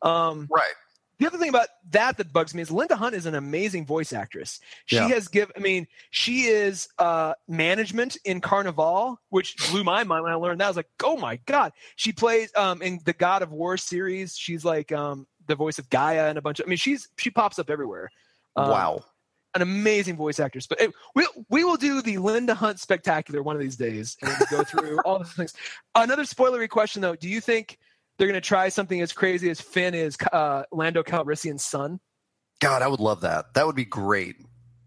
Um, 0.02 0.46
right. 0.50 0.74
The 1.18 1.26
other 1.26 1.38
thing 1.38 1.48
about 1.48 1.68
that 1.90 2.16
that 2.16 2.32
bugs 2.32 2.54
me 2.54 2.62
is 2.62 2.70
Linda 2.70 2.96
Hunt 2.96 3.14
is 3.14 3.26
an 3.26 3.34
amazing 3.34 3.86
voice 3.86 4.12
actress. 4.12 4.60
She 4.86 4.96
Yeah. 4.96 5.08
has 5.08 5.28
give 5.28 5.50
I 5.56 5.60
mean, 5.60 5.86
she 6.10 6.42
is 6.42 6.88
uh 6.98 7.34
management 7.48 8.16
in 8.24 8.40
Carnivàle, 8.40 9.16
which 9.30 9.56
blew 9.70 9.84
my 9.84 10.02
mind 10.04 10.24
when 10.24 10.32
I 10.32 10.36
learned 10.36 10.60
that. 10.60 10.66
I 10.66 10.68
was 10.68 10.76
like, 10.76 10.88
oh 11.02 11.16
my 11.16 11.36
god. 11.46 11.72
She 11.96 12.12
plays 12.12 12.50
um 12.56 12.82
in 12.82 13.00
the 13.04 13.12
God 13.12 13.42
of 13.42 13.52
War 13.52 13.76
series. 13.76 14.36
She's 14.36 14.64
like 14.64 14.92
um 14.92 15.26
the 15.46 15.54
voice 15.54 15.78
of 15.78 15.88
Gaia 15.90 16.28
and 16.28 16.38
a 16.38 16.42
bunch 16.42 16.58
of 16.60 16.66
I 16.66 16.68
mean 16.68 16.78
she's 16.78 17.08
she 17.18 17.30
pops 17.30 17.58
up 17.58 17.70
everywhere. 17.70 18.10
Um, 18.56 18.68
wow. 18.70 19.04
An 19.54 19.62
amazing 19.62 20.16
voice 20.16 20.40
actress. 20.40 20.66
But 20.66 20.80
it, 20.80 20.92
we 21.14 21.28
we 21.48 21.62
will 21.62 21.76
do 21.76 22.02
the 22.02 22.18
Linda 22.18 22.54
Hunt 22.54 22.80
spectacular 22.80 23.40
one 23.42 23.54
of 23.54 23.62
these 23.62 23.76
days 23.76 24.16
and 24.20 24.34
go 24.50 24.64
through 24.64 24.98
all 25.04 25.20
the 25.20 25.24
things. 25.26 25.54
Another 25.94 26.24
spoilery 26.24 26.68
question 26.68 27.02
though, 27.02 27.14
do 27.14 27.28
you 27.28 27.40
think 27.40 27.78
they're 28.18 28.28
going 28.28 28.40
to 28.40 28.46
try 28.46 28.68
something 28.68 29.00
as 29.00 29.12
crazy 29.12 29.50
as 29.50 29.60
Finn 29.60 29.94
is 29.94 30.16
uh, 30.32 30.64
Lando 30.72 31.02
Calrissian's 31.02 31.64
son? 31.64 32.00
God, 32.60 32.82
I 32.82 32.88
would 32.88 33.00
love 33.00 33.22
that. 33.22 33.54
That 33.54 33.66
would 33.66 33.76
be 33.76 33.84
great. 33.84 34.36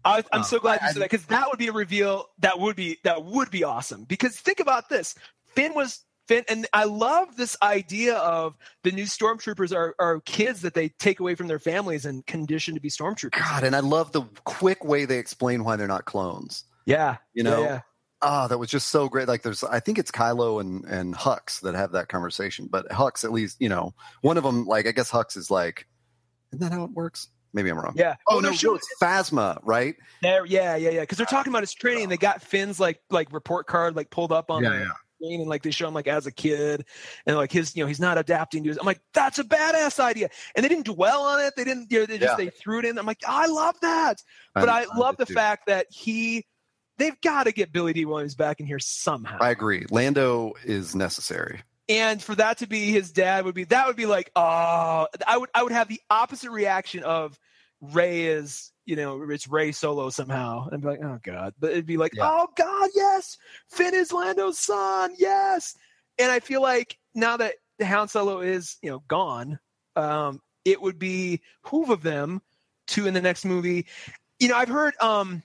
I, 0.04 0.24
I'm 0.32 0.40
Uh, 0.40 0.44
so 0.44 0.58
glad 0.58 0.80
I- 0.80 0.86
you 0.86 0.92
said 0.94 1.02
that 1.02 1.10
because 1.10 1.26
that 1.26 1.48
would 1.48 1.58
be 1.58 1.68
a 1.68 1.72
reveal 1.72 2.26
that 2.38 2.58
would 2.58 2.76
be 2.76 2.98
that 3.04 3.24
would 3.24 3.50
be 3.50 3.64
awesome. 3.64 4.04
Because 4.04 4.36
think 4.38 4.60
about 4.60 4.88
this: 4.88 5.14
Finn 5.54 5.74
was 5.74 6.00
Finn, 6.28 6.44
and 6.48 6.66
I 6.72 6.84
love 6.84 7.36
this 7.36 7.56
idea 7.62 8.16
of 8.16 8.56
the 8.84 8.92
new 8.92 9.04
stormtroopers 9.04 9.74
are 9.76 9.94
are 9.98 10.20
kids 10.20 10.62
that 10.62 10.74
they 10.74 10.88
take 10.90 11.20
away 11.20 11.34
from 11.34 11.48
their 11.48 11.58
families 11.58 12.06
and 12.06 12.24
condition 12.26 12.74
to 12.74 12.80
be 12.80 12.88
stormtroopers. 12.88 13.32
God, 13.38 13.64
and 13.64 13.74
I 13.76 13.80
love 13.80 14.12
the 14.12 14.22
quick 14.44 14.84
way 14.84 15.04
they 15.04 15.18
explain 15.18 15.64
why 15.64 15.76
they're 15.76 15.86
not 15.88 16.04
clones. 16.04 16.64
Yeah, 16.86 17.16
You 17.34 17.44
yeah, 17.44 17.50
know? 17.50 17.62
yeah. 17.62 17.80
Ah, 18.20 18.48
that 18.48 18.58
was 18.58 18.68
just 18.68 18.88
so 18.88 19.08
great. 19.08 19.28
Like 19.28 19.42
there's, 19.42 19.62
I 19.62 19.78
think 19.80 19.98
it's 19.98 20.10
Kylo 20.10 20.60
and 20.60 20.84
and 20.86 21.14
Hux 21.14 21.60
that 21.60 21.74
have 21.74 21.92
that 21.92 22.08
conversation. 22.08 22.66
But 22.70 22.88
Hux, 22.88 23.24
at 23.24 23.32
least, 23.32 23.56
you 23.60 23.68
know, 23.68 23.94
one 24.22 24.36
of 24.36 24.42
them, 24.44 24.64
like 24.66 24.86
I 24.86 24.92
guess 24.92 25.10
Hux 25.10 25.36
is 25.36 25.50
like, 25.50 25.86
isn't 26.52 26.60
that 26.60 26.72
how 26.76 26.84
it 26.84 26.90
works? 26.90 27.28
Maybe 27.54 27.70
I'm 27.70 27.78
wrong. 27.78 27.94
yeah. 27.96 28.16
Oh 28.28 28.36
Well, 28.36 28.42
no, 28.42 28.52
showing- 28.52 28.76
it's 28.76 28.88
Phasma, 29.00 29.58
right? 29.62 29.94
There, 30.20 30.44
yeah, 30.44 30.76
yeah, 30.76 30.90
yeah. 30.90 31.00
Because 31.00 31.16
they're 31.16 31.26
talking 31.26 31.52
about 31.52 31.62
his 31.62 31.72
training, 31.72 32.04
and 32.04 32.12
they 32.12 32.16
got 32.16 32.42
Finn's 32.42 32.78
like 32.80 33.00
like 33.10 33.32
report 33.32 33.66
card 33.66 33.94
like 33.96 34.10
pulled 34.10 34.32
up 34.32 34.50
on 34.50 34.62
Yeah, 34.64 34.70
the 34.70 34.78
yeah. 34.80 34.90
screen, 35.16 35.40
and 35.40 35.48
like 35.48 35.62
they 35.62 35.70
show 35.70 35.88
him 35.88 35.94
like 35.94 36.08
as 36.08 36.26
a 36.26 36.32
kid, 36.32 36.84
and 37.24 37.36
like 37.36 37.50
his, 37.52 37.74
you 37.74 37.82
know, 37.84 37.88
he's 37.88 38.00
not 38.00 38.18
adapting 38.18 38.64
to 38.64 38.68
his. 38.68 38.78
I'm 38.78 38.84
like, 38.84 39.00
that's 39.14 39.38
a 39.38 39.44
badass 39.44 39.98
idea, 40.00 40.28
and 40.56 40.62
they 40.64 40.68
didn't 40.68 40.86
dwell 40.86 41.22
on 41.22 41.40
it. 41.40 41.54
They 41.56 41.64
didn't, 41.64 41.90
you 41.90 42.00
know, 42.00 42.06
they 42.06 42.18
just 42.18 42.38
Yeah. 42.38 42.44
they 42.44 42.50
threw 42.50 42.80
it 42.80 42.84
in. 42.84 42.98
I'm 42.98 43.06
like, 43.06 43.22
I 43.26 43.46
love 43.46 43.76
that, 43.80 44.20
but 44.54 44.68
I, 44.68 44.84
love 44.96 45.16
the 45.16 45.24
too. 45.26 45.34
fact 45.34 45.68
that 45.68 45.86
he, 45.88 46.44
they've 46.98 47.20
got 47.22 47.44
to 47.44 47.52
get 47.52 47.72
Billy 47.72 47.92
Dee 47.92 48.04
Williams 48.04 48.34
back 48.34 48.60
in 48.60 48.66
here 48.66 48.78
somehow, 48.78 49.38
I 49.40 49.50
agree. 49.50 49.86
Lando 49.90 50.52
is 50.64 50.94
necessary. 50.94 51.62
and 51.88 52.22
for 52.22 52.34
that 52.34 52.58
to 52.58 52.66
be 52.66 52.90
his 52.92 53.10
dad 53.12 53.44
would 53.44 53.54
be 53.54 53.64
that 53.64 53.86
would 53.86 53.96
be 53.96 54.06
like, 54.06 54.30
oh, 54.36 55.06
I 55.26 55.36
would 55.38 55.48
I 55.54 55.62
would 55.62 55.72
have 55.72 55.88
the 55.88 56.00
opposite 56.10 56.50
reaction 56.50 57.02
of 57.04 57.38
Rey 57.80 58.26
is, 58.26 58.72
you 58.86 58.96
know, 58.96 59.22
it's 59.30 59.46
Rey 59.48 59.70
Solo 59.72 60.10
somehow. 60.10 60.68
And 60.70 60.82
be 60.82 60.88
like, 60.88 61.00
oh 61.02 61.18
God. 61.22 61.54
But 61.60 61.70
it'd 61.70 61.86
be 61.86 61.96
like, 61.96 62.12
Yeah. 62.14 62.28
oh 62.28 62.48
God, 62.56 62.90
yes. 62.94 63.38
Finn 63.68 63.94
is 63.94 64.12
Lando's 64.12 64.58
son. 64.58 65.14
Yes. 65.16 65.74
And 66.18 66.30
I 66.32 66.40
feel 66.40 66.60
like 66.60 66.98
now 67.14 67.36
that 67.36 67.54
the 67.78 67.86
Han 67.86 68.08
Solo 68.08 68.40
is, 68.40 68.76
you 68.82 68.90
know, 68.90 69.02
gone, 69.06 69.60
um, 69.94 70.40
it 70.64 70.82
would 70.82 70.98
be 70.98 71.40
whoove 71.62 71.90
of 71.90 72.02
them 72.02 72.42
to 72.88 73.06
in 73.06 73.14
the 73.14 73.20
next 73.22 73.44
movie. 73.44 73.86
You 74.40 74.48
know, 74.48 74.56
I've 74.56 74.68
heard 74.68 74.94
um 75.00 75.42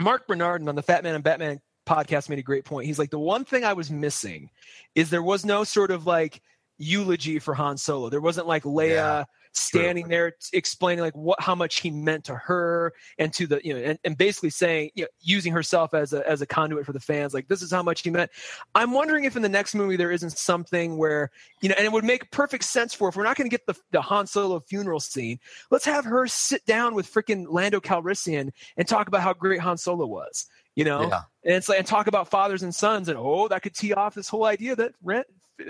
Marc 0.00 0.26
Bernardin 0.26 0.68
on 0.68 0.74
the 0.74 0.82
Fatman 0.82 1.14
on 1.14 1.22
Batman 1.22 1.60
podcast 1.86 2.28
made 2.28 2.38
a 2.38 2.42
great 2.42 2.64
point. 2.64 2.86
He's 2.86 2.98
like, 2.98 3.10
the 3.10 3.18
one 3.18 3.44
thing 3.44 3.64
I 3.64 3.72
was 3.72 3.90
missing 3.90 4.50
is 4.94 5.10
there 5.10 5.22
was 5.22 5.44
no 5.44 5.64
sort 5.64 5.90
of 5.90 6.06
like 6.06 6.40
eulogy 6.78 7.38
for 7.38 7.54
Han 7.54 7.76
Solo. 7.76 8.08
There 8.08 8.20
wasn't 8.20 8.46
like 8.46 8.62
Leia 8.64 8.88
Yeah, 8.88 9.24
standing 9.52 10.08
there 10.08 10.32
explaining 10.52 11.02
like 11.02 11.14
what 11.14 11.40
how 11.40 11.54
much 11.54 11.80
he 11.80 11.90
meant 11.90 12.24
to 12.24 12.34
her 12.34 12.92
and 13.18 13.32
to 13.32 13.46
the 13.46 13.60
you 13.64 13.74
know 13.74 13.80
and, 13.80 13.98
and 14.04 14.16
basically 14.16 14.50
saying 14.50 14.90
you 14.94 15.02
know 15.02 15.08
using 15.20 15.52
herself 15.52 15.92
as 15.92 16.12
a 16.12 16.26
as 16.28 16.40
a 16.40 16.46
conduit 16.46 16.86
for 16.86 16.92
the 16.92 17.00
fans 17.00 17.34
like 17.34 17.48
this 17.48 17.62
is 17.62 17.70
how 17.72 17.82
much 17.82 18.02
he 18.02 18.10
meant. 18.10 18.30
I'm 18.74 18.92
wondering 18.92 19.24
if 19.24 19.36
in 19.36 19.42
the 19.42 19.48
next 19.48 19.74
movie 19.74 19.96
there 19.96 20.12
isn't 20.12 20.38
something 20.38 20.96
where 20.96 21.30
you 21.60 21.68
know 21.68 21.74
and 21.76 21.84
it 21.84 21.92
would 21.92 22.04
make 22.04 22.30
perfect 22.30 22.64
sense 22.64 22.94
for 22.94 23.08
if 23.08 23.16
we're 23.16 23.24
not 23.24 23.36
going 23.36 23.50
to 23.50 23.54
get 23.54 23.66
the, 23.66 23.74
the 23.90 24.00
han 24.00 24.26
solo 24.26 24.60
funeral 24.60 25.00
scene 25.00 25.38
let's 25.70 25.84
have 25.84 26.04
her 26.04 26.26
sit 26.26 26.64
down 26.66 26.94
with 26.94 27.12
freaking 27.12 27.46
lando 27.48 27.80
calrissian 27.80 28.50
and 28.76 28.86
talk 28.86 29.08
about 29.08 29.22
how 29.22 29.32
great 29.32 29.60
han 29.60 29.76
solo 29.76 30.06
was 30.06 30.46
you 30.76 30.84
know? 30.84 31.02
Yeah. 31.02 31.22
and 31.44 31.54
it's 31.54 31.68
like 31.68 31.78
and 31.78 31.86
talk 31.86 32.06
about 32.06 32.28
fathers 32.28 32.62
and 32.62 32.74
sons 32.74 33.08
and 33.08 33.18
oh 33.18 33.48
that 33.48 33.62
could 33.62 33.74
tee 33.74 33.92
off 33.92 34.14
this 34.14 34.28
whole 34.28 34.44
idea 34.44 34.76
that 34.76 34.92
Ren, 35.02 35.24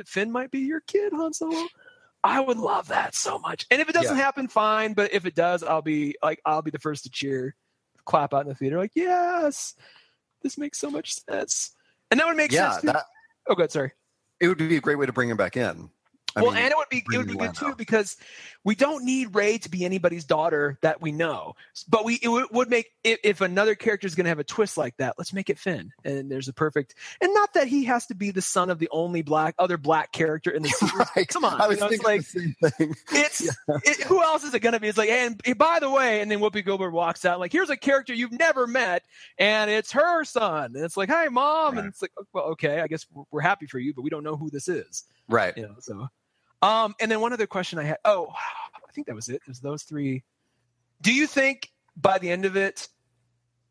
finn 0.04 0.30
might 0.30 0.50
be 0.50 0.60
your 0.60 0.80
kid 0.80 1.12
han 1.12 1.32
solo 1.32 1.66
I 2.22 2.40
would 2.40 2.58
love 2.58 2.88
that 2.88 3.14
so 3.14 3.38
much. 3.38 3.66
And 3.70 3.80
if 3.80 3.88
it 3.88 3.92
doesn't 3.94 4.16
happen, 4.16 4.46
fine. 4.48 4.92
But 4.92 5.14
if 5.14 5.24
it 5.24 5.34
does, 5.34 5.62
I'll 5.62 5.82
be 5.82 6.16
like, 6.22 6.40
I'll 6.44 6.62
be 6.62 6.70
the 6.70 6.78
first 6.78 7.04
to 7.04 7.10
cheer, 7.10 7.54
clap 8.04 8.34
out 8.34 8.42
in 8.42 8.48
the 8.48 8.54
theater, 8.54 8.76
like, 8.78 8.92
yes, 8.94 9.74
this 10.42 10.58
makes 10.58 10.78
so 10.78 10.90
much 10.90 11.14
sense. 11.28 11.74
And 12.10 12.20
that 12.20 12.26
would 12.26 12.36
make 12.36 12.52
Yeah, 12.52 12.72
sense. 12.72 12.84
That 12.84 13.04
oh, 13.48 13.54
good. 13.54 13.70
Sorry. 13.72 13.92
it 14.40 14.48
would 14.48 14.58
be 14.58 14.76
a 14.76 14.80
great 14.80 14.96
way 14.98 15.06
to 15.06 15.12
bring 15.12 15.30
him 15.30 15.36
back 15.36 15.56
in. 15.56 15.90
I 16.36 16.42
well, 16.42 16.52
mean, 16.52 16.62
and 16.62 16.70
it 16.70 16.76
would 16.76 16.88
be 16.88 17.02
it 17.12 17.18
would 17.18 17.26
be 17.26 17.36
good 17.36 17.54
too 17.54 17.74
because 17.76 18.16
we 18.64 18.74
don't 18.74 19.04
need 19.04 19.34
Rey 19.34 19.58
to 19.58 19.68
be 19.70 19.84
anybody's 19.84 20.24
daughter 20.24 20.78
that 20.82 21.00
we 21.00 21.12
know. 21.12 21.54
But 21.88 22.04
we 22.04 22.18
it 22.22 22.28
would, 22.28 22.46
would 22.52 22.70
make 22.70 22.90
if, 23.02 23.18
if 23.24 23.40
another 23.40 23.74
character 23.74 24.06
is 24.06 24.14
going 24.14 24.24
to 24.24 24.28
have 24.30 24.38
a 24.38 24.44
twist 24.44 24.76
like 24.76 24.96
that, 24.98 25.14
let's 25.18 25.32
make 25.32 25.50
it 25.50 25.58
Finn. 25.58 25.92
And 26.04 26.30
there's 26.30 26.48
a 26.48 26.52
perfect 26.52 26.94
and 27.20 27.32
not 27.34 27.54
that 27.54 27.66
he 27.66 27.84
has 27.84 28.06
to 28.06 28.14
be 28.14 28.30
the 28.30 28.42
son 28.42 28.70
of 28.70 28.78
the 28.78 28.88
only 28.92 29.22
black 29.22 29.54
other 29.58 29.76
black 29.76 30.12
character 30.12 30.50
in 30.50 30.62
the 30.62 30.68
series. 30.70 30.94
right. 31.16 31.26
Come 31.28 31.44
on, 31.44 31.60
I 31.60 31.66
was 31.66 31.78
you 31.78 31.84
know, 31.84 31.88
thinking 31.88 32.06
like 32.06 32.20
the 32.20 32.40
same 32.40 32.70
thing. 32.70 32.94
it's 33.12 33.56
it, 33.84 34.02
who 34.02 34.22
else 34.22 34.44
is 34.44 34.54
it 34.54 34.60
going 34.60 34.74
to 34.74 34.80
be? 34.80 34.88
It's 34.88 34.98
like, 34.98 35.10
and 35.10 35.40
by 35.58 35.78
the 35.80 35.90
way, 35.90 36.20
and 36.20 36.30
then 36.30 36.38
Whoopi 36.40 36.64
Goldberg 36.64 36.92
walks 36.92 37.24
out 37.24 37.40
like, 37.40 37.52
here's 37.52 37.70
a 37.70 37.76
character 37.76 38.14
you've 38.14 38.32
never 38.32 38.66
met, 38.66 39.02
and 39.38 39.70
it's 39.70 39.92
her 39.92 40.24
son, 40.24 40.72
and 40.76 40.84
it's 40.84 40.96
like, 40.96 41.08
hey, 41.08 41.28
mom, 41.28 41.74
Right. 41.74 41.78
and 41.80 41.88
it's 41.88 42.02
like, 42.02 42.12
oh, 42.18 42.26
well, 42.32 42.44
okay, 42.44 42.80
I 42.80 42.86
guess 42.86 43.06
we're- 43.12 43.26
we're 43.30 43.40
happy 43.40 43.66
for 43.66 43.78
you, 43.78 43.94
but 43.94 44.02
we 44.02 44.10
don't 44.10 44.24
know 44.24 44.36
who 44.36 44.50
this 44.50 44.68
is. 44.68 45.04
Right. 45.28 45.56
You 45.56 45.64
know, 45.64 45.74
so 45.80 46.08
um 46.62 46.94
and 47.00 47.10
then 47.10 47.20
one 47.20 47.32
other 47.32 47.46
question 47.46 47.78
I 47.78 47.84
had 47.84 47.98
oh 48.04 48.28
I 48.74 48.92
think 48.92 49.06
that 49.06 49.14
was 49.14 49.28
it. 49.28 49.36
It 49.36 49.48
was 49.48 49.60
those 49.60 49.84
three. 49.84 50.24
Do 51.00 51.14
you 51.14 51.26
think 51.26 51.70
by 51.96 52.18
the 52.18 52.30
end 52.30 52.44
of 52.44 52.56
it 52.56 52.88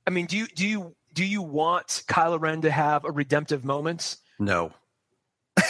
I 0.08 0.12
mean 0.12 0.26
do 0.26 0.38
you 0.38 0.48
do 0.48 0.68
you 0.68 0.96
do 1.14 1.26
you 1.26 1.42
want 1.42 2.04
Kylo 2.08 2.40
Ren 2.40 2.62
to 2.62 2.72
have 2.72 3.06
a 3.06 3.12
redemptive 3.12 3.66
moment? 3.66 4.18
No. 4.40 4.72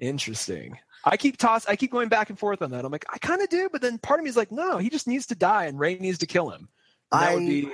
Interesting. 0.00 0.78
I 1.04 1.16
keep 1.16 1.36
toss. 1.36 1.66
I 1.66 1.76
keep 1.76 1.90
going 1.90 2.08
back 2.08 2.30
and 2.30 2.38
forth 2.38 2.62
on 2.62 2.70
that. 2.70 2.84
I'm 2.84 2.92
like, 2.92 3.06
I 3.12 3.18
kind 3.18 3.42
of 3.42 3.48
do, 3.48 3.68
but 3.72 3.82
then 3.82 3.98
part 3.98 4.20
of 4.20 4.24
me 4.24 4.30
is 4.30 4.36
like, 4.36 4.52
no, 4.52 4.78
he 4.78 4.88
just 4.88 5.08
needs 5.08 5.26
to 5.26 5.34
die, 5.34 5.64
and 5.66 5.78
Rey 5.78 5.96
needs 5.96 6.18
to 6.18 6.26
kill 6.26 6.50
him. 6.50 6.68
And 7.10 7.22
that 7.22 7.30
I 7.30 7.34
would 7.34 7.46
be, 7.46 7.72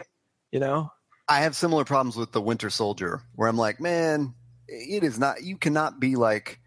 you 0.51 0.61
know, 0.61 0.91
I 1.29 1.41
have 1.41 1.55
similar 1.55 1.85
problems 1.85 2.17
with 2.17 2.33
the 2.33 2.41
Winter 2.41 2.71
Soldier, 2.71 3.23
where 3.35 3.49
I'm 3.49 3.57
like, 3.57 3.81
man, 3.81 4.35
it 4.67 5.05
is 5.05 5.19
not. 5.19 5.43
You 5.43 5.57
cannot 5.59 6.01
be 6.01 6.17
like 6.17 6.59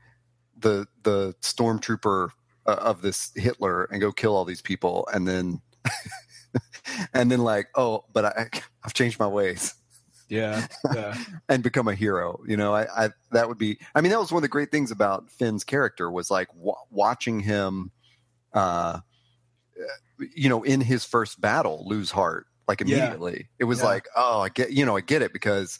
the 0.61 0.87
the 1.03 1.35
stormtrooper 1.41 2.29
uh, 2.65 2.71
of 2.79 3.01
this 3.01 3.31
Hitler 3.35 3.85
and 3.85 3.99
go 4.01 4.11
kill 4.11 4.35
all 4.35 4.45
these 4.45 4.61
people, 4.61 5.07
and 5.13 5.27
then 5.27 5.61
and 7.13 7.31
then 7.31 7.39
like, 7.39 7.67
oh, 7.75 8.05
but 8.13 8.25
I, 8.25 8.49
I've 8.83 8.93
changed 8.93 9.19
my 9.19 9.27
ways 9.27 9.75
yeah, 10.31 10.65
yeah, 10.93 11.17
and 11.49 11.61
become 11.61 11.89
a 11.89 11.93
hero. 11.93 12.39
You 12.47 12.55
know, 12.55 12.73
I, 12.73 13.05
I 13.05 13.09
that 13.33 13.49
would 13.49 13.57
be. 13.57 13.77
I 13.93 13.99
mean, 13.99 14.11
that 14.11 14.19
was 14.19 14.31
one 14.31 14.37
of 14.39 14.43
the 14.43 14.47
great 14.47 14.71
things 14.71 14.89
about 14.89 15.29
Finn's 15.29 15.65
character 15.65 16.09
was 16.09 16.31
like 16.31 16.47
w- 16.53 16.73
watching 16.89 17.41
him, 17.41 17.91
uh, 18.53 19.01
you 20.33 20.47
know, 20.47 20.63
in 20.63 20.79
his 20.79 21.03
first 21.03 21.41
battle 21.41 21.83
lose 21.85 22.11
heart 22.11 22.45
like 22.67 22.79
Yeah. 22.79 22.99
immediately. 22.99 23.49
It 23.59 23.65
was 23.65 23.79
Yeah. 23.79 23.85
like, 23.87 24.05
oh, 24.15 24.39
I 24.39 24.47
get, 24.47 24.71
you 24.71 24.85
know, 24.85 24.95
I 24.95 25.01
get 25.01 25.21
it 25.21 25.33
because 25.33 25.79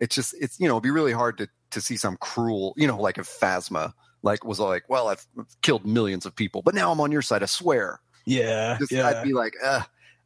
it's 0.00 0.16
just 0.16 0.34
it's 0.40 0.58
you 0.58 0.66
know 0.66 0.74
it'd 0.74 0.82
be 0.82 0.90
really 0.90 1.12
hard 1.12 1.38
to 1.38 1.48
to 1.70 1.80
see 1.80 1.96
some 1.96 2.16
cruel, 2.16 2.74
you 2.76 2.88
know, 2.88 3.00
like 3.00 3.18
if 3.18 3.28
Phasma 3.28 3.92
like 4.24 4.44
was 4.44 4.58
like, 4.58 4.82
well, 4.88 5.06
I've 5.08 5.24
killed 5.62 5.86
millions 5.86 6.26
of 6.26 6.34
people, 6.34 6.62
but 6.62 6.74
now 6.74 6.90
I'm 6.90 7.00
on 7.00 7.12
your 7.12 7.22
side. 7.22 7.42
I 7.42 7.46
swear. 7.46 8.00
yeah, 8.26 8.76
Just, 8.78 8.90
yeah. 8.90 9.06
I'd 9.06 9.22
be 9.22 9.32
like, 9.32 9.54
uh 9.64 9.82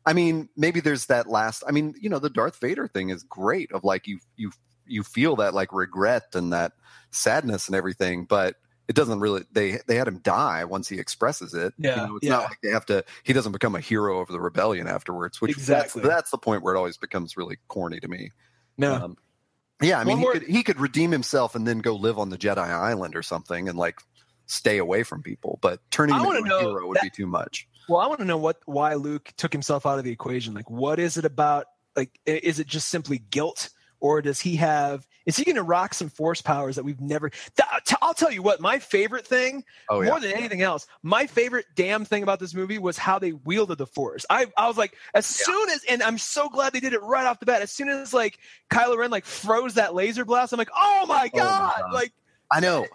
I 0.06 0.14
mean, 0.14 0.48
maybe 0.56 0.80
there's 0.80 1.04
that 1.06 1.28
last. 1.28 1.62
I 1.68 1.70
mean, 1.72 1.94
you 2.00 2.08
know, 2.08 2.18
the 2.18 2.30
Darth 2.30 2.58
Vader 2.60 2.88
thing 2.88 3.10
is 3.10 3.24
great. 3.24 3.70
Of 3.72 3.84
like 3.84 4.06
you 4.06 4.20
you 4.36 4.52
you 4.86 5.02
feel 5.02 5.36
that 5.36 5.52
like 5.52 5.70
regret 5.70 6.34
and 6.34 6.50
that 6.54 6.72
sadness 7.10 7.66
and 7.66 7.76
everything, 7.76 8.24
but 8.24 8.54
it 8.88 8.96
doesn't 8.96 9.20
really. 9.20 9.44
They 9.52 9.80
they 9.86 9.96
had 9.96 10.08
him 10.08 10.20
die 10.20 10.64
once 10.64 10.88
he 10.88 10.98
expresses 10.98 11.52
it. 11.52 11.74
Yeah, 11.76 11.90
you 11.90 12.08
know, 12.08 12.16
it's 12.16 12.24
yeah. 12.26 12.32
not 12.32 12.42
like 12.44 12.58
they 12.62 12.70
have 12.70 12.86
to. 12.86 13.04
He 13.24 13.34
doesn't 13.34 13.52
become 13.52 13.74
a 13.74 13.80
hero 13.80 14.20
of 14.20 14.28
the 14.28 14.40
rebellion 14.40 14.86
afterwards. 14.88 15.42
Which 15.42 15.50
Exactly. 15.50 16.00
that's, 16.00 16.14
that's 16.14 16.30
the 16.30 16.38
point 16.38 16.62
where 16.62 16.74
it 16.74 16.78
always 16.78 16.96
becomes 16.96 17.36
really 17.36 17.58
corny 17.68 18.00
to 18.00 18.08
me. 18.08 18.30
no, 18.78 18.94
Um, 18.94 19.16
yeah, 19.80 20.00
I 20.00 20.04
mean, 20.04 20.12
One 20.12 20.18
he 20.18 20.22
more- 20.24 20.32
could 20.32 20.42
he 20.44 20.62
could 20.62 20.80
redeem 20.80 21.10
himself 21.12 21.54
and 21.54 21.66
then 21.66 21.78
go 21.78 21.94
live 21.94 22.18
on 22.18 22.30
the 22.30 22.38
Jedi 22.38 22.58
Island 22.58 23.14
or 23.16 23.22
something 23.22 23.68
and 23.68 23.78
like 23.78 24.00
stay 24.46 24.78
away 24.78 25.02
from 25.02 25.22
people. 25.22 25.58
But 25.62 25.80
turning 25.90 26.14
I 26.16 26.24
him 26.24 26.36
into 26.44 26.56
a 26.56 26.60
hero 26.60 26.88
would 26.88 26.96
that- 26.96 27.02
be 27.04 27.10
too 27.10 27.26
much. 27.26 27.68
Well, 27.88 28.00
I 28.00 28.06
want 28.06 28.20
to 28.20 28.26
know 28.26 28.36
what 28.36 28.60
why 28.66 28.94
Luke 28.94 29.32
took 29.36 29.52
himself 29.52 29.86
out 29.86 29.98
of 29.98 30.04
the 30.04 30.10
equation. 30.10 30.52
Like, 30.54 30.68
what 30.68 30.98
is 30.98 31.16
it 31.16 31.24
about? 31.24 31.66
Like, 31.96 32.18
is 32.26 32.58
it 32.60 32.66
just 32.66 32.88
simply 32.88 33.18
guilt, 33.18 33.70
or 34.00 34.22
does 34.22 34.40
he 34.40 34.56
have? 34.56 35.06
Is 35.26 35.36
he 35.36 35.44
going 35.44 35.56
to 35.56 35.62
rock 35.62 35.92
some 35.94 36.08
force 36.08 36.40
powers 36.40 36.76
that 36.76 36.84
we've 36.84 37.00
never? 37.00 37.28
Th- 37.30 37.68
t- 37.84 37.96
I'll 38.00 38.14
tell 38.14 38.30
you 38.32 38.42
what. 38.42 38.60
My 38.60 38.78
favorite 38.78 39.26
thing, 39.26 39.64
Oh 39.90 40.00
yeah. 40.00 40.08
more 40.10 40.20
than 40.20 40.32
anything 40.32 40.62
else, 40.62 40.86
my 41.02 41.26
favorite 41.26 41.66
damn 41.74 42.04
thing 42.04 42.22
about 42.22 42.40
this 42.40 42.54
movie 42.54 42.78
was 42.78 42.96
how 42.96 43.18
they 43.18 43.32
wielded 43.32 43.78
the 43.78 43.86
force. 43.86 44.24
I 44.30 44.46
I 44.56 44.68
was 44.68 44.78
like, 44.78 44.94
as 45.14 45.26
soon 45.26 45.68
as, 45.70 45.84
and 45.88 46.02
I'm 46.02 46.18
so 46.18 46.48
glad 46.48 46.72
they 46.72 46.80
did 46.80 46.92
it 46.94 47.02
right 47.02 47.26
off 47.26 47.40
the 47.40 47.46
bat. 47.46 47.60
As 47.62 47.70
soon 47.70 47.88
as 47.88 48.14
like 48.14 48.38
Kylo 48.70 48.96
Ren 48.96 49.10
like 49.10 49.24
froze 49.26 49.74
that 49.74 49.94
laser 49.94 50.24
blast, 50.24 50.52
I'm 50.52 50.58
like, 50.58 50.70
oh 50.74 51.04
my 51.06 51.14
Oh 51.14 51.36
my 51.36 51.40
god! 51.40 51.80
God. 51.80 51.92
Like, 51.92 52.12
I 52.50 52.60
know. 52.60 52.86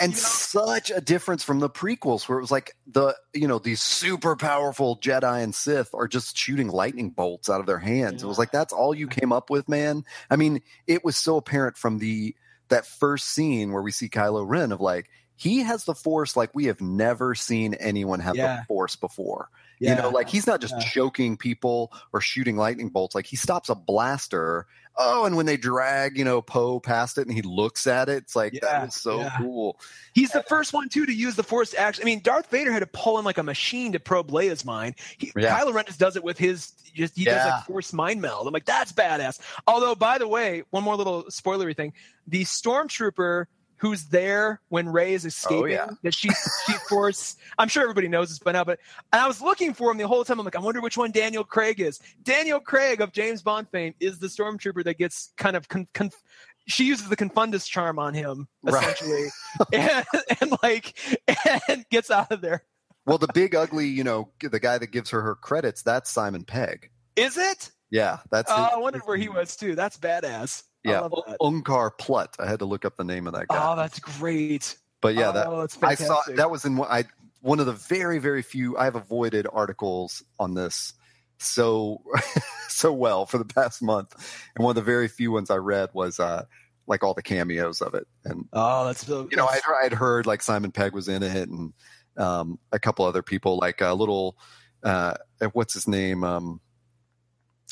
And 0.00 0.12
You 0.12 0.16
know? 0.16 0.22
such 0.22 0.90
a 0.90 1.00
difference 1.00 1.44
from 1.44 1.60
the 1.60 1.68
prequels 1.70 2.28
where 2.28 2.38
it 2.38 2.40
was 2.40 2.50
like 2.50 2.74
the 2.86 3.14
you 3.34 3.46
know 3.46 3.58
these 3.58 3.82
super 3.82 4.34
powerful 4.36 4.96
Jedi 4.98 5.42
and 5.42 5.54
Sith 5.54 5.90
are 5.94 6.08
just 6.08 6.36
shooting 6.36 6.68
lightning 6.68 7.10
bolts 7.10 7.50
out 7.50 7.60
of 7.60 7.66
their 7.66 7.78
hands. 7.78 8.22
It 8.22 8.26
was 8.26 8.38
like 8.38 8.50
that's 8.50 8.72
all 8.72 8.94
you 8.94 9.06
came 9.20 9.32
up 9.32 9.50
with, 9.50 9.68
man. 9.68 10.04
I 10.30 10.36
mean, 10.36 10.62
it 10.86 11.04
was 11.04 11.16
so 11.16 11.36
apparent 11.36 11.76
from 11.76 11.98
the 11.98 12.34
that 12.68 12.86
first 12.86 13.28
scene 13.28 13.72
where 13.72 13.82
we 13.82 13.92
see 13.92 14.08
Kylo 14.08 14.44
Ren 14.48 14.72
of 14.72 14.80
like 14.80 15.10
he 15.36 15.60
has 15.60 15.84
the 15.84 15.94
force 15.94 16.36
like 16.36 16.54
we 16.54 16.66
have 16.66 16.80
never 16.80 17.34
seen 17.34 17.74
anyone 17.74 18.20
have 18.20 18.36
Yeah. 18.36 18.58
the 18.60 18.64
force 18.66 18.96
before. 18.96 19.48
Yeah, 19.80 19.96
You 19.96 20.02
know, 20.02 20.08
like 20.10 20.28
he's 20.28 20.46
not 20.46 20.60
just 20.60 20.74
Yeah. 20.78 20.84
choking 20.84 21.36
people 21.36 21.92
or 22.12 22.20
shooting 22.20 22.56
lightning 22.56 22.90
bolts. 22.90 23.14
Like 23.14 23.26
he 23.26 23.34
stops 23.36 23.68
a 23.68 23.74
blaster. 23.74 24.66
Oh, 24.96 25.24
and 25.24 25.36
when 25.36 25.46
they 25.46 25.56
drag, 25.56 26.18
you 26.18 26.24
know, 26.24 26.42
Poe 26.42 26.78
past 26.80 27.16
it 27.16 27.26
and 27.26 27.34
he 27.34 27.40
looks 27.42 27.86
at 27.86 28.08
it, 28.10 28.18
it's 28.24 28.36
like 28.36 28.52
Yeah, 28.52 28.60
that 28.62 28.82
was 28.86 28.94
so 28.94 29.20
yeah. 29.20 29.32
cool. 29.38 29.78
He's 30.12 30.30
the 30.32 30.42
first 30.42 30.72
one 30.74 30.88
too 30.90 31.06
to 31.06 31.12
use 31.12 31.34
the 31.36 31.42
force 31.42 31.72
actually. 31.74 32.02
I 32.02 32.06
mean, 32.06 32.20
Darth 32.22 32.50
Vader 32.50 32.70
had 32.72 32.80
to 32.80 32.86
pull 32.86 33.18
in 33.18 33.24
like 33.24 33.38
a 33.38 33.42
machine 33.42 33.92
to 33.92 34.00
probe 34.00 34.30
Leia's 34.30 34.64
mind. 34.64 34.96
He, 35.16 35.32
Yeah. 35.36 35.58
Kylo 35.58 35.72
Ren 35.72 35.86
just 35.86 35.98
does 35.98 36.16
it 36.16 36.22
with 36.24 36.36
his. 36.38 36.72
Just 36.92 37.16
he 37.16 37.24
does 37.24 37.48
like 37.48 37.64
force 37.66 37.92
mind 37.92 38.20
meld. 38.20 38.46
I'm 38.48 38.52
like, 38.52 38.64
that's 38.66 38.92
badass. 38.92 39.38
Although, 39.66 39.94
by 39.94 40.18
the 40.18 40.26
way, 40.28 40.64
one 40.70 40.82
more 40.82 40.96
little 40.96 41.22
spoilery 41.26 41.74
thing: 41.74 41.92
the 42.26 42.42
stormtrooper 42.44 43.46
who's 43.80 44.04
there 44.06 44.60
when 44.68 44.88
Rey 44.88 45.14
is 45.14 45.24
escaping, 45.24 45.62
Oh, 45.62 45.66
yeah. 45.66 45.88
that 46.02 46.14
she 46.14 46.28
she 46.66 46.72
force. 46.88 47.36
I'm 47.58 47.68
sure 47.68 47.82
everybody 47.82 48.08
knows 48.08 48.28
this 48.28 48.38
by 48.38 48.52
now, 48.52 48.62
but 48.64 48.78
and 49.12 49.20
I 49.22 49.26
was 49.26 49.40
looking 49.40 49.72
for 49.74 49.90
him 49.90 49.96
the 49.98 50.06
whole 50.06 50.24
time. 50.24 50.38
I'm 50.38 50.44
like, 50.44 50.56
I 50.56 50.60
wonder 50.60 50.80
which 50.80 50.96
one 50.98 51.10
Daniel 51.12 51.44
Craig 51.44 51.80
is. 51.80 51.98
Daniel 52.22 52.60
Craig 52.60 53.00
of 53.00 53.12
James 53.12 53.42
Bond 53.42 53.68
fame 53.70 53.94
is 54.00 54.18
the 54.18 54.26
stormtrooper 54.26 54.84
that 54.84 54.98
gets 54.98 55.32
kind 55.38 55.56
of 55.56 55.68
con, 55.68 55.86
con, 55.94 56.10
she 56.66 56.84
uses 56.84 57.08
the 57.08 57.16
confundus 57.16 57.66
charm 57.66 57.98
on 57.98 58.12
him 58.14 58.46
Right. 58.62 58.82
essentially 58.82 59.28
and, 59.72 60.04
and 60.40 60.52
like 60.62 60.96
and 61.68 61.84
gets 61.90 62.10
out 62.10 62.30
of 62.30 62.40
there 62.42 62.62
Well, 63.06 63.18
the 63.18 63.28
big 63.32 63.54
ugly, 63.54 63.86
you 63.88 64.04
know, 64.04 64.30
the 64.40 64.60
guy 64.60 64.76
that 64.78 64.88
gives 64.88 65.10
her 65.10 65.22
her 65.22 65.34
credits, 65.34 65.82
that's 65.82 66.10
Simon 66.10 66.44
Pegg. 66.44 66.90
is 67.16 67.38
it 67.38 67.70
Yeah, 67.90 68.18
that's. 68.30 68.50
oh, 68.54 68.62
his- 68.64 68.72
i 68.74 68.78
wondered 68.78 69.02
where 69.06 69.16
he 69.16 69.28
was 69.30 69.56
too 69.56 69.74
that's 69.74 69.96
badass 69.96 70.64
Yeah, 70.84 71.00
love 71.00 71.14
that. 71.26 71.38
Unkar 71.40 71.90
Plutt. 71.98 72.36
I 72.38 72.46
had 72.46 72.60
to 72.60 72.64
look 72.64 72.84
up 72.84 72.96
the 72.96 73.04
name 73.04 73.26
of 73.26 73.34
that 73.34 73.48
guy. 73.48 73.72
oh 73.72 73.76
that's 73.76 73.98
great 73.98 74.76
but 75.00 75.14
yeah, 75.14 75.30
that 75.32 75.46
oh, 75.46 75.60
that's 75.60 75.78
I 75.82 75.94
saw 75.94 76.20
that 76.36 76.50
was 76.50 76.64
in 76.64 76.76
one- 76.76 76.88
I 76.90 77.04
one 77.40 77.58
of 77.58 77.66
the 77.66 77.72
very 77.72 78.18
very 78.18 78.42
few 78.42 78.76
I've 78.76 78.96
avoided 78.96 79.46
articles 79.50 80.22
on 80.38 80.54
this 80.54 80.92
so 81.38 82.02
so 82.68 82.92
well 82.92 83.24
for 83.24 83.38
the 83.38 83.46
past 83.46 83.82
month, 83.82 84.14
and 84.54 84.62
one 84.64 84.72
of 84.72 84.76
the 84.76 84.82
very 84.82 85.08
few 85.08 85.32
ones 85.32 85.50
I 85.50 85.56
read 85.56 85.88
was 85.94 86.20
uh 86.20 86.44
like 86.86 87.02
all 87.02 87.14
the 87.14 87.22
cameos 87.22 87.80
of 87.80 87.94
it, 87.94 88.06
and 88.24 88.46
oh 88.52 88.84
that's 88.86 89.06
so 89.06 89.26
you 89.30 89.36
know 89.38 89.46
I'd, 89.46 89.62
I'd 89.84 89.92
heard 89.94 90.26
like 90.26 90.42
Simon 90.42 90.70
Pegg 90.70 90.92
was 90.92 91.08
in 91.08 91.22
it, 91.22 91.48
and 91.48 91.72
um 92.18 92.58
a 92.72 92.78
couple 92.78 93.06
other 93.06 93.22
people 93.22 93.56
like 93.56 93.80
a 93.80 93.94
little 93.94 94.36
uh 94.82 95.14
what's 95.52 95.72
his 95.74 95.88
name 95.88 96.24
um. 96.24 96.60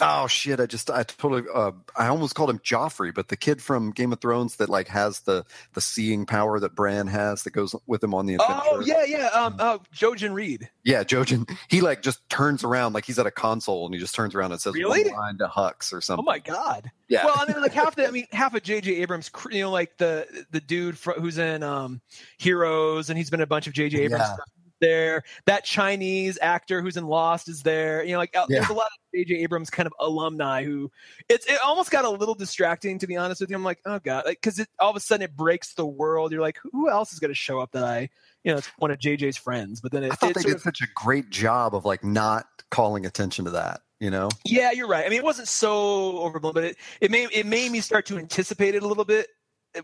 Oh 0.00 0.26
shit! 0.26 0.60
I 0.60 0.66
just 0.66 0.90
I 0.90 1.02
totally 1.02 1.42
uh, 1.52 1.72
I 1.96 2.06
almost 2.08 2.34
called 2.34 2.50
him 2.50 2.58
Joffrey, 2.60 3.12
but 3.14 3.28
the 3.28 3.36
kid 3.36 3.60
from 3.62 3.90
Game 3.90 4.12
of 4.12 4.20
Thrones 4.20 4.56
that 4.56 4.68
like 4.68 4.88
has 4.88 5.20
the 5.20 5.44
the 5.74 5.80
seeing 5.80 6.26
power 6.26 6.60
that 6.60 6.74
Bran 6.74 7.06
has 7.08 7.42
that 7.44 7.50
goes 7.50 7.74
with 7.86 8.02
him 8.02 8.14
on 8.14 8.26
the 8.26 8.34
adventure. 8.34 8.62
oh 8.66 8.80
yeah 8.80 9.04
yeah 9.04 9.26
um 9.28 9.56
oh 9.58 9.80
jojen 9.94 10.32
reed 10.34 10.70
Yeah, 10.84 11.04
Jojen. 11.04 11.50
He 11.68 11.80
like 11.80 12.02
just 12.02 12.26
turns 12.28 12.64
around 12.64 12.92
like 12.92 13.04
he's 13.04 13.18
at 13.18 13.26
a 13.26 13.30
console 13.30 13.86
and 13.86 13.94
he 13.94 14.00
just 14.00 14.14
turns 14.14 14.34
around 14.34 14.52
and 14.52 14.60
says 14.60 14.74
Really? 14.74 15.04
one 15.04 15.12
line 15.18 15.38
to 15.38 15.46
Hux 15.48 15.92
or 15.92 16.00
something. 16.00 16.22
oh 16.24 16.30
my 16.30 16.38
god 16.38 16.90
yeah. 17.08 17.24
well, 17.24 17.36
I 17.38 17.50
mean, 17.50 17.62
like 17.62 17.72
half 17.72 17.96
the, 17.96 18.06
I 18.06 18.10
mean, 18.12 18.26
half 18.32 18.54
of 18.54 18.62
J.J. 18.62 18.96
Abrams, 18.96 19.30
you 19.50 19.62
know, 19.62 19.70
like 19.70 19.96
the 19.96 20.26
the 20.50 20.60
dude 20.60 20.98
fr- 20.98 21.12
who's 21.12 21.38
in 21.38 21.62
um, 21.62 22.02
Heroes, 22.38 23.08
and 23.08 23.16
he's 23.16 23.30
been 23.30 23.40
a 23.40 23.46
bunch 23.46 23.66
of 23.66 23.72
J.J. 23.72 23.96
Abrams 24.02 24.20
Yeah. 24.20 24.34
stuff. 24.34 24.48
There, 24.80 25.24
that 25.46 25.64
Chinese 25.64 26.38
actor 26.40 26.82
who's 26.82 26.96
in 26.96 27.06
Lost 27.06 27.48
is 27.48 27.62
there. 27.62 28.04
You 28.04 28.12
know, 28.12 28.18
like 28.18 28.36
uh, 28.36 28.46
there's 28.48 28.68
a 28.68 28.74
lot 28.74 28.86
of 28.86 28.98
J.J. 29.14 29.42
Abrams 29.42 29.70
kind 29.70 29.86
of 29.86 29.92
alumni 29.98 30.64
who 30.64 30.90
it's 31.28 31.46
it 31.46 31.58
almost 31.64 31.90
got 31.90 32.04
a 32.04 32.10
little 32.10 32.34
distracting 32.34 32.98
to 32.98 33.06
be 33.06 33.16
honest 33.16 33.40
with 33.40 33.50
you. 33.50 33.56
I'm 33.56 33.64
like, 33.64 33.80
oh 33.86 33.98
god, 33.98 34.24
like 34.26 34.40
because 34.40 34.58
it 34.58 34.68
all 34.78 34.90
of 34.90 34.96
a 34.96 35.00
sudden 35.00 35.24
it 35.24 35.36
breaks 35.36 35.74
the 35.74 35.86
world. 35.86 36.32
You're 36.32 36.40
like, 36.40 36.58
who 36.72 36.88
else 36.88 37.12
is 37.12 37.18
going 37.18 37.30
to 37.30 37.34
show 37.34 37.58
up 37.60 37.72
that 37.72 37.84
I, 37.84 38.08
you 38.44 38.52
know, 38.52 38.58
it's 38.58 38.68
one 38.78 38.90
of 38.90 38.98
J.J.'s 38.98 39.36
friends. 39.36 39.80
But 39.80 39.92
then 39.92 40.04
it, 40.04 40.12
I 40.12 40.14
thought 40.14 40.30
it 40.30 40.36
they 40.36 40.42
did 40.42 40.56
of- 40.56 40.62
such 40.62 40.80
a 40.80 40.86
great 40.94 41.30
job 41.30 41.74
of 41.74 41.84
like 41.84 42.04
not 42.04 42.46
calling 42.70 43.06
attention 43.06 43.44
to 43.46 43.52
that, 43.52 43.80
you 44.00 44.10
know? 44.10 44.28
Yeah, 44.44 44.72
you're 44.72 44.88
right. 44.88 45.04
I 45.04 45.08
mean, 45.08 45.18
it 45.18 45.24
wasn't 45.24 45.48
so 45.48 46.18
overblown, 46.18 46.54
but 46.54 46.64
it 46.64 46.76
it 47.00 47.10
made 47.10 47.28
it 47.32 47.46
made 47.46 47.72
me 47.72 47.80
start 47.80 48.06
to 48.06 48.18
anticipate 48.18 48.74
it 48.74 48.82
a 48.82 48.86
little 48.86 49.04
bit, 49.04 49.28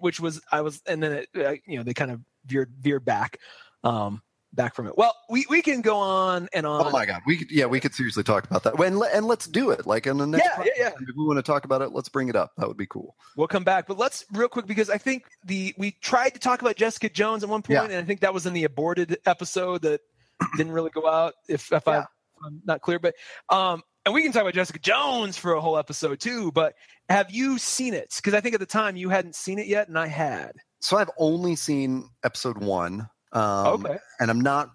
which 0.01 0.21
was 0.21 0.41
I 0.53 0.61
was, 0.61 0.83
and 0.87 1.03
then 1.03 1.13
it, 1.13 1.29
uh, 1.37 1.55
you 1.67 1.79
know 1.79 1.83
they 1.83 1.95
kind 1.95 2.11
of 2.11 2.21
veered 2.47 2.73
veered 2.79 3.05
back, 3.05 3.39
um, 3.83 4.23
back 4.55 4.75
from 4.75 4.87
it. 4.87 4.97
Well, 4.97 5.15
we 5.29 5.45
we 5.51 5.61
can 5.63 5.81
go 5.81 5.97
on 5.97 6.49
and 6.53 6.67
on. 6.67 6.87
Oh 6.87 6.91
my 6.91 7.05
god, 7.07 7.23
we 7.27 7.37
could 7.37 7.51
yeah, 7.51 7.67
we 7.67 7.81
could 7.81 7.95
seriously 7.95 8.23
talk 8.23 8.45
about 8.45 8.63
that. 8.65 8.79
And, 8.81 9.03
and 9.13 9.27
let's 9.27 9.47
do 9.47 9.71
it. 9.71 9.87
Like 9.87 10.07
in 10.07 10.17
the 10.19 10.27
next 10.27 10.45
Yeah, 10.45 10.63
yeah, 10.65 10.71
yeah. 10.79 10.89
if 10.89 11.17
we 11.17 11.25
want 11.25 11.39
to 11.39 11.43
talk 11.43 11.65
about 11.65 11.83
it, 11.83 11.93
let's 11.93 12.09
bring 12.09 12.29
it 12.29 12.37
up. 12.37 12.53
That 12.59 12.69
would 12.69 12.77
be 12.77 12.87
cool. 12.87 13.17
We'll 13.37 13.49
come 13.49 13.65
back, 13.65 13.87
but 13.87 13.99
let's 13.99 14.25
real 14.33 14.49
quick 14.49 14.67
because 14.67 14.91
I 14.91 14.99
think 14.99 15.25
the 15.45 15.75
we 15.79 15.93
tried 16.03 16.31
to 16.35 16.41
talk 16.41 16.61
about 16.63 16.77
Jessica 16.77 17.09
Jones 17.09 17.43
at 17.43 17.49
one 17.49 17.63
point, 17.63 17.75
Yeah. 17.75 17.85
and 17.85 17.95
I 17.95 18.03
think 18.03 18.21
that 18.21 18.33
was 18.35 18.47
in 18.47 18.53
the 18.53 18.65
aborted 18.65 19.19
episode 19.27 19.83
that 19.83 20.01
didn't 20.57 20.73
really 20.73 20.91
go 20.91 21.09
out. 21.09 21.35
If 21.49 21.73
if 21.73 21.87
I, 21.89 21.97
Yeah. 21.99 22.05
I'm 22.45 22.61
not 22.65 22.81
clear, 22.83 22.99
but 22.99 23.15
um, 23.51 23.83
and 24.05 24.15
we 24.15 24.23
can 24.23 24.33
talk 24.33 24.43
about 24.43 24.55
Jessica 24.55 24.79
Jones 24.79 25.37
for 25.39 25.55
a 25.55 25.61
whole 25.61 25.79
episode 25.79 26.21
too. 26.21 26.53
But 26.53 26.75
have 27.09 27.31
you 27.31 27.59
seen 27.59 27.95
it? 27.95 28.13
Because 28.17 28.35
I 28.35 28.41
think 28.41 28.55
at 28.55 28.61
the 28.61 28.67
time 28.67 28.97
you 28.97 29.09
hadn't 29.09 29.35
seen 29.35 29.59
it 29.59 29.67
yet, 29.67 29.89
and 29.89 29.99
I 29.99 30.07
had. 30.09 30.53
so 30.81 30.99
I've 30.99 31.11
only 31.17 31.57
seen 31.57 32.09
episode 32.23 32.59
one. 32.59 33.09
Um, 33.35 33.85
okay. 33.87 33.99
and 34.21 34.31
I'm 34.31 34.41
not. 34.41 34.71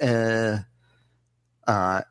Uh, 0.00 0.58
uh, 1.66 2.02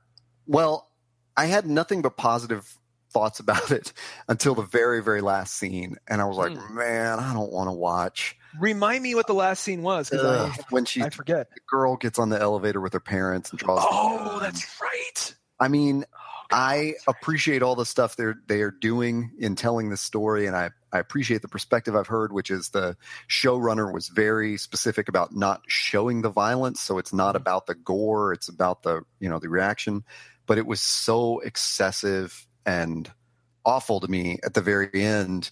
well, 0.48 0.90
I 1.38 1.46
had 1.46 1.66
nothing 1.66 2.02
but 2.02 2.18
positive 2.18 2.78
thoughts 3.12 3.40
about 3.40 3.72
it 3.72 3.94
until 4.28 4.56
the 4.56 4.64
very, 4.64 5.02
very 5.04 5.22
last 5.22 5.56
scene, 5.56 5.98
and 6.08 6.22
I 6.22 6.26
was 6.26 6.38
like, 6.38 6.54
Hmm. 6.58 6.76
man, 6.76 7.20
I 7.20 7.34
don't 7.34 7.52
want 7.52 7.68
to 7.68 7.74
watch. 7.74 8.36
Remind 8.60 9.04
me 9.04 9.16
what 9.16 9.28
the 9.28 9.34
last 9.34 9.64
scene 9.64 9.82
was 9.82 10.12
I, 10.14 10.56
when 10.70 10.86
she 10.86 11.02
I 11.04 11.10
forget. 11.10 11.50
the 11.54 11.60
girl 11.70 11.98
gets 11.98 12.18
on 12.18 12.30
the 12.30 12.40
elevator 12.42 12.80
with 12.80 12.94
her 12.94 13.00
parents 13.02 13.50
and 13.52 13.60
draws. 13.60 13.86
Oh, 13.90 14.40
that's 14.40 14.80
right. 14.82 15.36
I 15.60 15.68
mean, 15.68 16.06
I 16.58 16.94
appreciate 17.06 17.62
all 17.64 17.76
the 17.76 17.86
stuff 17.86 18.16
they're 18.16 18.38
they 18.48 18.62
are 18.62 18.72
doing 18.72 19.32
in 19.38 19.56
telling 19.58 19.90
this 19.90 20.00
story, 20.00 20.48
and 20.48 20.56
I 20.56 20.70
I 20.94 21.00
appreciate 21.00 21.42
the 21.42 21.50
perspective 21.50 21.98
I've 21.98 22.08
heard, 22.08 22.32
which 22.32 22.50
is 22.50 22.70
the 22.70 22.96
showrunner 23.30 23.94
was 23.94 24.08
very 24.08 24.56
specific 24.58 25.10
about 25.10 25.36
not 25.36 25.64
showing 25.68 26.22
the 26.22 26.30
violence, 26.30 26.80
so 26.80 26.98
it's 26.98 27.12
not 27.12 27.36
Mhm. 27.36 27.40
about 27.42 27.66
the 27.68 27.76
gore, 27.76 28.32
it's 28.32 28.48
about 28.48 28.84
the 28.84 29.02
you 29.20 29.28
know 29.30 29.38
the 29.40 29.50
reaction, 29.50 30.06
but 30.46 30.58
it 30.58 30.66
was 30.66 30.82
so 30.82 31.40
excessive 31.42 32.48
and 32.66 33.12
awful 33.66 34.00
to 34.00 34.08
me 34.08 34.40
at 34.46 34.54
the 34.54 34.62
very 34.62 34.90
end, 34.94 35.52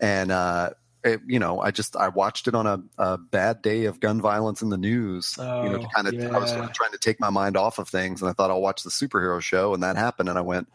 and 0.00 0.30
uh, 0.30 0.70
it, 1.04 1.20
you 1.26 1.38
know 1.38 1.60
I 1.60 1.70
just 1.70 1.96
I 1.96 2.08
watched 2.08 2.48
it 2.48 2.54
on 2.54 2.66
a, 2.66 2.82
a 2.98 3.18
bad 3.18 3.62
day 3.62 3.84
of 3.84 4.00
gun 4.00 4.20
violence 4.20 4.62
in 4.62 4.70
the 4.70 4.78
news, 4.78 5.34
you 5.38 5.44
know, 5.44 5.80
Oh, 5.82 5.86
kind 5.94 6.08
of 6.08 6.14
I 6.34 6.38
was 6.38 6.52
yeah. 6.52 6.64
of 6.64 6.72
trying 6.72 6.92
to 6.92 6.98
take 6.98 7.20
my 7.20 7.30
mind 7.30 7.56
off 7.56 7.78
of 7.78 7.88
things, 7.88 8.22
and 8.22 8.30
I 8.30 8.32
thought 8.32 8.50
I'll 8.50 8.62
watch 8.62 8.82
the 8.82 8.90
superhero 8.90 9.40
show, 9.40 9.74
and 9.74 9.82
that 9.82 9.96
happened, 9.96 10.28
and 10.28 10.38
I 10.38 10.42
went, 10.42 10.68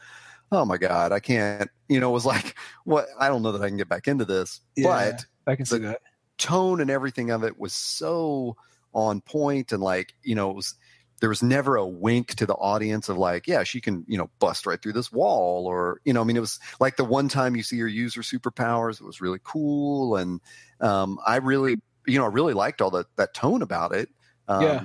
oh 0.52 0.66
my 0.66 0.78
god, 0.78 1.12
I 1.12 1.20
can't, 1.20 1.70
you 1.88 2.00
know, 2.00 2.10
it 2.10 2.14
was 2.14 2.26
like, 2.26 2.56
what? 2.84 3.08
I 3.20 3.28
don't 3.28 3.42
know 3.44 3.52
that 3.52 3.62
I 3.62 3.68
can 3.68 3.78
get 3.78 3.90
back 3.90 4.08
into 4.08 4.26
this, 4.26 4.62
Yeah. 4.76 5.12
but 5.12 5.26
I 5.52 5.56
can 5.56 5.66
see 5.66 5.80
that. 5.80 6.02
tone 6.38 6.80
and 6.82 6.90
everything 6.90 7.32
of 7.32 7.44
it 7.44 7.60
was 7.60 7.74
so 7.74 8.56
on 8.94 9.22
point, 9.22 9.72
and 9.72 9.82
like, 9.84 10.14
you 10.24 10.36
know, 10.36 10.50
it 10.52 10.56
was. 10.56 10.76
There 11.20 11.30
was 11.30 11.44
never 11.44 11.76
a 11.76 11.86
wink 11.86 12.36
to 12.36 12.46
the 12.46 12.56
audience 12.56 13.10
of 13.10 13.18
like, 13.18 13.48
yeah, 13.48 13.64
she 13.64 13.82
can, 13.82 14.06
you 14.08 14.18
know, 14.18 14.30
bust 14.40 14.66
right 14.66 14.82
through 14.82 14.94
this 14.94 15.12
wall, 15.12 15.68
or 15.68 16.00
you 16.06 16.14
know, 16.14 16.22
I 16.22 16.24
mean, 16.24 16.38
it 16.38 16.42
was 16.42 16.60
like 16.80 16.98
the 16.98 17.06
one 17.06 17.28
time 17.28 17.56
you 17.56 17.64
see 17.64 17.80
her 17.80 17.88
use 17.88 18.16
her 18.16 18.22
superpowers, 18.22 19.02
it 19.02 19.06
was 19.06 19.22
really 19.22 19.40
cool, 19.44 20.16
and 20.16 20.42
um, 20.80 21.20
I 21.26 21.38
really, 21.38 21.78
you 22.08 22.18
know, 22.20 22.26
I 22.26 22.30
really 22.30 22.54
liked 22.54 22.82
all 22.82 22.92
that 22.92 23.08
that 23.18 23.34
tone 23.34 23.62
about 23.62 23.94
it. 23.94 24.10
Um, 24.48 24.64
Yeah. 24.64 24.84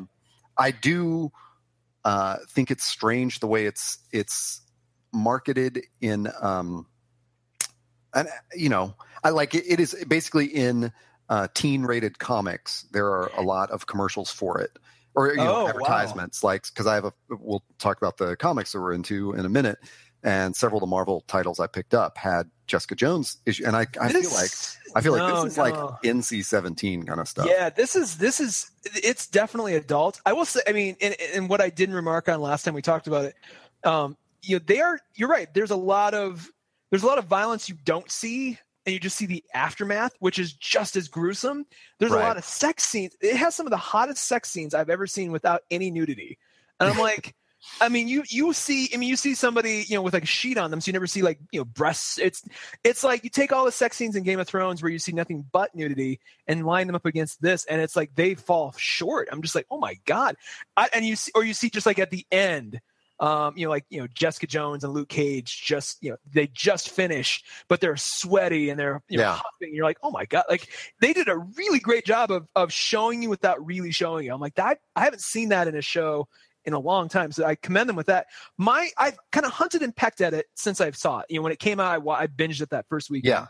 I 0.57 0.71
do 0.71 1.33
uh, 2.05 2.37
think 2.51 2.71
it's 2.71 2.85
strange 2.85 3.41
the 3.41 3.47
way 3.47 3.67
it's 3.67 3.99
it's 4.13 4.61
marketed 5.13 5.83
in, 6.01 6.31
um, 6.41 6.87
and 8.15 8.29
you 8.55 8.69
know, 8.69 8.95
I 9.23 9.31
like 9.31 9.55
it. 9.55 9.65
It 9.67 9.81
is 9.81 9.95
basically 10.07 10.47
in 10.47 10.93
uh, 11.29 11.49
teen 11.55 11.83
rated 11.83 12.19
comics. 12.19 12.87
There 12.93 13.07
are 13.07 13.31
a 13.37 13.43
lot 13.43 13.71
of 13.71 13.87
commercials 13.87 14.31
for 14.31 14.61
it, 14.61 14.79
or 15.15 15.31
you 15.31 15.37
know, 15.37 15.55
Oh, 15.55 15.65
wow. 15.65 15.69
advertisements. 15.71 16.43
Like 16.45 16.65
because 16.69 16.87
I 16.87 16.95
have 16.95 17.05
a, 17.05 17.13
we'll 17.31 17.63
talk 17.79 17.97
about 17.99 18.17
the 18.17 18.37
comics 18.37 18.73
that 18.73 18.81
we're 18.81 18.93
into 18.93 19.33
in 19.35 19.45
a 19.45 19.49
minute. 19.49 19.79
And 20.27 20.57
several 20.57 20.79
of 20.79 20.81
the 20.81 20.87
Marvel 20.87 21.23
titles 21.27 21.61
I 21.61 21.67
picked 21.67 21.93
up 21.93 22.17
had 22.17 22.49
Jessica 22.67 22.95
Jones 22.95 23.37
issue, 23.45 23.67
and 23.67 23.77
I, 23.77 23.87
I 24.01 24.09
feel 24.11 24.23
like 24.31 24.41
This- 24.41 24.79
I 24.97 25.03
feel 25.03 25.13
like 25.13 25.35
this 25.35 25.53
is 25.53 25.59
like. 25.59 25.75
NC 26.03 26.43
seventeen 26.45 27.03
kind 27.05 27.21
of 27.21 27.29
stuff. 27.29 27.47
Yeah, 27.47 27.69
this 27.69 27.95
is 27.95 28.17
this 28.17 28.41
is 28.41 28.71
it's 28.85 29.27
definitely 29.27 29.75
adult. 29.75 30.23
I 30.25 30.33
will 30.33 30.47
say, 30.47 30.61
I 30.67 30.73
mean, 30.73 30.97
and, 31.03 31.15
and 31.35 31.49
what 31.51 31.61
I 31.61 31.69
didn't 31.69 31.95
remark 31.95 32.29
on 32.31 32.41
last 32.41 32.63
time 32.63 32.73
we 32.73 32.81
talked 32.81 33.07
about 33.07 33.27
it, 33.27 33.35
um, 33.85 34.17
you 34.41 34.57
know, 34.57 34.65
they 34.67 34.81
are. 34.81 34.99
You're 35.15 35.29
right. 35.29 35.53
There's 35.53 35.73
a 35.73 35.77
lot 35.77 36.15
of 36.15 36.51
there's 36.91 37.03
a 37.03 37.07
lot 37.07 37.19
of 37.19 37.27
violence 37.27 37.69
you 37.69 37.75
don't 37.85 38.11
see, 38.11 38.59
and 38.87 38.93
you 38.93 39.01
just 39.01 39.17
see 39.17 39.27
the 39.27 39.45
aftermath, 39.55 40.13
which 40.19 40.39
is 40.39 40.53
just 40.53 40.97
as 40.97 41.09
gruesome. 41.09 41.67
There's 41.99 42.13
a 42.13 42.17
lot 42.17 42.37
of 42.37 42.45
sex 42.45 42.85
scenes. 42.85 43.17
It 43.21 43.37
has 43.37 43.55
some 43.55 43.67
of 43.67 43.71
the 43.71 43.77
hottest 43.77 44.25
sex 44.25 44.51
scenes 44.51 44.75
I've 44.75 44.91
ever 44.91 45.07
seen 45.07 45.33
without 45.33 45.63
any 45.71 45.91
nudity, 45.91 46.39
and 46.81 46.91
I'm 46.91 46.99
like. 46.99 47.35
I 47.81 47.89
mean, 47.89 48.09
you 48.09 48.25
you 48.29 48.53
see, 48.53 48.91
I 48.93 48.99
mean, 48.99 49.09
you 49.09 49.17
see 49.17 49.35
somebody, 49.35 49.87
you 49.89 49.97
know, 49.97 50.03
with 50.03 50.13
like 50.13 50.25
a 50.25 50.27
sheet 50.27 50.59
on 50.59 50.71
them, 50.71 50.83
so 50.83 50.91
you 50.91 50.93
never 50.93 51.07
see 51.07 51.23
like, 51.23 51.39
you 51.51 51.61
know, 51.61 51.65
breasts. 51.65 52.19
It's 52.19 52.47
it's 52.85 53.03
like 53.03 53.25
you 53.25 53.31
take 53.31 53.53
all 53.53 53.65
the 53.65 53.73
sex 53.73 53.97
scenes 53.97 54.17
in 54.17 54.23
Game 54.23 54.39
of 54.39 54.47
Thrones 54.47 54.83
where 54.83 54.93
you 54.93 54.99
see 54.99 55.13
nothing 55.13 55.47
but 55.51 55.75
nudity 55.75 56.21
and 56.47 56.67
line 56.67 56.87
them 56.87 56.95
up 56.95 57.07
against 57.07 57.41
this, 57.41 57.65
and 57.65 57.81
it's 57.81 57.97
like 57.97 58.15
they 58.15 58.35
fall 58.35 58.75
short. 58.77 59.31
I'm 59.33 59.41
just 59.41 59.55
like, 59.55 59.67
oh 59.71 59.79
my 59.79 59.99
god, 60.05 60.37
I, 60.77 60.91
and 60.93 61.07
you 61.07 61.17
see, 61.17 61.33
or 61.35 61.43
you 61.43 61.55
see 61.55 61.71
just 61.71 61.87
like 61.87 61.99
at 61.99 62.11
the 62.11 62.27
end, 62.31 62.83
um, 63.21 63.57
you 63.57 63.65
know, 63.65 63.71
like 63.71 63.85
you 63.91 64.01
know, 64.01 64.07
Jessica 64.13 64.47
Jones 64.47 64.83
and 64.85 64.93
Luke 64.93 65.09
Cage 65.09 65.63
just, 65.63 66.03
you 66.03 66.11
know, 66.11 66.17
they 66.33 66.49
just 66.49 66.91
finished, 66.91 67.47
but 67.69 67.81
they're 67.81 67.97
sweaty 67.97 68.71
and 68.71 68.79
they're 68.79 69.03
you 69.09 69.19
know, 69.19 69.25
Yeah. 69.25 69.33
huffing. 69.35 69.75
You're 69.75 69.85
like, 69.85 69.99
oh 70.03 70.11
my 70.11 70.25
god, 70.25 70.45
like 70.49 70.69
they 71.01 71.13
did 71.13 71.29
a 71.29 71.37
really 71.37 71.79
great 71.79 72.05
job 72.05 72.31
of 72.31 72.49
of 72.57 72.73
showing 72.73 73.23
you 73.23 73.31
without 73.31 73.65
really 73.65 73.93
showing 73.93 74.27
you. 74.27 74.35
I'm 74.35 74.41
like, 74.41 74.57
that 74.57 74.81
I 74.97 75.05
haven't 75.05 75.23
seen 75.23 75.51
that 75.51 75.69
in 75.69 75.77
a 75.77 75.83
show 75.83 76.29
in 76.65 76.73
a 76.73 76.79
long 76.79 77.09
time. 77.09 77.31
So 77.31 77.45
I 77.45 77.55
commend 77.57 77.89
them 77.89 77.97
with 77.97 78.07
that. 78.07 78.27
My 78.59 78.89
I've 78.99 79.19
kind 79.33 79.47
of 79.47 79.53
hunted 79.53 79.83
and 79.83 79.95
pecked 79.95 80.21
at 80.21 80.35
it 80.35 80.47
since 80.55 80.81
I 80.81 80.91
saw 80.93 81.21
it. 81.21 81.27
You 81.29 81.37
know, 81.37 81.43
when 81.43 81.53
it 81.53 81.59
came 81.59 81.79
out, 81.79 81.93
I, 82.09 82.11
I 82.23 82.27
binged 82.27 82.63
it 82.63 82.71
that 82.71 82.87
first 82.89 83.11
week. 83.11 83.25
Yeah. 83.25 83.47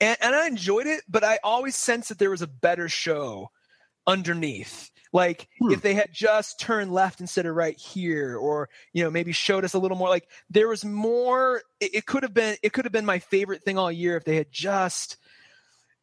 and, 0.00 0.16
and 0.20 0.34
I 0.34 0.46
enjoyed 0.46 0.86
it, 0.86 1.02
but 1.08 1.24
I 1.24 1.38
always 1.42 1.76
sensed 1.76 2.10
that 2.10 2.18
there 2.18 2.30
was 2.30 2.42
a 2.42 2.46
better 2.46 2.88
show 2.88 3.50
underneath. 4.06 4.90
Like 5.12 5.48
Hmm. 5.60 5.70
if 5.70 5.80
they 5.80 5.94
had 5.94 6.12
just 6.12 6.58
turned 6.58 6.92
left 6.92 7.20
instead 7.20 7.46
of 7.46 7.54
right 7.54 7.78
here, 7.78 8.36
or 8.36 8.68
you 8.92 9.04
know 9.04 9.10
maybe 9.10 9.30
showed 9.30 9.64
us 9.64 9.74
a 9.74 9.78
little 9.78 9.96
more. 9.96 10.08
Like 10.08 10.28
there 10.50 10.66
was 10.68 10.84
more. 10.84 11.62
It, 11.78 11.94
it 11.94 12.06
could 12.06 12.24
have 12.24 12.34
been. 12.34 12.56
It 12.62 12.72
could 12.72 12.84
have 12.84 12.92
been 12.92 13.06
my 13.06 13.20
favorite 13.20 13.62
thing 13.62 13.78
all 13.78 13.92
year 13.92 14.16
if 14.16 14.24
they 14.24 14.36
had 14.36 14.50
just 14.50 15.16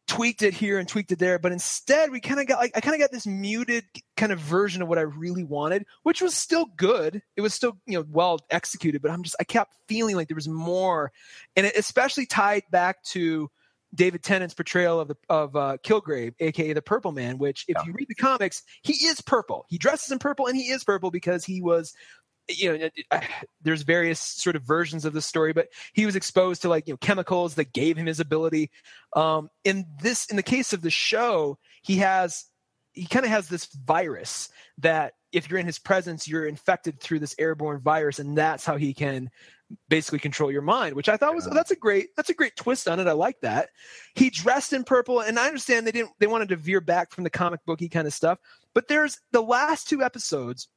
tweaked 0.08 0.42
it 0.42 0.52
here 0.54 0.78
and 0.78 0.88
tweaked 0.88 1.12
it 1.12 1.18
there. 1.18 1.38
But 1.38 1.52
instead, 1.52 2.10
we 2.10 2.20
kind 2.20 2.40
of 2.40 2.46
got 2.46 2.58
like 2.58 2.72
I 2.74 2.80
kind 2.80 2.94
of 2.94 3.00
got 3.00 3.12
this 3.12 3.26
muted 3.26 3.84
kind 4.16 4.32
of 4.32 4.38
version 4.38 4.80
of 4.80 4.88
what 4.88 4.98
I 4.98 5.02
really 5.02 5.44
wanted, 5.44 5.84
which 6.04 6.22
was 6.22 6.34
still 6.34 6.64
good. 6.76 7.20
It 7.36 7.42
was 7.42 7.52
still 7.52 7.76
you 7.86 7.98
know 7.98 8.06
well 8.10 8.38
executed, 8.50 9.02
but 9.02 9.10
I'm 9.10 9.22
just 9.22 9.36
I 9.38 9.44
kept 9.44 9.74
feeling 9.88 10.16
like 10.16 10.28
there 10.28 10.34
was 10.34 10.48
more, 10.48 11.12
and 11.54 11.66
it 11.66 11.76
especially 11.76 12.24
tied 12.24 12.62
back 12.70 13.02
to 13.04 13.50
David 13.94 14.22
Tennant's 14.22 14.54
portrayal 14.54 15.00
of 15.00 15.08
the 15.08 15.16
of 15.28 15.54
uh, 15.56 15.76
Kilgrave, 15.84 16.34
aka 16.40 16.72
the 16.72 16.82
Purple 16.82 17.12
Man. 17.12 17.38
Which, 17.38 17.64
if 17.68 17.76
Yeah. 17.76 17.84
you 17.86 17.92
read 17.92 18.08
the 18.08 18.14
comics, 18.14 18.62
he 18.82 18.92
is 19.06 19.20
purple. 19.20 19.66
He 19.68 19.78
dresses 19.78 20.10
in 20.10 20.18
purple, 20.18 20.46
and 20.46 20.56
he 20.56 20.70
is 20.70 20.84
purple 20.84 21.10
because 21.10 21.44
he 21.44 21.60
was. 21.62 21.94
You 22.48 22.76
know, 22.76 22.90
there's 23.62 23.82
various 23.82 24.18
sort 24.18 24.56
of 24.56 24.62
versions 24.64 25.04
of 25.04 25.12
the 25.12 25.22
story, 25.22 25.52
but 25.52 25.68
he 25.92 26.06
was 26.06 26.16
exposed 26.16 26.62
to 26.62 26.68
like 26.68 26.88
you 26.88 26.94
know 26.94 26.98
chemicals 26.98 27.54
that 27.54 27.72
gave 27.72 27.96
him 27.96 28.06
his 28.06 28.18
ability. 28.20 28.70
Um, 29.14 29.48
in 29.64 29.86
this, 30.02 30.26
in 30.26 30.36
the 30.36 30.42
case 30.42 30.72
of 30.72 30.82
the 30.82 30.90
show, 30.90 31.58
he 31.82 31.98
has 31.98 32.44
he 32.94 33.06
kind 33.06 33.24
of 33.24 33.30
has 33.30 33.48
this 33.48 33.66
virus 33.66 34.48
that 34.78 35.14
if 35.32 35.48
you're 35.48 35.60
in 35.60 35.66
his 35.66 35.78
presence, 35.78 36.28
you're 36.28 36.44
infected 36.46 37.00
through 37.00 37.20
this 37.20 37.34
airborne 37.38 37.80
virus, 37.80 38.18
and 38.18 38.36
that's 38.36 38.64
how 38.66 38.76
he 38.76 38.92
can 38.92 39.30
basically 39.88 40.18
control 40.18 40.50
your 40.50 40.62
mind. 40.62 40.94
Which 40.94 41.08
I 41.08 41.16
thought 41.16 41.34
was 41.34 41.46
Yeah. 41.46 41.54
that's 41.54 41.70
a 41.70 41.76
great 41.76 42.08
that's 42.16 42.30
a 42.30 42.34
great 42.34 42.56
twist 42.56 42.88
on 42.88 43.00
it. 43.00 43.06
I 43.06 43.12
like 43.12 43.40
that. 43.40 43.70
He 44.14 44.30
dressed 44.30 44.72
in 44.72 44.84
purple, 44.84 45.20
and 45.20 45.38
I 45.38 45.46
understand 45.46 45.86
they 45.86 45.92
didn't 45.92 46.12
they 46.18 46.26
wanted 46.26 46.48
to 46.50 46.56
veer 46.56 46.80
back 46.80 47.10
from 47.10 47.24
the 47.24 47.30
comic 47.30 47.60
booky 47.66 47.88
kind 47.88 48.06
of 48.06 48.14
stuff, 48.14 48.38
but 48.74 48.88
there's 48.88 49.20
the 49.32 49.42
last 49.42 49.88
two 49.88 50.02
episodes 50.02 50.68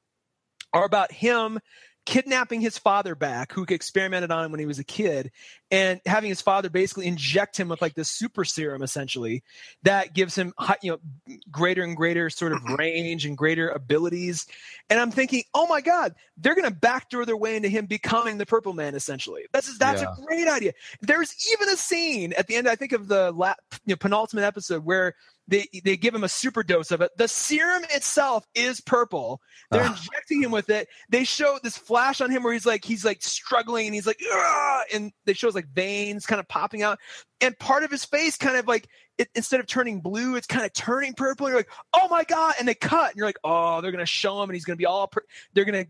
are 0.74 0.86
about 0.86 1.12
him 1.12 1.60
kidnapping 2.06 2.62
his 2.62 2.78
father 2.78 3.16
back 3.16 3.52
who 3.52 3.66
experimented 3.68 4.32
on 4.32 4.46
him 4.46 4.52
when 4.52 4.60
he 4.60 4.66
was 4.66 4.78
a 4.78 4.84
kid 4.84 5.32
and 5.72 6.00
having 6.06 6.30
his 6.30 6.42
father 6.42 6.70
basically 6.70 7.08
inject 7.08 7.58
him 7.58 7.68
with 7.68 7.82
like 7.82 7.96
this 7.96 8.10
super 8.10 8.46
serum 8.46 8.84
essentially 8.84 9.44
that 9.82 10.14
gives 10.14 10.36
him 10.36 10.54
you 10.84 10.92
know 10.92 11.36
greater 11.50 11.84
and 11.84 11.98
greater 11.98 12.30
sort 12.30 12.52
of 12.52 12.60
mm-hmm. 12.60 12.76
range 12.76 13.26
and 13.26 13.38
greater 13.38 13.70
abilities. 13.70 14.46
And 14.90 15.00
i'm 15.00 15.12
thinking 15.12 15.44
oh 15.54 15.66
my 15.68 15.82
god 15.82 16.14
they're 16.38 16.56
going 16.56 16.70
to 16.70 16.76
backdoor 16.76 17.26
their 17.26 17.38
way 17.38 17.56
into 17.56 17.70
him 17.70 17.86
becoming 17.86 18.38
the 18.38 18.46
purple 18.46 18.74
man 18.74 18.94
essentially. 18.94 19.46
That's 19.52 19.78
that's 19.78 20.02
Yeah. 20.02 20.14
a 20.18 20.26
great 20.26 20.48
idea. 20.48 20.74
There's 21.02 21.36
even 21.54 21.70
a 21.74 21.78
scene 21.78 22.34
at 22.34 22.48
the 22.48 22.56
end 22.56 22.68
i 22.68 22.76
think 22.76 22.92
of 22.92 23.08
the 23.08 23.32
la- 23.32 23.56
you 23.86 23.94
know, 23.94 23.98
penultimate 23.98 24.46
episode 24.46 24.86
where 24.86 25.16
they 25.48 25.68
they 25.84 25.96
give 25.96 26.16
him 26.16 26.24
a 26.24 26.30
super 26.30 26.64
dose 26.64 26.92
of 26.92 27.02
it. 27.02 27.12
The 27.18 27.28
serum 27.28 27.84
itself 27.92 28.46
is 28.56 28.82
purple. 28.82 29.42
They're 29.70 29.86
injecting 29.86 30.42
him 30.42 30.52
with 30.52 30.70
it. 30.70 30.88
They 31.10 31.24
show 31.24 31.60
this 31.62 31.78
flash 31.78 32.22
on 32.22 32.32
him 32.32 32.44
where 32.44 32.54
he's 32.54 32.66
like 32.66 32.84
he's 32.84 33.06
like 33.06 33.22
struggling 33.22 33.86
and 33.86 33.94
he's 33.94 34.08
like 34.08 34.20
"Ugh," 34.32 34.86
and 34.94 35.12
they 35.26 35.34
shows 35.34 35.54
like 35.54 35.68
veins 35.68 36.26
kind 36.26 36.40
of 36.40 36.48
popping 36.48 36.82
out. 36.82 37.00
And 37.42 37.58
part 37.60 37.84
of 37.84 37.92
his 37.92 38.06
face 38.06 38.38
kind 38.38 38.58
of 38.58 38.68
like 38.68 38.88
it, 39.18 39.30
instead 39.36 39.60
of 39.60 39.68
turning 39.68 40.02
blue 40.02 40.36
it's 40.36 40.48
kind 40.48 40.66
of 40.66 40.74
turning 40.74 41.14
purple. 41.14 41.48
You're 41.48 41.58
like 41.58 41.72
oh 41.94 42.08
my 42.10 42.24
god 42.24 42.56
and 42.58 42.68
they 42.68 42.76
cut 42.76 43.10
and 43.12 43.18
you're 43.18 43.28
like 43.28 43.40
oh 43.44 43.82
they're 43.82 43.92
gonna 43.92 44.06
show 44.06 44.42
him 44.42 44.50
and 44.50 44.56
he's 44.56 44.66
gonna 44.66 44.78
be 44.78 44.86
all 44.86 45.08
pur- 45.08 45.26
they're 45.54 45.66
gonna 45.66 45.86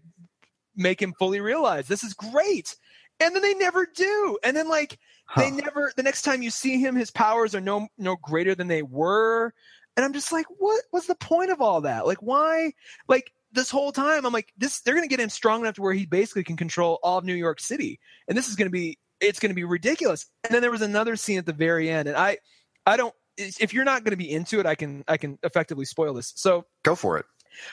make 0.76 1.01
him 1.01 1.14
fully 1.18 1.39
realize 1.39 1.88
this 1.88 2.03
is 2.03 2.14
great 2.14 2.76
and 3.20 3.34
then 3.36 3.41
they 3.41 3.53
never 3.53 3.88
do 3.95 4.38
and 4.43 4.55
then 4.55 4.68
like 4.68 4.99
they 5.38 5.49
never 5.51 5.91
the 5.95 6.03
next 6.03 6.22
time 6.22 6.41
you 6.41 6.49
see 6.51 6.80
him 6.80 6.95
his 6.95 7.11
powers 7.11 7.55
are 7.55 7.61
no 7.61 7.88
no 7.97 8.16
greater 8.18 8.53
than 8.55 8.68
they 8.68 8.82
were 8.84 9.53
and 9.97 10.05
i'm 10.05 10.13
just 10.13 10.32
like 10.32 10.45
what 10.59 10.84
was 10.91 11.07
the 11.07 11.16
point 11.16 11.49
of 11.49 11.61
all 11.61 11.82
that 11.82 12.05
like 12.05 12.20
why 12.22 12.72
like 13.07 13.32
this 13.51 13.70
whole 13.72 13.91
time 13.91 14.26
i'm 14.26 14.34
like 14.34 14.51
this 14.57 14.82
they're 14.82 14.93
going 14.95 15.07
to 15.07 15.09
get 15.09 15.20
him 15.20 15.30
strong 15.30 15.61
enough 15.61 15.76
to 15.76 15.82
where 15.82 15.93
he 15.93 16.05
basically 16.05 16.43
can 16.43 16.57
control 16.57 16.99
all 17.03 17.18
of 17.18 17.24
new 17.26 17.34
york 17.34 17.59
city 17.59 17.99
and 18.28 18.38
this 18.38 18.47
is 18.47 18.55
going 18.55 18.68
to 18.68 18.72
be 18.72 18.97
it's 19.22 19.39
going 19.39 19.49
to 19.49 19.55
be 19.55 19.63
ridiculous 19.63 20.26
and 20.43 20.53
then 20.53 20.61
there 20.61 20.72
was 20.72 20.82
another 20.82 21.16
scene 21.16 21.38
at 21.38 21.45
the 21.45 21.53
very 21.53 21.89
end 21.89 22.07
and 22.07 22.18
i 22.18 22.38
i 22.86 22.95
don't 22.97 23.13
if 23.38 23.74
you're 23.74 23.84
not 23.84 24.03
going 24.05 24.11
to 24.11 24.16
be 24.18 24.32
into 24.32 24.61
it, 24.61 24.66
I 24.66 24.76
can 24.76 25.03
I 25.09 25.18
can 25.18 25.38
effectively 25.43 25.84
spoil 25.84 26.13
this. 26.13 26.32
So 26.38 26.66
Go 26.84 26.95
for 26.95 27.18
it. 27.18 27.26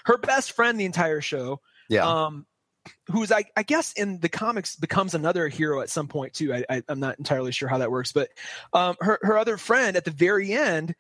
her 0.07 0.19
best 0.19 0.51
friend 0.57 0.77
the 0.81 0.85
entire 0.85 1.21
show, 1.21 1.61
Yeah. 1.89 2.05
um, 2.05 2.47
who's 3.09 3.33
I, 3.33 3.45
I 3.57 3.63
guess 3.63 3.93
in 3.93 4.21
the 4.21 4.29
comics 4.29 4.77
becomes 4.77 5.15
another 5.15 5.49
hero 5.49 5.81
at 5.81 5.91
some 5.91 6.09
point 6.09 6.35
too. 6.35 6.55
I, 6.55 6.65
I 6.69 6.83
I'm 6.89 7.01
not 7.01 7.19
entirely 7.19 7.53
sure 7.53 7.69
how 7.69 7.79
that 7.79 7.91
works, 7.91 8.13
but 8.13 8.31
um, 8.73 8.97
her 9.01 9.19
her 9.23 9.39
other 9.39 9.57
friend 9.57 9.97
at 9.97 10.05
the 10.05 10.11
very 10.11 10.53
end. 10.53 10.95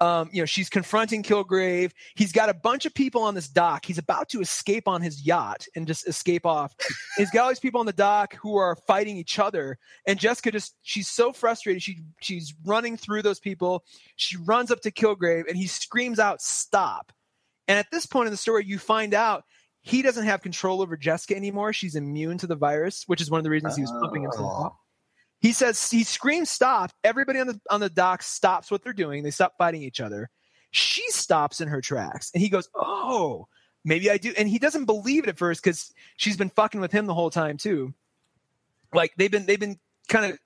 Um, 0.00 0.30
you 0.32 0.40
know, 0.40 0.46
she's 0.46 0.70
confronting 0.70 1.24
Kilgrave. 1.24 1.90
He's 2.14 2.30
got 2.30 2.48
a 2.48 2.54
bunch 2.54 2.86
of 2.86 2.94
people 2.94 3.22
on 3.22 3.34
this 3.34 3.48
dock. 3.48 3.84
He's 3.84 3.98
about 3.98 4.28
to 4.28 4.40
escape 4.40 4.86
on 4.86 5.02
his 5.02 5.26
yacht 5.26 5.66
and 5.74 5.88
just 5.88 6.06
escape 6.06 6.46
off. 6.46 6.72
He's 7.16 7.32
got 7.32 7.42
all 7.42 7.48
these 7.48 7.58
people 7.58 7.80
on 7.80 7.86
the 7.86 7.92
dock 7.92 8.34
who 8.36 8.56
are 8.56 8.76
fighting 8.86 9.16
each 9.16 9.40
other. 9.40 9.76
And 10.06 10.16
Jessica 10.16 10.52
just 10.52 10.76
she's 10.82 11.08
so 11.08 11.32
frustrated. 11.32 11.82
She 11.82 12.02
she's 12.20 12.54
running 12.64 12.96
through 12.96 13.22
those 13.22 13.40
people. 13.40 13.84
She 14.14 14.36
runs 14.36 14.70
up 14.70 14.82
to 14.82 14.92
Kilgrave 14.92 15.48
and 15.48 15.56
he 15.56 15.66
screams 15.66 16.20
out, 16.20 16.40
"Stop!" 16.40 17.12
And 17.66 17.78
at 17.78 17.90
this 17.90 18.06
point 18.06 18.28
in 18.28 18.32
the 18.32 18.38
story, 18.38 18.64
you 18.64 18.78
find 18.78 19.14
out 19.14 19.44
he 19.80 20.02
doesn't 20.02 20.24
have 20.24 20.42
control 20.42 20.82
over 20.82 20.96
Jessica 20.96 21.34
anymore. 21.36 21.72
She's 21.72 21.94
immune 21.94 22.38
to 22.38 22.46
the 22.46 22.56
virus, 22.56 23.04
which 23.06 23.20
is 23.20 23.30
one 23.30 23.38
of 23.38 23.44
the 23.44 23.50
reasons 23.50 23.76
he 23.76 23.82
was 23.82 23.90
pumping 23.92 24.22
himself 24.22 24.52
Oh. 24.56 24.64
up. 24.66 24.76
He 25.40 25.52
says 25.52 25.88
he 25.90 26.02
screams 26.04 26.50
stop. 26.50 26.90
Everybody 27.04 27.38
on 27.38 27.46
the 27.46 27.60
on 27.70 27.80
the 27.80 27.88
dock 27.88 28.22
stops 28.22 28.70
what 28.70 28.82
they're 28.82 28.92
doing. 28.92 29.22
They 29.22 29.30
stop 29.30 29.54
fighting 29.56 29.82
each 29.82 30.00
other. 30.00 30.30
She 30.72 31.08
stops 31.10 31.60
in 31.60 31.68
her 31.68 31.80
tracks, 31.80 32.30
and 32.34 32.42
he 32.42 32.48
goes, 32.48 32.68
"Oh, 32.74 33.46
maybe 33.84 34.10
I 34.10 34.18
do." 34.18 34.34
And 34.36 34.48
he 34.48 34.58
doesn't 34.58 34.86
believe 34.86 35.22
it 35.22 35.28
at 35.28 35.38
first 35.38 35.62
because 35.62 35.94
she's 36.16 36.36
been 36.36 36.50
fucking 36.50 36.80
with 36.80 36.90
him 36.92 37.06
the 37.06 37.14
whole 37.14 37.30
time 37.30 37.56
too. 37.56 37.94
Like 38.92 39.12
they've 39.16 39.30
been 39.30 39.46
they've 39.46 39.60
been 39.60 39.78
kind 40.08 40.32
of 40.32 40.38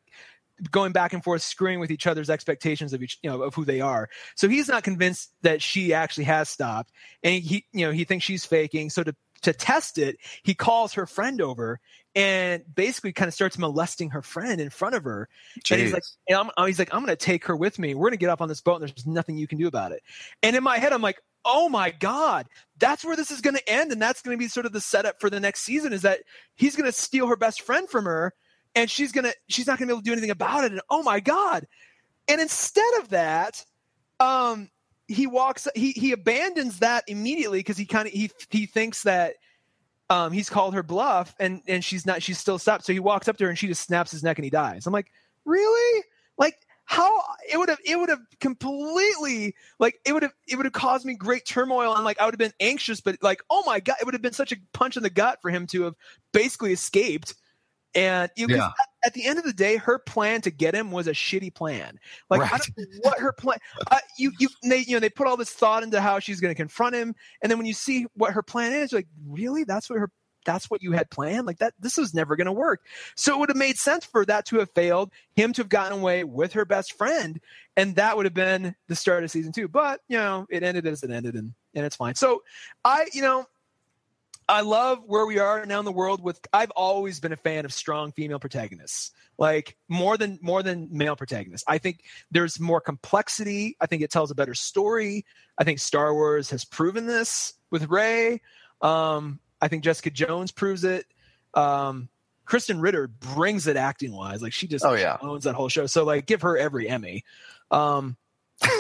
going 0.71 0.93
back 0.93 1.13
and 1.13 1.23
forth 1.23 1.43
screwing 1.43 1.81
with 1.81 1.91
each 1.91 2.07
other's 2.07 2.31
expectations 2.31 2.93
of 2.93 3.03
each 3.03 3.19
you 3.23 3.31
know 3.31 3.43
of 3.43 3.55
who 3.55 3.65
they 3.65 3.81
are. 3.81 4.09
So 4.37 4.49
he's 4.49 4.69
not 4.69 4.85
convinced 4.85 5.33
that 5.43 5.63
she 5.63 5.93
actually 5.93 6.25
has 6.25 6.49
stopped. 6.49 6.93
And 7.23 7.43
he 7.43 7.67
you 7.73 7.87
know 7.87 7.93
he 7.93 8.05
thinks 8.05 8.25
she's 8.25 8.45
faking. 8.45 8.91
So 8.91 9.03
to 9.03 9.15
to 9.43 9.53
test 9.53 9.99
it 9.99 10.19
he 10.45 10.55
calls 10.55 10.93
her 10.93 11.05
friend 11.05 11.41
over 11.41 11.81
and 12.15 12.63
basically 12.73 13.13
kind 13.13 13.27
of 13.27 13.35
starts 13.35 13.59
molesting 13.59 14.11
her 14.11 14.23
friend 14.23 14.61
in 14.61 14.71
front 14.71 14.95
of 14.95 15.03
her. 15.05 15.29
And 15.71 15.81
he's 15.81 15.93
like 15.93 16.05
and 16.29 16.39
I'm, 16.57 16.67
he's 16.67 16.79
like 16.79 16.95
i'm 16.95 17.01
gonna 17.01 17.17
take 17.17 17.47
her 17.47 17.57
with 17.57 17.79
me. 17.79 17.95
We're 17.95 18.09
gonna 18.09 18.19
get 18.19 18.31
up 18.31 18.41
on 18.41 18.49
this 18.49 18.61
boat 18.61 18.81
and 18.81 18.89
there's 18.89 19.07
nothing 19.07 19.37
you 19.37 19.49
can 19.49 19.59
do 19.59 19.67
about 19.67 19.93
it. 19.93 20.03
And 20.43 20.55
in 20.55 20.63
my 20.63 20.79
head 20.79 20.93
i'm 20.93 21.03
like 21.03 21.21
oh 21.45 21.69
my 21.69 21.91
god 21.91 22.47
that's 22.79 23.05
where 23.05 23.17
this 23.17 23.33
is 23.33 23.41
gonna 23.41 23.59
end 23.67 23.91
and 23.91 24.01
that's 24.01 24.23
gonna 24.23 24.37
be 24.37 24.47
sort 24.47 24.65
of 24.65 24.73
the 24.73 24.81
setup 24.81 25.21
for 25.21 25.29
the 25.29 25.41
next 25.41 25.63
season 25.63 25.93
is 25.93 26.03
that 26.03 26.21
he's 26.55 26.77
gonna 26.77 26.93
steal 26.93 27.27
her 27.27 27.37
best 27.37 27.63
friend 27.63 27.89
from 27.89 28.05
her 28.05 28.33
and 28.75 28.91
she's 28.91 29.13
gonna 29.13 29.33
she's 29.49 29.67
not 29.67 29.79
gonna 29.79 29.89
be 29.89 29.93
able 29.93 30.01
to 30.01 30.05
do 30.05 30.13
anything 30.13 30.31
about 30.31 30.65
it. 30.65 30.73
And 30.73 30.81
oh 30.91 31.03
my 31.03 31.21
god. 31.21 31.67
And 32.29 32.41
instead 32.41 33.01
of 33.01 33.11
that 33.11 33.65
um 34.21 34.71
he 35.09 35.27
walks 35.27 35.69
he 35.75 35.93
he 35.93 36.13
abandons 36.13 36.79
that 36.79 37.05
immediately 37.07 37.59
because 37.59 37.77
he 37.77 37.85
kind 37.85 38.07
of 38.07 38.13
he 38.13 38.31
he 38.51 38.67
thinks 38.67 39.03
that 39.03 39.35
um 40.11 40.33
he's 40.33 40.49
called 40.49 40.75
her 40.75 40.83
bluff 40.83 41.35
and 41.39 41.61
and 41.67 41.85
she's 41.85 42.07
not 42.07 42.23
she's 42.23 42.39
still 42.39 42.59
stopped 42.59 42.85
so 42.85 42.93
he 42.93 43.01
walks 43.01 43.29
up 43.29 43.37
to 43.37 43.45
her 43.45 43.51
and 43.51 43.59
she 43.59 43.67
just 43.67 43.83
snaps 43.83 44.11
his 44.11 44.23
neck 44.23 44.39
and 44.39 44.45
he 44.45 44.51
dies. 44.51 44.87
I'm 44.87 44.93
like 44.93 45.11
really? 45.45 46.05
Like 46.39 46.57
how 46.85 47.23
it 47.51 47.57
would 47.57 47.69
have 47.69 47.79
it 47.85 47.99
would 47.99 48.09
have 48.09 48.21
completely 48.41 49.55
like 49.79 49.99
it 50.05 50.13
would 50.13 50.23
have 50.23 50.35
it 50.47 50.57
would 50.57 50.67
have 50.67 50.73
caused 50.73 51.07
me 51.07 51.15
great 51.15 51.47
turmoil 51.47 51.95
and 51.95 52.05
like 52.05 52.21
i 52.21 52.25
would 52.25 52.35
have 52.35 52.39
been 52.39 52.53
anxious 52.61 53.01
but 53.01 53.17
like 53.23 53.41
oh 53.51 53.63
my 53.65 53.81
god 53.81 53.97
it 54.01 54.05
would 54.05 54.15
have 54.15 54.21
been 54.21 54.33
such 54.33 54.53
a 54.53 54.57
punch 54.75 54.97
in 54.97 55.03
the 55.03 55.09
gut 55.09 55.39
for 55.41 55.51
him 55.51 55.67
to 55.67 55.83
have 55.83 55.95
basically 56.33 56.73
escaped 56.73 57.35
and 57.95 58.31
you 58.37 58.47
know, 58.47 58.57
Yeah. 58.57 58.71
at, 59.05 59.15
the 59.15 59.25
end 59.27 59.39
of 59.39 59.45
the 59.45 59.53
day, 59.53 59.77
her 59.77 59.99
plan 59.99 60.41
to 60.43 60.51
get 60.51 60.75
him 60.75 60.91
was 60.91 61.07
a 61.07 61.13
shitty 61.13 61.55
plan. 61.55 61.99
Like 62.31 62.41
I 62.41 62.59
don't 62.59 62.79
know 62.79 62.85
what 63.03 63.19
her 63.19 63.33
plan. 63.33 63.59
Uh, 63.91 63.99
you 64.19 64.33
you 64.39 64.49
they 64.63 64.79
you 64.79 64.93
know 64.93 65.01
they 65.01 65.11
put 65.11 65.27
all 65.27 65.37
this 65.37 65.51
thought 65.51 65.83
into 65.83 66.01
how 66.01 66.19
she's 66.19 66.41
going 66.41 66.55
to 66.55 66.57
confront 66.57 66.95
him, 66.95 67.15
and 67.43 67.51
then 67.51 67.59
when 67.59 67.67
you 67.67 67.75
see 67.75 68.07
what 68.15 68.33
her 68.33 68.43
plan 68.43 68.73
is, 68.73 68.93
you're 68.93 69.01
like 69.01 69.09
really 69.27 69.65
that's 69.65 69.91
what 69.91 69.99
her 69.99 70.11
that's 70.45 70.71
what 70.71 70.83
you 70.83 70.93
had 70.93 71.11
planned. 71.11 71.47
Like 71.47 71.59
that 71.59 71.75
this 71.79 71.97
was 71.97 72.15
never 72.15 72.37
going 72.37 72.47
to 72.47 72.53
work. 72.53 72.81
So 73.17 73.35
it 73.35 73.39
would 73.39 73.49
have 73.49 73.57
made 73.57 73.79
sense 73.79 74.05
for 74.05 74.25
that 74.27 74.47
to 74.47 74.59
have 74.59 74.71
failed, 74.71 75.13
him 75.37 75.53
to 75.53 75.63
have 75.63 75.69
gotten 75.69 75.99
away 75.99 76.25
with 76.25 76.53
her 76.55 76.65
best 76.65 76.95
friend, 76.95 77.41
and 77.77 77.97
that 77.97 78.17
would 78.17 78.27
have 78.27 78.35
been 78.35 78.75
the 78.89 78.97
start 78.97 79.25
of 79.25 79.31
season 79.31 79.53
two. 79.53 79.69
But 79.69 80.01
you 80.09 80.17
know 80.17 80.47
it 80.51 80.63
ended 80.63 80.87
as 80.87 81.03
it 81.03 81.11
ended, 81.11 81.35
and 81.35 81.53
and 81.75 81.87
it's 81.87 81.97
fine. 81.97 82.15
So 82.15 82.43
I 82.85 83.07
you 83.13 83.23
know 83.23 83.47
I 84.49 84.61
love 84.63 84.99
where 85.07 85.25
we 85.27 85.39
are 85.39 85.65
now 85.67 85.79
in 85.79 85.85
the 85.85 85.93
world 85.93 86.23
with 86.23 86.41
I've 86.53 86.71
always 86.73 87.21
been 87.21 87.33
a 87.33 87.37
fan 87.37 87.65
of 87.65 87.73
strong 87.73 88.13
female 88.13 88.39
protagonists. 88.39 89.13
Like 89.39 89.77
more 89.89 90.17
than 90.17 90.39
more 90.43 90.63
than 90.63 90.89
male 90.93 91.17
protagonists. 91.17 91.65
I 91.67 91.79
think 91.79 92.03
there's 92.31 92.61
more 92.61 92.81
complexity. 92.81 93.77
I 93.81 93.87
think 93.87 94.03
it 94.03 94.11
tells 94.11 94.31
a 94.31 94.35
better 94.35 94.55
story. 94.55 95.25
I 95.59 95.65
think 95.65 95.79
Star 95.79 96.13
Wars 96.13 96.51
has 96.51 96.65
proven 96.65 97.07
this 97.07 97.55
with 97.71 97.89
Rey. 97.89 98.41
Um, 98.81 99.41
I 99.61 99.69
think 99.69 99.85
Jessica 99.85 100.11
Jones 100.11 100.53
proves 100.53 100.85
it. 100.85 101.07
Um, 101.55 102.09
Krysten 102.47 102.83
Ritter 102.83 103.07
brings 103.09 103.67
it 103.67 103.77
acting 103.77 104.13
wise. 104.13 104.43
Like 104.43 104.53
she 104.53 104.67
just 104.67 104.85
Oh, 104.85 104.95
yeah. 104.95 105.17
owns 105.23 105.45
that 105.45 105.55
whole 105.55 105.69
show. 105.69 105.87
So 105.87 106.05
like 106.05 106.27
give 106.27 106.43
her 106.43 106.57
every 106.59 106.89
Emmy. 106.89 107.25
Um, 107.71 108.17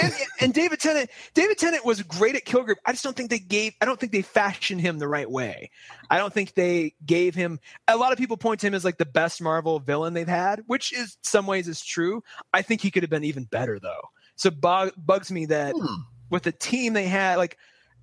and, 0.02 0.12
and 0.40 0.54
David 0.54 0.80
Tennant, 0.80 1.10
David 1.34 1.58
Tennant 1.58 1.84
was 1.84 2.02
great 2.02 2.34
at 2.34 2.44
Kilgrave. 2.44 2.76
I 2.86 2.92
just 2.92 3.04
don't 3.04 3.16
think 3.16 3.30
they 3.30 3.38
gave. 3.38 3.74
I 3.80 3.84
don't 3.84 3.98
think 3.98 4.12
they 4.12 4.22
fashioned 4.22 4.80
him 4.80 4.98
the 4.98 5.08
right 5.08 5.30
way. 5.30 5.70
I 6.10 6.18
don't 6.18 6.32
think 6.32 6.54
they 6.54 6.94
gave 7.04 7.34
him. 7.34 7.58
A 7.88 7.96
lot 7.96 8.12
of 8.12 8.18
people 8.18 8.36
point 8.36 8.60
to 8.60 8.66
him 8.66 8.74
as 8.74 8.84
like 8.84 8.98
the 8.98 9.06
best 9.06 9.40
Marvel 9.42 9.78
villain 9.78 10.14
they've 10.14 10.28
had, 10.28 10.62
which 10.66 10.92
is 10.92 11.16
some 11.22 11.46
ways 11.46 11.68
is 11.68 11.84
true. 11.84 12.22
I 12.52 12.62
think 12.62 12.80
he 12.80 12.90
could 12.90 13.02
have 13.02 13.10
been 13.10 13.24
even 13.24 13.44
better 13.44 13.78
though. 13.78 14.02
So 14.36 14.50
bug, 14.50 14.92
bugs 14.96 15.30
me 15.30 15.46
that 15.46 15.74
Hmm. 15.76 16.02
with 16.30 16.44
the 16.44 16.52
team 16.52 16.92
they 16.92 17.06
had, 17.06 17.36
like 17.36 17.58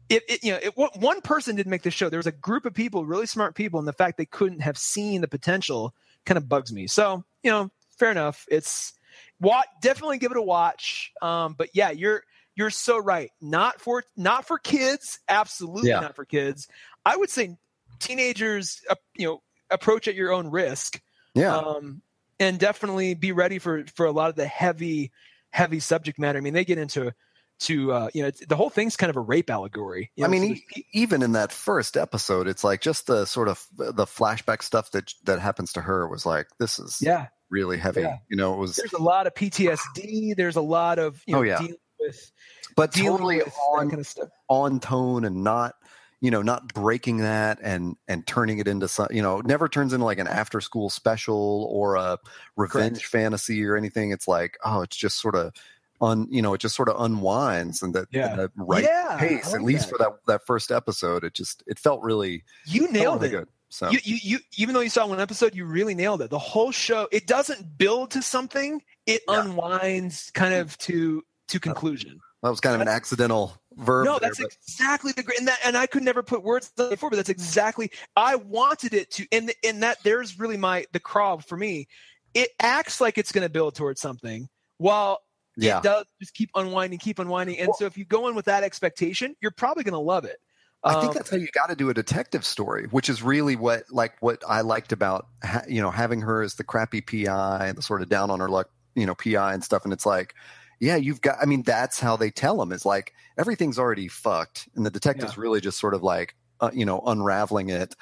it, 0.10 0.24
it 0.28 0.44
you 0.44 0.52
know, 0.52 0.60
it, 0.62 1.00
one 1.00 1.22
person 1.22 1.56
didn't 1.56 1.70
make 1.70 1.84
the 1.84 1.92
show. 1.92 2.10
There 2.10 2.20
was 2.20 2.28
a 2.28 2.32
group 2.32 2.66
of 2.66 2.74
people, 2.74 3.06
really 3.06 3.28
smart 3.28 3.56
people, 3.56 3.80
and 3.80 3.88
the 3.88 3.94
fact 3.94 4.18
they 4.18 4.26
couldn't 4.26 4.62
have 4.62 4.78
seen 4.78 5.22
the 5.22 5.28
potential 5.28 5.94
kind 6.26 6.38
of 6.38 6.50
bugs 6.50 6.72
me. 6.72 6.88
So 6.88 7.24
you 7.44 7.52
know, 7.52 7.70
fair 7.98 8.12
enough. 8.12 8.46
It's 8.50 8.94
what 9.40 9.68
definitely 9.82 10.18
give 10.18 10.32
it 10.32 10.38
a 10.38 10.42
watch. 10.42 11.12
Um, 11.22 11.56
but 11.58 11.70
yeah, 11.74 11.92
you're 11.92 12.24
you're 12.56 12.70
so 12.70 12.98
right. 12.98 13.32
Not 13.42 13.80
for 13.82 14.04
not 14.18 14.46
for 14.48 14.58
kids. 14.58 15.20
Absolutely 15.30 15.90
Yeah. 15.90 16.02
not 16.02 16.16
for 16.16 16.26
kids. 16.26 16.68
I 17.06 17.16
would 17.16 17.30
say 17.30 17.58
teenagers, 18.00 18.82
uh, 18.90 18.96
you 19.16 19.28
know, 19.28 19.42
approach 19.70 20.08
at 20.08 20.16
your 20.16 20.32
own 20.32 20.50
risk. 20.50 21.02
Yeah. 21.36 21.56
Um, 21.56 22.02
and 22.40 22.58
definitely 22.60 23.14
be 23.16 23.32
ready 23.32 23.60
for 23.60 23.84
for 23.96 24.06
a 24.06 24.12
lot 24.12 24.30
of 24.30 24.36
the 24.36 24.48
heavy 24.48 25.12
heavy 25.52 25.80
subject 25.80 26.20
matter. 26.20 26.38
I 26.38 26.42
mean, 26.42 26.54
they 26.54 26.66
get 26.66 26.78
into 26.78 27.14
to 27.62 27.92
uh, 27.92 28.10
you 28.14 28.24
know 28.24 28.32
the 28.48 28.56
whole 28.56 28.70
thing's 28.70 28.96
kind 28.96 29.10
of 29.10 29.18
a 29.18 29.22
rape 29.22 29.50
allegory. 29.50 30.12
you 30.16 30.24
I 30.24 30.30
mean, 30.30 30.56
so 30.56 30.62
e- 30.78 30.86
even 30.94 31.22
in 31.22 31.34
that 31.34 31.52
first 31.52 31.98
episode, 31.98 32.48
it's 32.48 32.64
like 32.64 32.80
just 32.82 33.08
the 33.08 33.26
sort 33.26 33.50
of 33.50 33.66
the 33.76 34.06
flashback 34.06 34.64
stuff 34.64 34.92
that 34.92 35.14
that 35.26 35.40
happens 35.40 35.74
to 35.74 35.82
her 35.82 36.08
was 36.08 36.26
like, 36.26 36.48
this 36.60 36.80
is 36.80 37.00
yeah, 37.02 37.28
really 37.50 37.78
heavy. 37.78 38.02
Yeah. 38.02 38.18
You 38.30 38.38
know, 38.38 38.54
it 38.54 38.58
was, 38.58 38.76
there's 38.76 38.94
a 38.94 39.02
lot 39.02 39.28
of 39.28 39.34
PTSD. 39.34 40.36
There's 40.36 40.56
a 40.56 40.62
lot 40.62 41.00
of 41.00 41.22
you 41.26 41.36
oh, 41.36 41.40
know 41.40 41.42
Oh, 41.42 41.44
yeah. 41.44 41.58
dealing 41.60 41.76
with 42.00 42.32
but 42.76 42.92
dealing 42.92 43.12
totally 43.12 43.38
with 43.38 43.54
on 43.74 43.90
kind 43.90 44.00
of 44.00 44.08
stuff. 44.08 44.30
on 44.48 44.80
tone 44.80 45.26
and 45.26 45.44
not, 45.44 45.76
you 46.22 46.32
know, 46.32 46.42
not 46.42 46.74
breaking 46.74 47.18
that 47.18 47.60
and 47.62 47.96
and 48.08 48.26
turning 48.28 48.60
it 48.60 48.68
into 48.68 48.88
some, 48.88 49.08
you 49.12 49.22
know, 49.22 49.42
never 49.42 49.68
turns 49.68 49.94
into 49.94 50.06
like 50.06 50.20
an 50.20 50.28
after 50.28 50.62
school 50.62 50.90
special 50.90 51.68
or 51.72 51.96
a 51.96 52.18
revenge 52.56 52.98
Correct. 53.00 53.06
fantasy 53.12 53.66
or 53.66 53.76
anything. 53.76 54.12
It's 54.12 54.28
like, 54.28 54.58
oh, 54.64 54.82
it's 54.82 54.96
just 54.98 55.20
sort 55.20 55.36
of 55.36 55.54
un, 56.02 56.28
you 56.30 56.42
know, 56.42 56.54
it 56.54 56.62
just 56.62 56.76
sort 56.76 56.88
of 56.88 57.02
unwinds 57.02 57.82
and 57.82 57.94
that, 57.96 58.08
Yeah. 58.12 58.48
right 58.56 58.84
yeah, 58.84 59.18
pace. 59.20 59.48
like 59.48 59.56
At 59.56 59.64
least 59.64 59.90
that. 59.90 59.90
for 59.90 59.98
that 59.98 60.12
that 60.28 60.46
first 60.46 60.72
episode, 60.72 61.24
it 61.26 61.34
just 61.34 61.64
it 61.68 61.78
felt 61.80 62.02
really 62.04 62.44
you 62.66 62.90
nailed 62.92 63.22
really 63.22 63.36
it. 63.36 63.40
good. 63.40 63.48
So 63.70 63.90
You, 63.92 64.00
you, 64.04 64.18
you, 64.22 64.40
even 64.58 64.74
though 64.74 64.82
you 64.82 64.90
saw 64.90 65.06
one 65.06 65.20
episode, 65.20 65.54
you 65.56 65.66
really 65.66 65.94
nailed 65.96 66.22
it. 66.22 66.30
The 66.30 66.40
whole 66.40 66.72
show, 66.72 67.08
it 67.12 67.28
doesn't 67.28 67.78
build 67.78 68.12
to 68.12 68.22
something; 68.22 68.82
it 69.06 69.22
Yeah. 69.28 69.42
unwinds 69.42 70.32
kind 70.34 70.54
of 70.56 70.78
to 70.80 71.24
to 71.50 71.60
conclusion. 71.60 72.20
that 72.44 72.50
was 72.50 72.60
kind 72.60 72.76
of 72.76 72.82
an 72.82 72.88
accidental 72.88 73.60
verb. 73.76 74.06
No, 74.06 74.14
there, 74.20 74.30
that's 74.30 74.40
but- 74.40 74.52
exactly 74.68 75.12
the 75.12 75.24
great, 75.24 75.40
and 75.40 75.48
that, 75.48 75.60
and 75.64 75.78
I 75.78 75.86
could 75.88 76.04
never 76.04 76.24
put 76.24 76.44
words 76.44 76.72
before, 76.76 77.10
but 77.10 77.18
that's 77.18 77.30
exactly. 77.30 77.92
I 78.16 78.36
wanted 78.36 78.94
it 78.94 79.12
to, 79.12 79.28
and 79.32 79.54
and 79.64 79.84
that 79.84 79.98
there's 80.04 80.40
really 80.40 80.58
my 80.58 80.86
the 80.92 81.00
crawl 81.00 81.40
for 81.40 81.58
me. 81.58 81.88
It 82.34 82.50
acts 82.60 83.00
like 83.02 83.18
it's 83.18 83.32
going 83.32 83.46
to 83.46 83.50
build 83.50 83.76
towards 83.76 84.02
something, 84.02 84.48
while 84.78 85.20
yeah. 85.58 85.78
it 85.78 85.84
does 85.84 86.06
just 86.20 86.34
keep 86.34 86.50
unwinding, 86.56 87.00
keep 87.00 87.20
unwinding. 87.20 87.58
And 87.60 87.68
Well- 87.70 87.78
so, 87.78 87.86
if 87.86 87.98
you 87.98 88.06
go 88.06 88.28
in 88.30 88.36
with 88.36 88.46
that 88.46 88.64
expectation, 88.64 89.36
you're 89.42 89.52
probably 89.52 89.84
going 89.84 89.94
to 89.94 90.00
love 90.00 90.26
it. 90.26 90.38
I 90.84 90.94
think 91.02 91.08
Um, 91.08 91.14
that's 91.16 91.30
how 91.30 91.38
you 91.38 91.50
got 91.54 91.68
to 91.68 91.76
do 91.76 91.90
a 91.90 91.94
detective 91.94 92.46
story, 92.46 92.88
which 92.92 93.10
is 93.10 93.22
really 93.22 93.56
what 93.56 93.84
like 93.92 94.14
what 94.22 94.42
I 94.48 94.62
liked 94.62 94.92
about 94.92 95.28
ha- 95.44 95.64
you 95.68 95.82
know 95.82 95.92
having 95.92 96.22
her 96.22 96.42
as 96.42 96.56
the 96.56 96.64
crappy 96.64 97.02
PI 97.02 97.68
and 97.68 97.78
the 97.78 97.82
sort 97.82 98.02
of 98.02 98.10
down 98.10 98.32
on 98.32 98.40
her 98.40 98.48
luck 98.50 98.70
you 98.96 99.06
know 99.06 99.16
PI 99.16 99.54
and 99.54 99.64
stuff. 99.64 99.84
And 99.84 99.92
it's 99.92 100.06
like, 100.06 100.36
yeah, 100.80 100.96
you've 100.96 101.22
got. 101.22 101.38
I 101.42 101.46
mean, 101.46 101.64
that's 101.64 102.00
how 102.00 102.16
they 102.16 102.32
tell 102.32 102.58
them. 102.58 102.72
Is 102.72 102.86
like 102.86 103.14
everything's 103.38 103.78
already 103.78 104.08
fucked, 104.08 104.70
and 104.76 104.86
the 104.86 104.90
detective's 104.90 105.38
really 105.38 105.60
just 105.60 105.80
sort 105.80 105.94
of 105.94 106.02
like 106.04 106.36
uh, 106.62 106.72
you 106.74 106.86
know 106.86 107.02
unraveling 107.06 107.70
it 107.70 107.96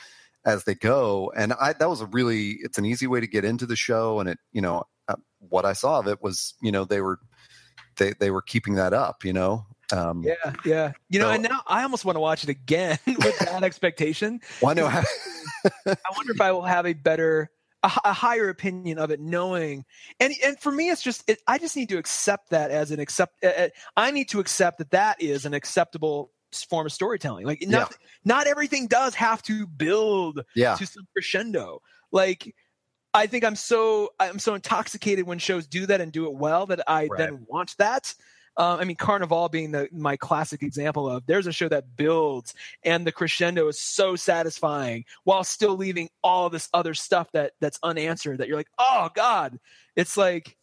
as 0.45 0.63
they 0.65 0.75
go. 0.75 1.31
And 1.35 1.53
I 1.53 1.73
that 1.73 1.89
was 1.89 2.01
a 2.01 2.05
really 2.05 2.57
it's 2.61 2.77
an 2.77 2.85
easy 2.85 3.07
way 3.07 3.19
to 3.19 3.27
get 3.27 3.43
into 3.43 3.65
the 3.65 3.75
show, 3.75 4.19
and 4.19 4.29
it 4.29 4.37
you 4.51 4.61
know 4.61 4.83
uh, 5.07 5.15
what 5.39 5.65
I 5.65 5.73
saw 5.73 5.99
of 5.99 6.07
it 6.07 6.21
was 6.21 6.53
you 6.61 6.71
know 6.71 6.85
they 6.85 7.01
were 7.01 7.19
they 7.95 8.13
they 8.19 8.29
were 8.29 8.43
keeping 8.43 8.75
that 8.75 8.93
up. 8.93 9.25
You 9.25 9.33
know. 9.33 9.65
Um, 9.91 10.23
yeah, 10.23 10.53
yeah. 10.65 10.91
You 11.09 11.19
know, 11.19 11.27
so, 11.27 11.31
and 11.31 11.43
now 11.43 11.61
I 11.67 11.83
almost 11.83 12.05
want 12.05 12.15
to 12.15 12.19
watch 12.19 12.43
it 12.43 12.49
again 12.49 12.99
with 13.07 13.39
that 13.39 13.63
expectation. 13.63 14.41
Well, 14.61 14.71
I 14.71 14.73
know. 14.73 14.87
I 14.87 15.95
wonder 16.15 16.33
if 16.33 16.41
I 16.41 16.51
will 16.51 16.63
have 16.63 16.85
a 16.85 16.93
better, 16.93 17.49
a, 17.83 17.91
a, 18.05 18.13
higher 18.13 18.49
opinion 18.49 18.99
of 18.99 19.11
it, 19.11 19.19
knowing. 19.19 19.85
And 20.19 20.33
and 20.43 20.59
for 20.59 20.71
me, 20.71 20.89
it's 20.89 21.01
just 21.01 21.29
it, 21.29 21.39
I 21.47 21.57
just 21.57 21.75
need 21.75 21.89
to 21.89 21.97
accept 21.97 22.49
that 22.49 22.71
as 22.71 22.91
an 22.91 22.99
accept. 22.99 23.43
Uh 23.43 23.69
I 23.95 24.11
need 24.11 24.29
to 24.29 24.39
accept 24.39 24.79
that 24.79 24.91
that 24.91 25.21
is 25.21 25.45
an 25.45 25.53
acceptable 25.53 26.31
form 26.69 26.85
of 26.85 26.91
storytelling. 26.91 27.45
Like 27.45 27.63
not 27.67 27.91
yeah. 27.91 28.07
not 28.25 28.47
everything 28.47 28.87
does 28.87 29.15
have 29.15 29.41
to 29.43 29.67
build 29.67 30.43
yeah. 30.55 30.75
to 30.75 30.85
some 30.85 31.07
crescendo. 31.13 31.81
Like 32.11 32.53
I 33.13 33.27
think 33.27 33.43
I'm 33.43 33.55
so 33.55 34.11
I'm 34.19 34.39
so 34.39 34.53
intoxicated 34.53 35.25
when 35.25 35.39
shows 35.39 35.67
do 35.67 35.85
that 35.87 36.01
and 36.01 36.11
do 36.11 36.25
it 36.25 36.33
well 36.33 36.65
that 36.67 36.81
I 36.87 37.07
right. 37.07 37.17
then 37.17 37.45
want 37.47 37.75
that. 37.77 38.13
Uh, 38.57 38.77
I 38.79 38.85
mean, 38.85 38.97
Carnivàle 38.97 39.51
being 39.51 39.71
the 39.71 39.87
my 39.91 40.17
classic 40.17 40.63
example 40.63 41.09
of 41.09 41.25
there's 41.27 41.47
a 41.47 41.51
show 41.51 41.69
that 41.69 41.95
builds 41.95 42.55
and 42.83 43.05
the 43.05 43.11
crescendo 43.11 43.67
is 43.67 43.79
so 43.79 44.15
satisfying 44.15 45.05
while 45.23 45.43
still 45.43 45.75
leaving 45.77 46.09
all 46.23 46.49
this 46.49 46.67
other 46.73 46.93
stuff 46.93 47.31
that 47.33 47.53
that's 47.59 47.79
unanswered 47.83 48.39
that 48.39 48.47
you're 48.47 48.57
like, 48.57 48.71
oh 48.79 49.09
god, 49.13 49.59
it's 49.95 50.17
like 50.17 50.57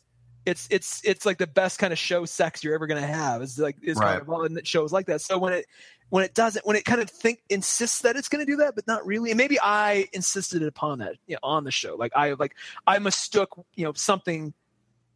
it's 0.45 0.67
it's 0.71 1.01
it's 1.05 1.25
like 1.25 1.39
the 1.39 1.47
best 1.47 1.79
kind 1.79 1.93
of 1.93 1.99
show 1.99 2.25
sex 2.25 2.65
you're 2.65 2.75
ever 2.75 2.87
gonna 2.87 3.07
have. 3.07 3.43
It's 3.43 3.59
like 3.59 3.77
it's 3.81 3.99
right. 3.99 4.21
Carnivàle 4.23 4.47
and 4.47 4.67
shows 4.67 4.93
like 4.93 5.07
that. 5.07 5.21
So 5.21 5.39
when 5.39 5.53
it 5.53 5.67
when 6.11 6.25
it 6.25 6.35
doesn't, 6.35 6.65
when 6.67 6.77
it 6.77 6.85
kind 6.85 7.01
of 7.01 7.11
think 7.11 7.43
insists 7.49 8.03
that 8.03 8.15
it's 8.15 8.29
going 8.29 8.45
to 8.45 8.51
do 8.51 8.59
that, 8.59 8.77
but 8.77 8.87
not 8.87 9.05
really. 9.05 9.31
And 9.31 9.39
maybe 9.39 9.59
I 9.61 10.07
insisted 10.13 10.63
upon 10.63 11.01
that 11.01 11.17
you 11.27 11.35
know, 11.35 11.41
on 11.43 11.65
the 11.65 11.71
show. 11.71 11.97
Like 11.97 12.13
I 12.15 12.35
like 12.35 12.55
I 12.87 12.99
mistook 12.99 13.59
you 13.75 13.85
know 13.85 13.93
something 13.95 14.55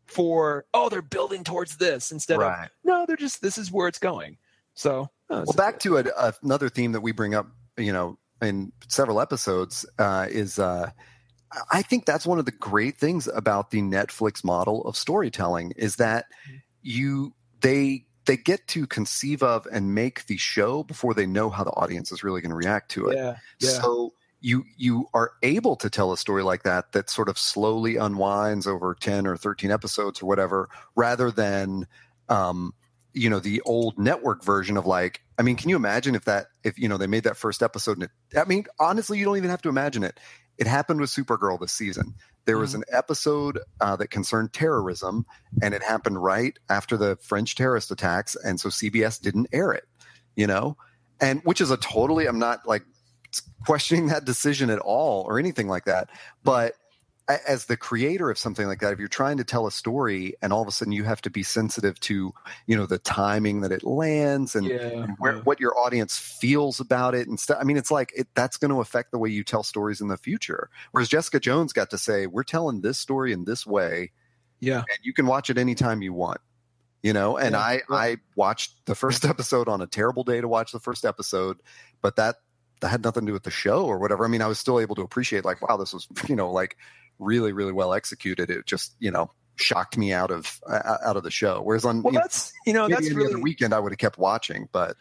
for 0.09 0.65
oh 0.75 0.89
they're 0.89 1.03
building 1.03 1.45
towards 1.45 1.77
this 1.77 2.11
instead 2.11 2.39
right. 2.39 2.65
of 2.65 2.71
no 2.85 3.05
they're 3.07 3.17
just 3.17 3.43
this 3.43 3.59
is 3.59 3.71
where 3.71 3.89
it's 3.89 3.99
going. 3.99 4.39
So 4.75 5.11
well, 5.29 5.45
back 5.57 5.81
to 5.81 5.99
a, 5.99 6.33
another 6.43 6.69
theme 6.69 6.93
that 6.93 7.01
we 7.01 7.13
bring 7.13 7.35
up, 7.35 7.49
you 7.77 7.93
know, 7.93 8.19
in 8.41 8.73
several 8.89 9.21
episodes 9.21 9.87
uh, 9.99 10.27
is. 10.29 10.59
Uh, 10.59 10.91
I 11.73 11.81
think 11.81 12.05
that's 12.05 12.27
one 12.27 12.39
of 12.39 12.45
the 12.45 12.53
great 12.53 12.99
things 12.99 13.27
about 13.27 13.71
the 13.71 13.81
Netflix 13.81 14.45
model 14.45 14.83
of 14.83 14.97
storytelling 14.97 15.73
is 15.77 15.97
that 15.97 16.27
you 16.83 17.33
they 17.63 18.05
they 18.27 18.37
get 18.37 18.67
to 18.69 18.87
conceive 18.87 19.43
of 19.43 19.67
and 19.73 19.95
make 19.95 20.27
the 20.27 20.37
show 20.37 20.83
before 20.83 21.15
they 21.15 21.27
know 21.27 21.49
how 21.49 21.65
the 21.65 21.71
audience 21.71 22.13
is 22.13 22.23
really 22.23 22.43
going 22.43 22.51
to 22.51 22.57
react 22.57 22.91
to 22.93 23.09
it. 23.09 23.17
Yeah, 23.17 23.37
yeah. 23.61 23.71
So 23.81 24.13
you 24.41 24.65
you 24.77 25.09
are 25.15 25.33
able 25.43 25.77
to 25.77 25.91
tell 25.91 26.13
a 26.13 26.17
story 26.17 26.43
like 26.43 26.63
that 26.63 26.93
that 26.93 27.11
sort 27.11 27.29
of 27.29 27.39
slowly 27.39 27.97
unwinds 27.97 28.67
over 28.67 28.95
10 28.95 29.27
or 29.27 29.37
13 29.37 29.71
episodes 29.71 30.23
or 30.23 30.27
whatever 30.27 30.69
rather 30.95 31.31
than 31.31 31.87
um, 32.29 32.73
you 33.13 33.29
know 33.29 33.41
the 33.41 33.61
old 33.63 33.99
network 33.99 34.45
version 34.45 34.77
of 34.77 34.87
like 34.87 35.23
i 35.39 35.43
mean 35.43 35.57
can 35.57 35.69
you 35.69 35.77
imagine 35.77 36.15
if 36.15 36.25
that 36.25 36.47
if 36.63 36.79
you 36.79 36.89
know 36.89 36.97
they 36.97 37.07
made 37.07 37.25
that 37.25 37.37
first 37.37 37.63
episode 37.63 37.97
and 37.97 38.05
it, 38.05 38.11
i 38.39 38.45
mean 38.45 38.65
honestly 38.79 39.19
you 39.19 39.25
don't 39.25 39.39
even 39.39 39.51
have 39.51 39.63
to 39.63 39.69
imagine 39.69 40.05
it 40.05 40.21
it 40.57 40.67
happened 40.67 41.01
with 41.01 41.11
supergirl 41.11 41.59
this 41.59 41.73
season 41.73 42.15
there 42.49 42.57
was 42.57 42.73
mm-hmm. 42.73 42.81
an 42.81 42.97
episode 42.97 43.59
uh, 43.83 43.95
that 43.97 44.09
concerned 44.09 44.55
terrorism, 44.55 45.27
and 45.61 45.75
it 45.75 45.83
happened 45.83 46.23
right 46.23 46.59
after 46.71 46.97
the 46.97 47.19
French 47.21 47.55
terrorist 47.55 47.91
attacks, 47.91 48.37
and 48.37 48.59
so 48.59 48.71
CBS 48.71 49.21
didn't 49.21 49.49
air 49.53 49.71
it. 49.73 49.85
You 50.35 50.47
know, 50.47 50.79
and 51.21 51.43
which 51.45 51.61
is 51.61 51.71
a 51.71 51.77
totally 51.77 52.25
I'm 52.25 52.39
not 52.39 52.67
like 52.67 52.85
questioning 53.65 54.09
that 54.09 54.25
decision 54.25 54.71
at 54.71 54.79
all 54.79 55.25
or 55.25 55.39
anything 55.39 55.69
like 55.69 55.85
that, 55.85 56.11
but 56.45 56.75
as 57.29 57.67
the 57.67 57.77
creator 57.77 58.31
of 58.31 58.39
something 58.39 58.67
like 58.67 58.81
that 58.81 58.93
if 58.93 58.99
you're 58.99 59.07
trying 59.07 59.37
to 59.37 59.45
tell 59.45 59.67
a 59.67 59.71
story 59.71 60.35
and 60.41 60.53
all 60.53 60.63
of 60.63 60.69
a 60.69 60.71
sudden 60.71 60.93
you 60.93 61.05
have 61.05 61.21
to 61.21 61.31
be 61.31 61.43
sensitive 61.43 62.01
to 62.01 62.33
you 62.67 62.77
know 62.77 62.87
the 62.87 62.99
timing 62.99 63.61
that 63.61 63.71
it 63.71 63.85
lands 63.85 64.55
and, 64.55 64.67
yeah, 64.67 64.77
and 64.77 65.15
where, 65.19 65.37
what 65.41 65.61
your 65.61 65.79
audience 65.79 66.17
feels 66.17 66.81
about 66.81 67.15
it 67.15 67.29
and 67.29 67.39
stuff 67.39 67.59
i 67.61 67.65
mean 67.65 67.77
it's 67.77 67.91
like 67.91 68.13
it, 68.17 68.27
that's 68.35 68.57
going 68.57 68.71
to 68.71 68.81
affect 68.81 69.11
the 69.11 69.19
way 69.19 69.29
you 69.29 69.45
tell 69.45 69.63
stories 69.63 70.01
in 70.01 70.09
the 70.09 70.17
future. 70.17 70.71
Whereas 70.93 71.09
jessica 71.09 71.39
jones 71.39 71.73
got 71.73 71.91
to 71.91 71.99
say 71.99 72.27
we're 72.27 72.45
telling 72.45 72.81
this 72.81 72.99
story 72.99 73.33
in 73.33 73.45
this 73.45 73.67
way 73.67 74.11
yeah. 74.61 74.79
and 74.79 74.99
you 75.03 75.13
can 75.13 75.27
watch 75.27 75.51
it 75.51 75.59
anytime 75.59 76.03
you 76.03 76.13
want 76.13 76.41
you 77.03 77.13
know? 77.13 77.37
And 77.37 77.53
yeah. 77.53 77.61
i 77.61 77.81
i 77.91 78.17
watched 78.37 78.87
the 78.87 78.95
first 78.95 79.25
episode 79.27 79.69
on 79.69 79.83
a 79.83 79.87
terrible 79.87 80.25
day 80.25 80.41
to 80.41 80.49
watch 80.49 80.73
the 80.73 80.81
first 80.81 81.05
episode 81.05 81.59
but 82.01 82.17
that 82.17 82.37
that 82.81 82.89
had 82.89 83.05
nothing 83.05 83.23
to 83.23 83.31
do 83.31 83.33
with 83.33 83.45
the 83.45 83.51
show 83.51 83.85
or 83.85 83.99
whatever. 83.99 84.25
I 84.25 84.29
mean, 84.29 84.43
I 84.43 84.47
was 84.47 84.59
still 84.59 84.81
able 84.81 84.95
to 84.97 85.03
appreciate 85.03 85.45
like, 85.45 85.67
wow, 85.67 85.77
this 85.77 85.93
was, 85.93 86.09
you 86.29 86.37
know, 86.37 86.51
like 86.51 86.77
really, 87.19 87.53
really 87.53 87.73
well 87.73 87.93
executed. 87.93 88.51
It 88.51 88.67
just, 88.67 88.95
you 88.99 89.11
know, 89.11 89.31
shocked 89.57 89.99
me 89.99 90.13
out 90.13 90.31
of 90.31 90.61
uh, 90.69 90.99
out 91.05 91.17
of 91.17 91.23
the 91.23 91.31
show. 91.31 91.61
Whereas 91.63 91.85
on 91.85 92.03
well, 92.03 92.13
you 92.13 92.21
that's 92.21 92.53
know, 92.53 92.61
you 92.67 92.73
know 92.73 92.89
that's 92.89 93.11
really 93.13 93.35
other 93.35 93.43
weekend 93.43 93.75
I 93.75 93.81
would 93.81 93.93
have 93.93 93.99
kept 93.99 94.19
watching, 94.19 94.69
but. 94.73 94.97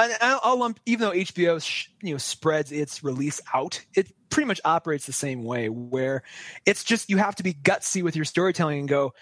I'll 0.00 0.56
lump, 0.60 0.78
even 0.86 1.08
though 1.08 1.12
HBO 1.12 1.60
sh- 1.60 1.88
you 2.02 2.12
know 2.12 2.18
spreads 2.18 2.70
its 2.70 3.02
release 3.02 3.40
out, 3.52 3.84
it 3.96 4.12
pretty 4.30 4.46
much 4.46 4.60
operates 4.64 5.06
the 5.06 5.12
same 5.12 5.42
way. 5.42 5.68
Where 5.68 6.22
it's 6.64 6.84
just 6.84 7.10
you 7.10 7.16
have 7.16 7.34
to 7.34 7.42
be 7.42 7.52
gutsy 7.52 8.04
with 8.04 8.14
your 8.14 8.24
storytelling 8.24 8.78
and 8.78 8.88
go, 8.88 9.12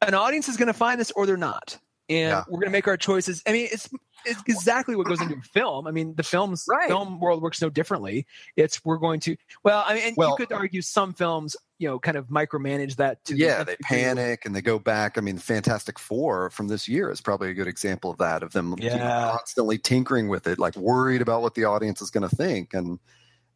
an 0.00 0.14
audience 0.14 0.48
is 0.48 0.56
going 0.56 0.68
to 0.68 0.72
find 0.72 1.00
this 1.00 1.10
or 1.10 1.26
they're 1.26 1.36
not, 1.36 1.80
and 2.10 2.30
yeah. 2.30 2.44
we're 2.48 2.58
going 2.58 2.66
to 2.66 2.72
make 2.72 2.88
our 2.88 2.96
choices. 2.96 3.42
I 3.46 3.52
mean, 3.52 3.68
it's 3.72 3.88
it's 4.26 4.42
exactly 4.46 4.96
what 4.96 5.06
goes 5.06 5.22
into 5.22 5.36
a 5.36 5.40
film. 5.40 5.86
I 5.86 5.92
mean, 5.92 6.14
the 6.16 6.22
film's 6.22 6.66
right. 6.68 6.88
film 6.88 7.20
world 7.20 7.40
works 7.40 7.62
no 7.62 7.70
differently. 7.70 8.26
It's 8.56 8.84
we're 8.84 8.98
going 8.98 9.20
to 9.20 9.36
well, 9.64 9.84
I 9.86 9.94
mean, 9.94 10.14
well, 10.16 10.30
you 10.30 10.36
could 10.36 10.52
argue 10.52 10.82
some 10.82 11.14
films 11.14 11.56
you 11.78 11.88
know 11.88 11.98
kind 11.98 12.16
of 12.18 12.26
micromanage 12.26 12.96
that 12.96 13.24
to 13.24 13.34
yeah 13.34 13.64
they 13.64 13.74
panic 13.82 14.44
and 14.44 14.54
they 14.54 14.60
go 14.60 14.78
back 14.78 15.16
i 15.16 15.20
mean 15.22 15.38
fantastic 15.38 15.98
four 15.98 16.50
from 16.50 16.68
this 16.68 16.86
year 16.86 17.10
is 17.10 17.22
probably 17.22 17.48
a 17.48 17.54
good 17.54 17.66
example 17.66 18.10
of 18.10 18.18
that 18.18 18.42
of 18.42 18.52
them 18.52 18.74
yeah. 18.76 18.92
you 18.92 18.98
know, 18.98 19.30
constantly 19.38 19.78
tinkering 19.78 20.28
with 20.28 20.46
it 20.46 20.58
like 20.58 20.76
worried 20.76 21.22
about 21.22 21.40
what 21.40 21.54
the 21.54 21.64
audience 21.64 22.02
is 22.02 22.10
going 22.10 22.28
to 22.28 22.36
think 22.36 22.74
and 22.74 22.98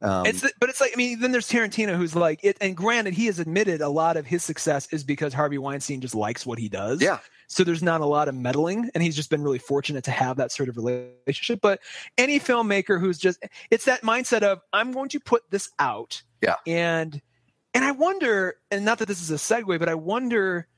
um, 0.05 0.27
it's 0.27 0.45
but 0.61 0.69
it's 0.69 0.83
like 0.83 0.93
I 0.93 0.97
mean, 0.97 1.21
then 1.21 1.33
there's 1.33 1.49
Tarantino 1.49 1.97
who's 1.97 2.15
like 2.15 2.41
it, 2.43 2.59
and 2.61 2.77
granted, 2.77 3.15
he 3.15 3.25
has 3.27 3.39
admitted 3.39 3.81
a 3.81 3.89
lot 3.89 4.19
of 4.19 4.27
his 4.27 4.45
success 4.45 4.87
is 4.93 5.03
because 5.03 5.33
Harvey 5.33 5.57
Weinstein 5.57 6.03
just 6.03 6.15
likes 6.15 6.45
what 6.45 6.59
he 6.59 6.69
does. 6.69 7.01
Yeah. 7.01 7.21
So 7.47 7.65
there's 7.65 7.83
not 7.83 8.01
a 8.01 8.07
lot 8.07 8.29
of 8.29 8.35
meddling, 8.35 8.91
and 8.95 9.03
he's 9.03 9.17
just 9.17 9.31
been 9.31 9.43
really 9.43 9.59
fortunate 9.59 10.05
to 10.05 10.11
have 10.11 10.37
that 10.37 10.53
sort 10.53 10.69
of 10.69 10.77
relationship. 10.77 11.61
But 11.61 11.81
any 12.19 12.41
filmmaker 12.41 13.01
who's 13.01 13.19
just 13.19 13.43
it's 13.71 13.85
that 13.85 14.03
mindset 14.03 14.43
of 14.43 14.61
I'm 14.73 14.93
going 14.93 15.09
to 15.11 15.21
put 15.21 15.43
this 15.51 15.71
out. 15.79 16.23
Yeah. 16.41 16.57
And 16.67 17.21
and 17.75 17.85
I 17.85 17.91
wonder, 17.91 18.57
and 18.71 18.85
not 18.85 18.99
that 18.99 19.09
this 19.09 19.21
is 19.21 19.31
a 19.31 19.35
segue, 19.35 19.79
but 19.79 19.89
I 19.89 19.95
wonder 19.95 20.69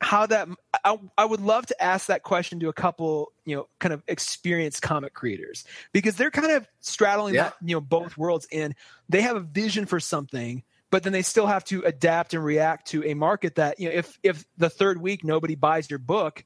how 0.00 0.26
that 0.26 0.48
I, 0.84 0.98
I, 1.16 1.24
would 1.24 1.40
love 1.40 1.64
to 1.66 1.82
ask 1.82 2.08
that 2.08 2.24
question 2.24 2.60
to 2.60 2.68
a 2.68 2.72
couple 2.72 3.32
you 3.46 3.56
know 3.56 3.68
kind 3.80 3.94
of 3.94 4.02
experienced 4.06 4.82
comic 4.82 5.14
creators 5.14 5.64
because 5.92 6.16
they're 6.16 6.30
kind 6.30 6.52
of 6.52 6.68
straddling 6.80 7.34
yeah. 7.34 7.44
that 7.44 7.54
you 7.62 7.74
know 7.74 7.80
both 7.80 8.18
worlds 8.18 8.46
and 8.52 8.74
they 9.08 9.22
have 9.22 9.36
a 9.36 9.40
vision 9.40 9.86
for 9.86 9.98
something 9.98 10.62
but 10.94 11.02
then 11.02 11.12
they 11.12 11.22
still 11.22 11.48
have 11.48 11.64
to 11.64 11.82
adapt 11.82 12.34
and 12.34 12.44
react 12.44 12.86
to 12.86 13.02
a 13.04 13.14
market 13.14 13.56
that 13.56 13.80
you 13.80 13.88
know 13.88 13.94
if 13.96 14.16
if 14.22 14.44
the 14.58 14.70
third 14.70 15.00
week 15.00 15.24
nobody 15.24 15.56
buys 15.56 15.90
your 15.90 15.98
book 15.98 16.44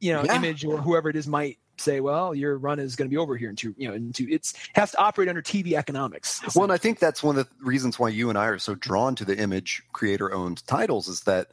you 0.00 0.10
know 0.10 0.24
yeah. 0.24 0.36
image 0.36 0.64
or 0.64 0.78
whoever 0.78 1.10
it 1.10 1.16
is 1.16 1.28
might 1.28 1.58
say, 1.76 2.00
well, 2.00 2.34
your 2.34 2.56
run 2.56 2.78
is 2.78 2.96
going 2.96 3.10
to 3.10 3.10
be 3.10 3.18
over 3.18 3.36
here 3.36 3.50
in 3.50 3.56
two, 3.56 3.74
you 3.76 3.88
know, 3.88 3.94
in 3.94 4.12
two, 4.12 4.26
it's 4.30 4.54
has 4.74 4.92
to 4.92 4.98
operate 4.98 5.28
under 5.28 5.42
TV 5.42 5.72
economics. 5.72 6.40
Well, 6.54 6.62
and 6.62 6.72
I 6.72 6.78
think 6.78 6.98
that's 6.98 7.22
one 7.22 7.36
of 7.36 7.46
the 7.46 7.64
reasons 7.64 7.98
why 7.98 8.08
you 8.08 8.30
and 8.30 8.38
I 8.38 8.46
are 8.46 8.58
so 8.58 8.74
drawn 8.74 9.16
to 9.16 9.24
the 9.24 9.36
image 9.36 9.82
creator 9.92 10.32
owned 10.32 10.66
titles 10.66 11.08
is 11.08 11.22
that 11.22 11.48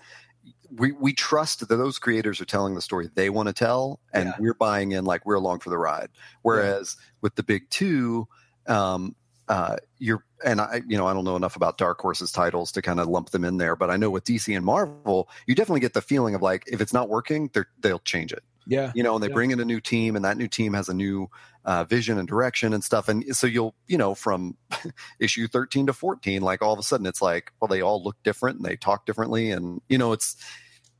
we, 0.71 0.93
we 0.93 1.11
trust 1.11 1.67
that 1.67 1.75
those 1.75 1.99
creators 1.99 2.39
are 2.39 2.45
telling 2.45 2.75
the 2.75 2.81
story 2.81 3.09
they 3.13 3.29
want 3.29 3.47
to 3.47 3.53
tell 3.53 3.99
and 4.13 4.27
yeah. 4.27 4.35
we're 4.39 4.53
buying 4.53 4.93
in 4.93 5.03
like 5.03 5.25
we're 5.25 5.35
along 5.35 5.59
for 5.59 5.69
the 5.69 5.77
ride. 5.77 6.09
Whereas 6.43 6.95
yeah. 6.97 7.05
with 7.21 7.35
the 7.35 7.43
big 7.43 7.69
two, 7.69 8.27
um, 8.67 9.15
uh, 9.51 9.75
you're 9.99 10.23
and 10.45 10.61
I 10.61 10.81
you 10.87 10.97
know 10.97 11.05
I 11.05 11.13
don't 11.13 11.25
know 11.25 11.35
enough 11.35 11.57
about 11.57 11.77
Dark 11.77 11.99
Horse's 11.99 12.31
titles 12.31 12.71
to 12.71 12.81
kind 12.81 13.01
of 13.01 13.07
lump 13.07 13.31
them 13.31 13.43
in 13.43 13.57
there, 13.57 13.75
but 13.75 13.89
I 13.89 13.97
know 13.97 14.09
with 14.09 14.23
DC 14.23 14.55
and 14.55 14.65
Marvel, 14.65 15.27
you 15.45 15.55
definitely 15.55 15.81
get 15.81 15.93
the 15.93 16.01
feeling 16.01 16.35
of 16.35 16.41
like 16.41 16.63
if 16.67 16.79
it's 16.79 16.93
not 16.93 17.09
working, 17.09 17.49
they 17.53 17.63
they'll 17.81 17.99
change 17.99 18.31
it. 18.31 18.43
Yeah. 18.65 18.93
You 18.95 19.03
know, 19.03 19.15
and 19.15 19.23
they 19.23 19.27
yeah. 19.27 19.33
bring 19.33 19.51
in 19.51 19.59
a 19.59 19.65
new 19.65 19.81
team 19.81 20.15
and 20.15 20.23
that 20.23 20.37
new 20.37 20.47
team 20.47 20.73
has 20.73 20.87
a 20.87 20.93
new 20.93 21.29
uh, 21.65 21.83
vision 21.83 22.17
and 22.17 22.27
direction 22.27 22.73
and 22.73 22.81
stuff. 22.81 23.09
And 23.09 23.35
so 23.35 23.45
you'll, 23.47 23.75
you 23.87 23.97
know, 23.97 24.15
from 24.15 24.55
issue 25.19 25.47
13 25.47 25.87
to 25.87 25.93
14, 25.93 26.41
like 26.41 26.61
all 26.61 26.71
of 26.71 26.79
a 26.79 26.83
sudden 26.83 27.05
it's 27.05 27.21
like, 27.21 27.51
well, 27.59 27.67
they 27.67 27.81
all 27.81 28.01
look 28.01 28.15
different 28.23 28.57
and 28.57 28.65
they 28.65 28.75
talk 28.77 29.05
differently. 29.05 29.51
And, 29.51 29.81
you 29.89 29.97
know, 29.97 30.11
it's, 30.11 30.35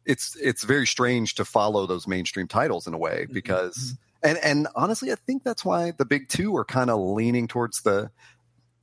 it's, 0.05 0.35
it's 0.35 0.63
very 0.63 0.87
strange 0.87 1.35
to 1.35 1.45
follow 1.45 1.85
those 1.85 2.07
mainstream 2.07 2.47
titles 2.47 2.87
in 2.87 2.93
a 2.93 2.97
way 2.97 3.23
mm-hmm. 3.23 3.33
because, 3.33 3.77
mm-hmm. 3.77 4.29
and, 4.29 4.37
and 4.43 4.67
honestly, 4.75 5.11
I 5.11 5.15
think 5.15 5.43
that's 5.43 5.63
why 5.63 5.91
the 5.91 6.05
big 6.05 6.29
two 6.29 6.55
are 6.57 6.65
kind 6.65 6.89
of 6.89 6.99
leaning 6.99 7.47
towards 7.47 7.83
the, 7.83 8.11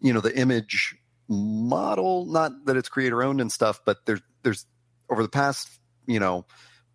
you 0.00 0.12
know, 0.12 0.20
the 0.20 0.36
image 0.36 0.96
model, 1.28 2.26
not 2.26 2.66
that 2.66 2.76
it's 2.76 2.88
creator 2.88 3.22
owned 3.22 3.40
and 3.40 3.52
stuff, 3.52 3.80
but 3.84 4.06
there's, 4.06 4.20
there's 4.42 4.66
over 5.10 5.22
the 5.22 5.28
past, 5.28 5.68
you 6.06 6.20
know, 6.20 6.46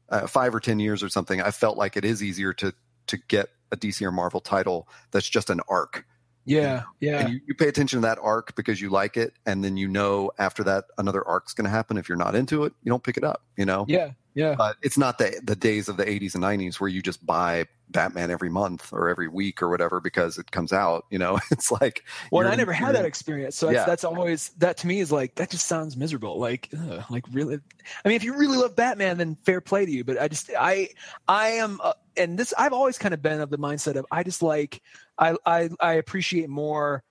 uh, 0.09 0.27
five 0.27 0.53
or 0.53 0.59
ten 0.59 0.79
years 0.79 1.01
or 1.03 1.09
something, 1.09 1.41
I 1.41 1.51
felt 1.51 1.77
like 1.77 1.97
it 1.97 2.05
is 2.05 2.21
easier 2.21 2.53
to 2.53 2.73
to 3.07 3.17
get 3.17 3.49
a 3.71 3.77
DC 3.77 4.01
or 4.05 4.11
Marvel 4.11 4.39
title 4.39 4.87
that's 5.11 5.27
just 5.27 5.49
an 5.49 5.59
arc. 5.67 6.05
Yeah, 6.45 6.83
yeah. 6.99 7.19
And 7.19 7.33
you, 7.33 7.39
you, 7.47 7.55
pay 7.55 7.67
attention 7.67 8.01
to 8.01 8.07
that 8.07 8.19
arc 8.21 8.55
because 8.55 8.81
you 8.81 8.89
like 8.89 9.15
it, 9.17 9.33
and 9.45 9.63
then 9.63 9.77
you 9.77 9.87
know 9.87 10.31
after 10.37 10.63
that 10.65 10.85
another 10.97 11.25
arc's 11.25 11.53
going 11.53 11.65
to 11.65 11.71
happen. 11.71 11.97
If 11.97 12.09
you're 12.09 12.17
not 12.17 12.35
into 12.35 12.65
it, 12.65 12.73
you 12.83 12.89
don't 12.89 13.03
pick 13.03 13.17
it 13.17 13.23
up. 13.23 13.43
You 13.57 13.65
know. 13.65 13.85
Yeah, 13.87 14.11
Yeah. 14.35 14.55
But 14.57 14.77
it's 14.81 14.97
not 14.97 15.17
the 15.17 15.39
the 15.43 15.55
days 15.55 15.87
of 15.89 15.97
the 15.97 16.05
80s 16.05 16.35
and 16.35 16.43
90s 16.43 16.79
where 16.79 16.89
you 16.89 17.01
just 17.01 17.25
buy 17.25 17.65
Batman 17.89 18.31
every 18.31 18.49
month 18.49 18.91
or 18.91 19.07
every 19.09 19.27
week 19.27 19.61
or 19.61 19.69
whatever 19.69 19.99
because 19.99 20.37
it 20.39 20.49
comes 20.51 20.73
out. 20.73 21.05
You 21.11 21.19
know, 21.19 21.39
it's 21.51 21.71
like. 21.71 22.03
Well, 22.31 22.47
I 22.47 22.55
never 22.55 22.73
had 22.73 22.95
that 22.95 23.05
experience, 23.05 23.55
so 23.55 23.67
that's, 23.67 23.75
Yeah. 23.75 23.85
that's 23.85 24.03
always 24.03 24.49
that 24.57 24.77
to 24.77 24.87
me 24.87 24.99
is 24.99 25.11
like 25.11 25.35
that 25.35 25.49
just 25.51 25.67
sounds 25.67 25.95
miserable. 25.95 26.39
Like, 26.39 26.69
ugh, 26.77 27.03
like 27.09 27.25
really. 27.31 27.59
I 28.03 28.07
mean, 28.07 28.15
if 28.15 28.23
you 28.23 28.35
really 28.35 28.57
love 28.57 28.75
Batman, 28.75 29.17
then 29.17 29.35
fair 29.45 29.61
play 29.61 29.85
to 29.85 29.91
you. 29.91 30.03
But 30.03 30.19
I 30.19 30.27
just 30.27 30.49
I 30.57 30.89
I 31.27 31.49
am 31.49 31.79
uh, 31.83 31.93
and 32.17 32.37
this 32.37 32.53
I've 32.57 32.73
always 32.73 32.97
kind 32.97 33.13
of 33.13 33.21
been 33.21 33.39
of 33.41 33.49
the 33.49 33.57
mindset 33.59 33.95
of 33.95 34.05
I 34.11 34.23
just 34.23 34.41
like 34.41 34.81
I 35.17 35.35
I 35.45 35.69
I 35.79 35.93
appreciate 35.93 36.49
more 36.49 37.03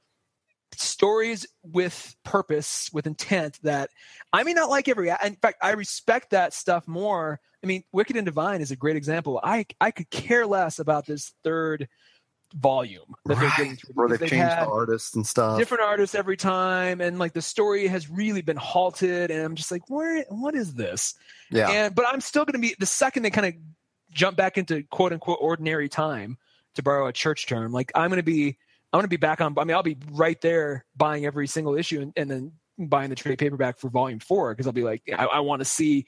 stories 0.79 1.47
with 1.62 2.14
purpose 2.25 2.91
with 2.93 3.07
intent 3.07 3.59
that 3.62 3.91
i 4.33 4.43
may 4.43 4.53
not 4.55 4.70
like 4.70 4.89
every 4.89 5.11
in 5.25 5.37
fact 5.37 5.59
i 5.62 5.73
respect 5.73 6.31
that 6.31 6.53
stuff 6.55 6.87
more 6.89 7.41
i 7.62 7.66
mean 7.66 7.83
wicked 7.93 8.16
and 8.16 8.25
divine 8.27 8.61
is 8.61 8.70
a 8.70 8.77
great 8.77 8.97
example 8.97 9.41
i 9.43 9.66
i 9.81 9.91
could 9.91 10.09
care 10.11 10.47
less 10.47 10.79
about 10.79 11.07
this 11.07 11.33
third 11.45 11.89
volume 12.55 13.14
that 13.25 13.39
they're 13.39 13.51
getting 13.57 13.70
Right. 13.70 13.79
through 13.81 13.95
Where 13.95 14.09
they've 14.11 14.20
they've 14.20 14.29
changed 14.29 14.51
the 14.57 14.66
artists 14.66 15.14
and 15.16 15.27
stuff. 15.27 15.59
different 15.59 15.83
artists 15.85 16.14
every 16.14 16.37
time 16.37 17.01
and 17.01 17.18
like 17.18 17.33
the 17.33 17.41
story 17.43 17.87
has 17.87 18.11
really 18.11 18.43
been 18.43 18.59
halted 18.59 19.31
and 19.31 19.43
i'm 19.43 19.55
just 19.55 19.70
like 19.70 19.89
where 19.89 20.25
what 20.29 20.55
is 20.55 20.75
this 20.75 21.14
yeah. 21.51 21.70
and 21.70 21.95
but 21.95 22.05
i'm 22.07 22.20
still 22.20 22.45
going 22.45 22.53
to 22.53 22.59
be 22.59 22.75
the 22.79 22.87
second 22.87 23.23
they 23.23 23.31
kind 23.31 23.47
of 23.47 23.55
jump 24.12 24.37
back 24.37 24.59
into 24.59 24.83
quote 24.85 25.12
unquote 25.12 25.39
ordinary 25.41 25.89
time 25.89 26.37
to 26.75 26.83
borrow 26.83 27.07
a 27.07 27.12
church 27.12 27.47
term 27.47 27.73
like 27.73 27.91
i'm 27.95 28.11
going 28.11 28.18
to 28.18 28.23
be 28.23 28.59
i'm 28.93 28.99
going 28.99 29.05
to 29.05 29.09
be 29.09 29.16
back 29.16 29.40
on 29.40 29.55
i 29.59 29.64
mean 29.64 29.74
i'll 29.74 29.82
be 29.82 29.97
right 30.12 30.40
there 30.40 30.84
buying 30.97 31.24
every 31.26 31.47
single 31.47 31.74
issue 31.76 32.01
and, 32.01 32.12
and 32.16 32.30
then 32.30 32.53
buying 32.78 33.11
the 33.11 33.16
trade 33.16 33.38
paperback 33.38 33.78
for 33.78 33.88
volume 33.88 34.18
four 34.18 34.53
because 34.53 34.66
i'll 34.66 34.72
be 34.72 34.82
like 34.84 35.03
i, 35.16 35.24
I 35.26 35.40
want 35.40 35.61
to 35.61 35.64
see 35.64 36.07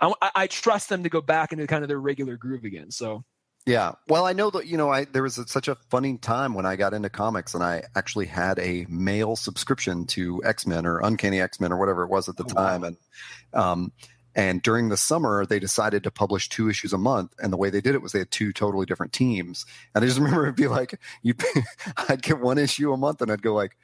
I, 0.00 0.12
I- 0.34 0.46
trust 0.46 0.88
them 0.88 1.02
to 1.04 1.08
go 1.08 1.20
back 1.20 1.52
into 1.52 1.66
kind 1.66 1.82
of 1.82 1.88
their 1.88 2.00
regular 2.00 2.36
groove 2.36 2.64
again 2.64 2.90
so 2.90 3.24
Yeah. 3.66 3.92
Well, 4.08 4.26
I 4.26 4.32
know 4.32 4.50
that 4.50 4.66
you 4.66 4.76
know 4.76 4.90
I 4.90 5.06
there 5.06 5.24
was 5.24 5.38
a, 5.38 5.46
such 5.48 5.66
a 5.68 5.74
funny 5.90 6.18
time 6.18 6.54
when 6.54 6.64
I 6.66 6.76
got 6.76 6.94
into 6.94 7.08
comics 7.10 7.52
and 7.54 7.64
I 7.64 7.82
actually 7.96 8.26
had 8.26 8.58
a 8.60 8.86
mail 8.88 9.34
subscription 9.34 10.06
to 10.14 10.40
X 10.44 10.66
Men 10.68 10.86
or 10.86 11.00
Uncanny 11.00 11.40
X 11.40 11.58
Men 11.60 11.72
or 11.72 11.76
whatever 11.76 12.04
it 12.04 12.08
was 12.10 12.28
at 12.28 12.36
the 12.36 12.44
Oh, 12.44 12.54
wow. 12.54 12.62
time, 12.68 12.84
and 12.84 12.96
um, 13.54 13.92
and 14.36 14.62
during 14.62 14.88
the 14.90 14.96
summer 14.96 15.44
they 15.44 15.58
decided 15.58 16.04
to 16.04 16.10
publish 16.12 16.48
two 16.48 16.68
issues 16.70 16.92
a 16.92 16.98
month, 16.98 17.34
and 17.42 17.52
the 17.52 17.56
way 17.56 17.68
they 17.70 17.80
did 17.80 17.96
it 17.96 18.02
was 18.02 18.12
they 18.12 18.20
had 18.20 18.30
two 18.30 18.52
totally 18.52 18.86
different 18.86 19.12
teams, 19.12 19.66
and 19.94 20.04
I 20.04 20.06
just 20.06 20.18
remember 20.20 20.44
it'd 20.44 20.54
be 20.54 20.68
like 20.68 21.00
you, 21.22 21.34
I'd 22.08 22.22
get 22.22 22.38
one 22.38 22.58
issue 22.58 22.92
a 22.92 22.96
month, 22.96 23.20
and 23.20 23.32
I'd 23.32 23.42
go 23.42 23.54
like. 23.54 23.76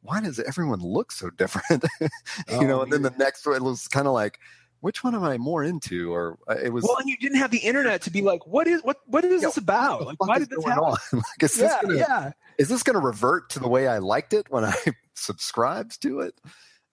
Why 0.00 0.20
does 0.20 0.38
everyone 0.38 0.78
look 0.78 1.10
so 1.10 1.28
different? 1.28 1.84
you 2.00 2.08
Oh, 2.50 2.62
know, 2.62 2.82
and 2.82 2.92
then 2.92 3.02
the 3.02 3.12
next 3.18 3.44
one 3.44 3.64
was 3.64 3.88
kind 3.88 4.06
of 4.06 4.12
like, 4.14 4.38
which 4.80 5.02
one 5.02 5.12
am 5.16 5.24
I 5.24 5.38
more 5.38 5.64
into? 5.64 6.14
Or 6.14 6.38
uh, 6.48 6.54
it 6.54 6.72
was 6.72 6.84
well 6.84 6.96
and 6.98 7.08
you 7.08 7.16
didn't 7.16 7.38
have 7.38 7.50
the 7.50 7.58
internet 7.58 8.02
to 8.02 8.10
be 8.10 8.22
like 8.22 8.46
what 8.46 8.68
is 8.68 8.80
what 8.82 8.98
what 9.06 9.24
is 9.24 9.42
Yeah, 9.42 9.48
this 9.48 9.56
about 9.56 10.06
like 10.06 10.20
why 10.20 10.38
did 10.38 10.50
this 10.50 10.64
happen 10.64 10.84
on? 10.84 10.96
like, 11.12 11.42
is 11.42 11.54
this 11.54 11.74
gonna, 11.82 11.96
yeah 11.96 12.30
is 12.58 12.68
this 12.68 12.84
going 12.84 12.94
to 12.94 13.00
revert 13.04 13.50
to 13.50 13.58
the 13.58 13.68
way 13.68 13.88
I 13.88 13.98
liked 13.98 14.32
it 14.32 14.46
when 14.50 14.64
I 14.64 14.74
subscribed 15.14 16.00
to 16.02 16.20
it? 16.20 16.34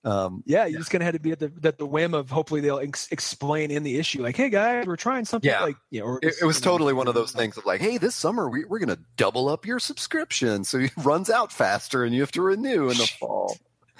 Um, 0.05 0.43
Yeah, 0.45 0.65
you're 0.67 0.79
just 0.79 0.91
gonna 0.91 1.03
have 1.03 1.15
to 1.15 1.19
be 1.19 1.31
at 1.31 1.39
the 1.39 1.51
at 1.63 1.77
the 1.79 1.85
whim 1.85 2.13
of 2.13 2.29
hopefully 2.29 2.61
they'll 2.61 2.77
ex- 2.79 3.07
explain 3.11 3.71
in 3.71 3.81
the 3.83 3.97
issue 3.97 4.21
like, 4.21 4.37
hey 4.37 4.49
guys, 4.49 4.85
we're 4.85 4.95
trying 4.95 5.25
something 5.25 5.49
Yeah. 5.49 5.63
like 5.63 5.75
yeah. 5.89 6.03
Or 6.03 6.19
it, 6.21 6.35
it 6.41 6.45
was 6.45 6.59
you 6.59 6.65
know, 6.65 6.71
totally 6.71 6.93
one 6.93 7.07
of 7.07 7.15
those 7.15 7.31
things 7.31 7.57
of 7.57 7.65
like, 7.65 7.81
hey, 7.81 7.97
this 7.97 8.13
summer 8.15 8.47
we, 8.47 8.65
we're 8.65 8.77
going 8.79 8.95
to 8.95 8.99
double 9.17 9.49
up 9.49 9.65
your 9.65 9.79
subscription, 9.79 10.63
so 10.63 10.77
it 10.77 10.91
runs 10.97 11.29
out 11.31 11.51
faster 11.51 12.03
and 12.03 12.13
you 12.13 12.21
have 12.21 12.31
to 12.33 12.41
renew 12.43 12.89
in 12.89 12.97
the 12.97 13.07
fall. 13.19 13.57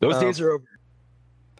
Those 0.00 0.14
Um, 0.14 0.20
days 0.20 0.40
are 0.40 0.52
over. 0.52 0.64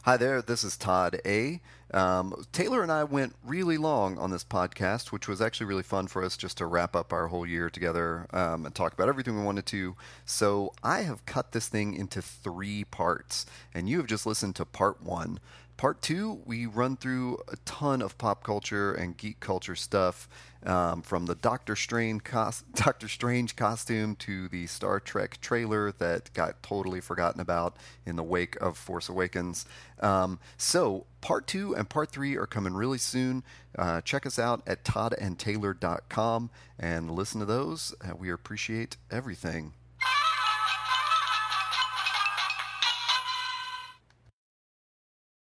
Hi 0.08 0.16
there, 0.16 0.40
this 0.40 0.64
is 0.64 0.78
Todd 0.78 1.20
A. 1.26 1.60
Um, 1.92 2.46
Taylor 2.50 2.82
and 2.82 2.90
I 2.90 3.04
went 3.04 3.36
really 3.44 3.76
long 3.76 4.16
on 4.16 4.30
this 4.30 4.42
podcast, 4.42 5.12
which 5.12 5.28
was 5.28 5.42
actually 5.42 5.66
really 5.66 5.82
fun 5.82 6.06
for 6.06 6.24
us 6.24 6.34
just 6.38 6.56
to 6.56 6.64
wrap 6.64 6.96
up 6.96 7.12
our 7.12 7.26
whole 7.26 7.44
year 7.44 7.68
together 7.68 8.26
um, 8.32 8.64
and 8.64 8.74
talk 8.74 8.94
about 8.94 9.10
everything 9.10 9.36
we 9.36 9.44
wanted 9.44 9.66
to. 9.66 9.96
So 10.24 10.72
I 10.82 11.02
have 11.02 11.26
cut 11.26 11.52
this 11.52 11.68
thing 11.68 11.92
into 11.92 12.22
three 12.22 12.84
parts, 12.84 13.44
and 13.74 13.86
you 13.86 13.98
have 13.98 14.06
just 14.06 14.24
listened 14.24 14.56
to 14.56 14.64
part 14.64 15.02
one. 15.02 15.40
Part 15.76 16.00
two, 16.00 16.40
we 16.46 16.64
run 16.64 16.96
through 16.96 17.42
a 17.46 17.56
ton 17.66 18.00
of 18.00 18.16
pop 18.16 18.42
culture 18.42 18.94
and 18.94 19.14
geek 19.14 19.40
culture 19.40 19.76
stuff, 19.76 20.26
um, 20.64 21.02
from 21.02 21.26
the 21.26 21.34
Doctor 21.34 21.76
Strange 21.76 22.24
cos- 22.24 22.62
Doctor 22.74 23.08
Strange 23.08 23.56
costume 23.56 24.16
to 24.16 24.48
the 24.48 24.66
Star 24.66 25.00
Trek 25.00 25.40
trailer 25.40 25.92
that 25.92 26.32
got 26.34 26.62
totally 26.62 27.00
forgotten 27.00 27.40
about 27.40 27.76
in 28.04 28.16
the 28.16 28.22
wake 28.22 28.56
of 28.60 28.76
Force 28.76 29.08
Awakens. 29.08 29.66
Um, 30.00 30.38
so 30.56 31.06
part 31.20 31.46
two 31.46 31.74
and 31.74 31.88
part 31.88 32.10
three 32.10 32.36
are 32.36 32.46
coming 32.46 32.74
really 32.74 32.98
soon. 32.98 33.44
Uh, 33.76 34.00
check 34.00 34.26
us 34.26 34.38
out 34.38 34.62
at 34.66 34.84
toddandtaylor.com 34.84 36.50
and 36.78 37.10
listen 37.10 37.40
to 37.40 37.46
those. 37.46 37.94
Uh, 38.00 38.14
we 38.16 38.30
appreciate 38.30 38.96
everything. 39.10 39.72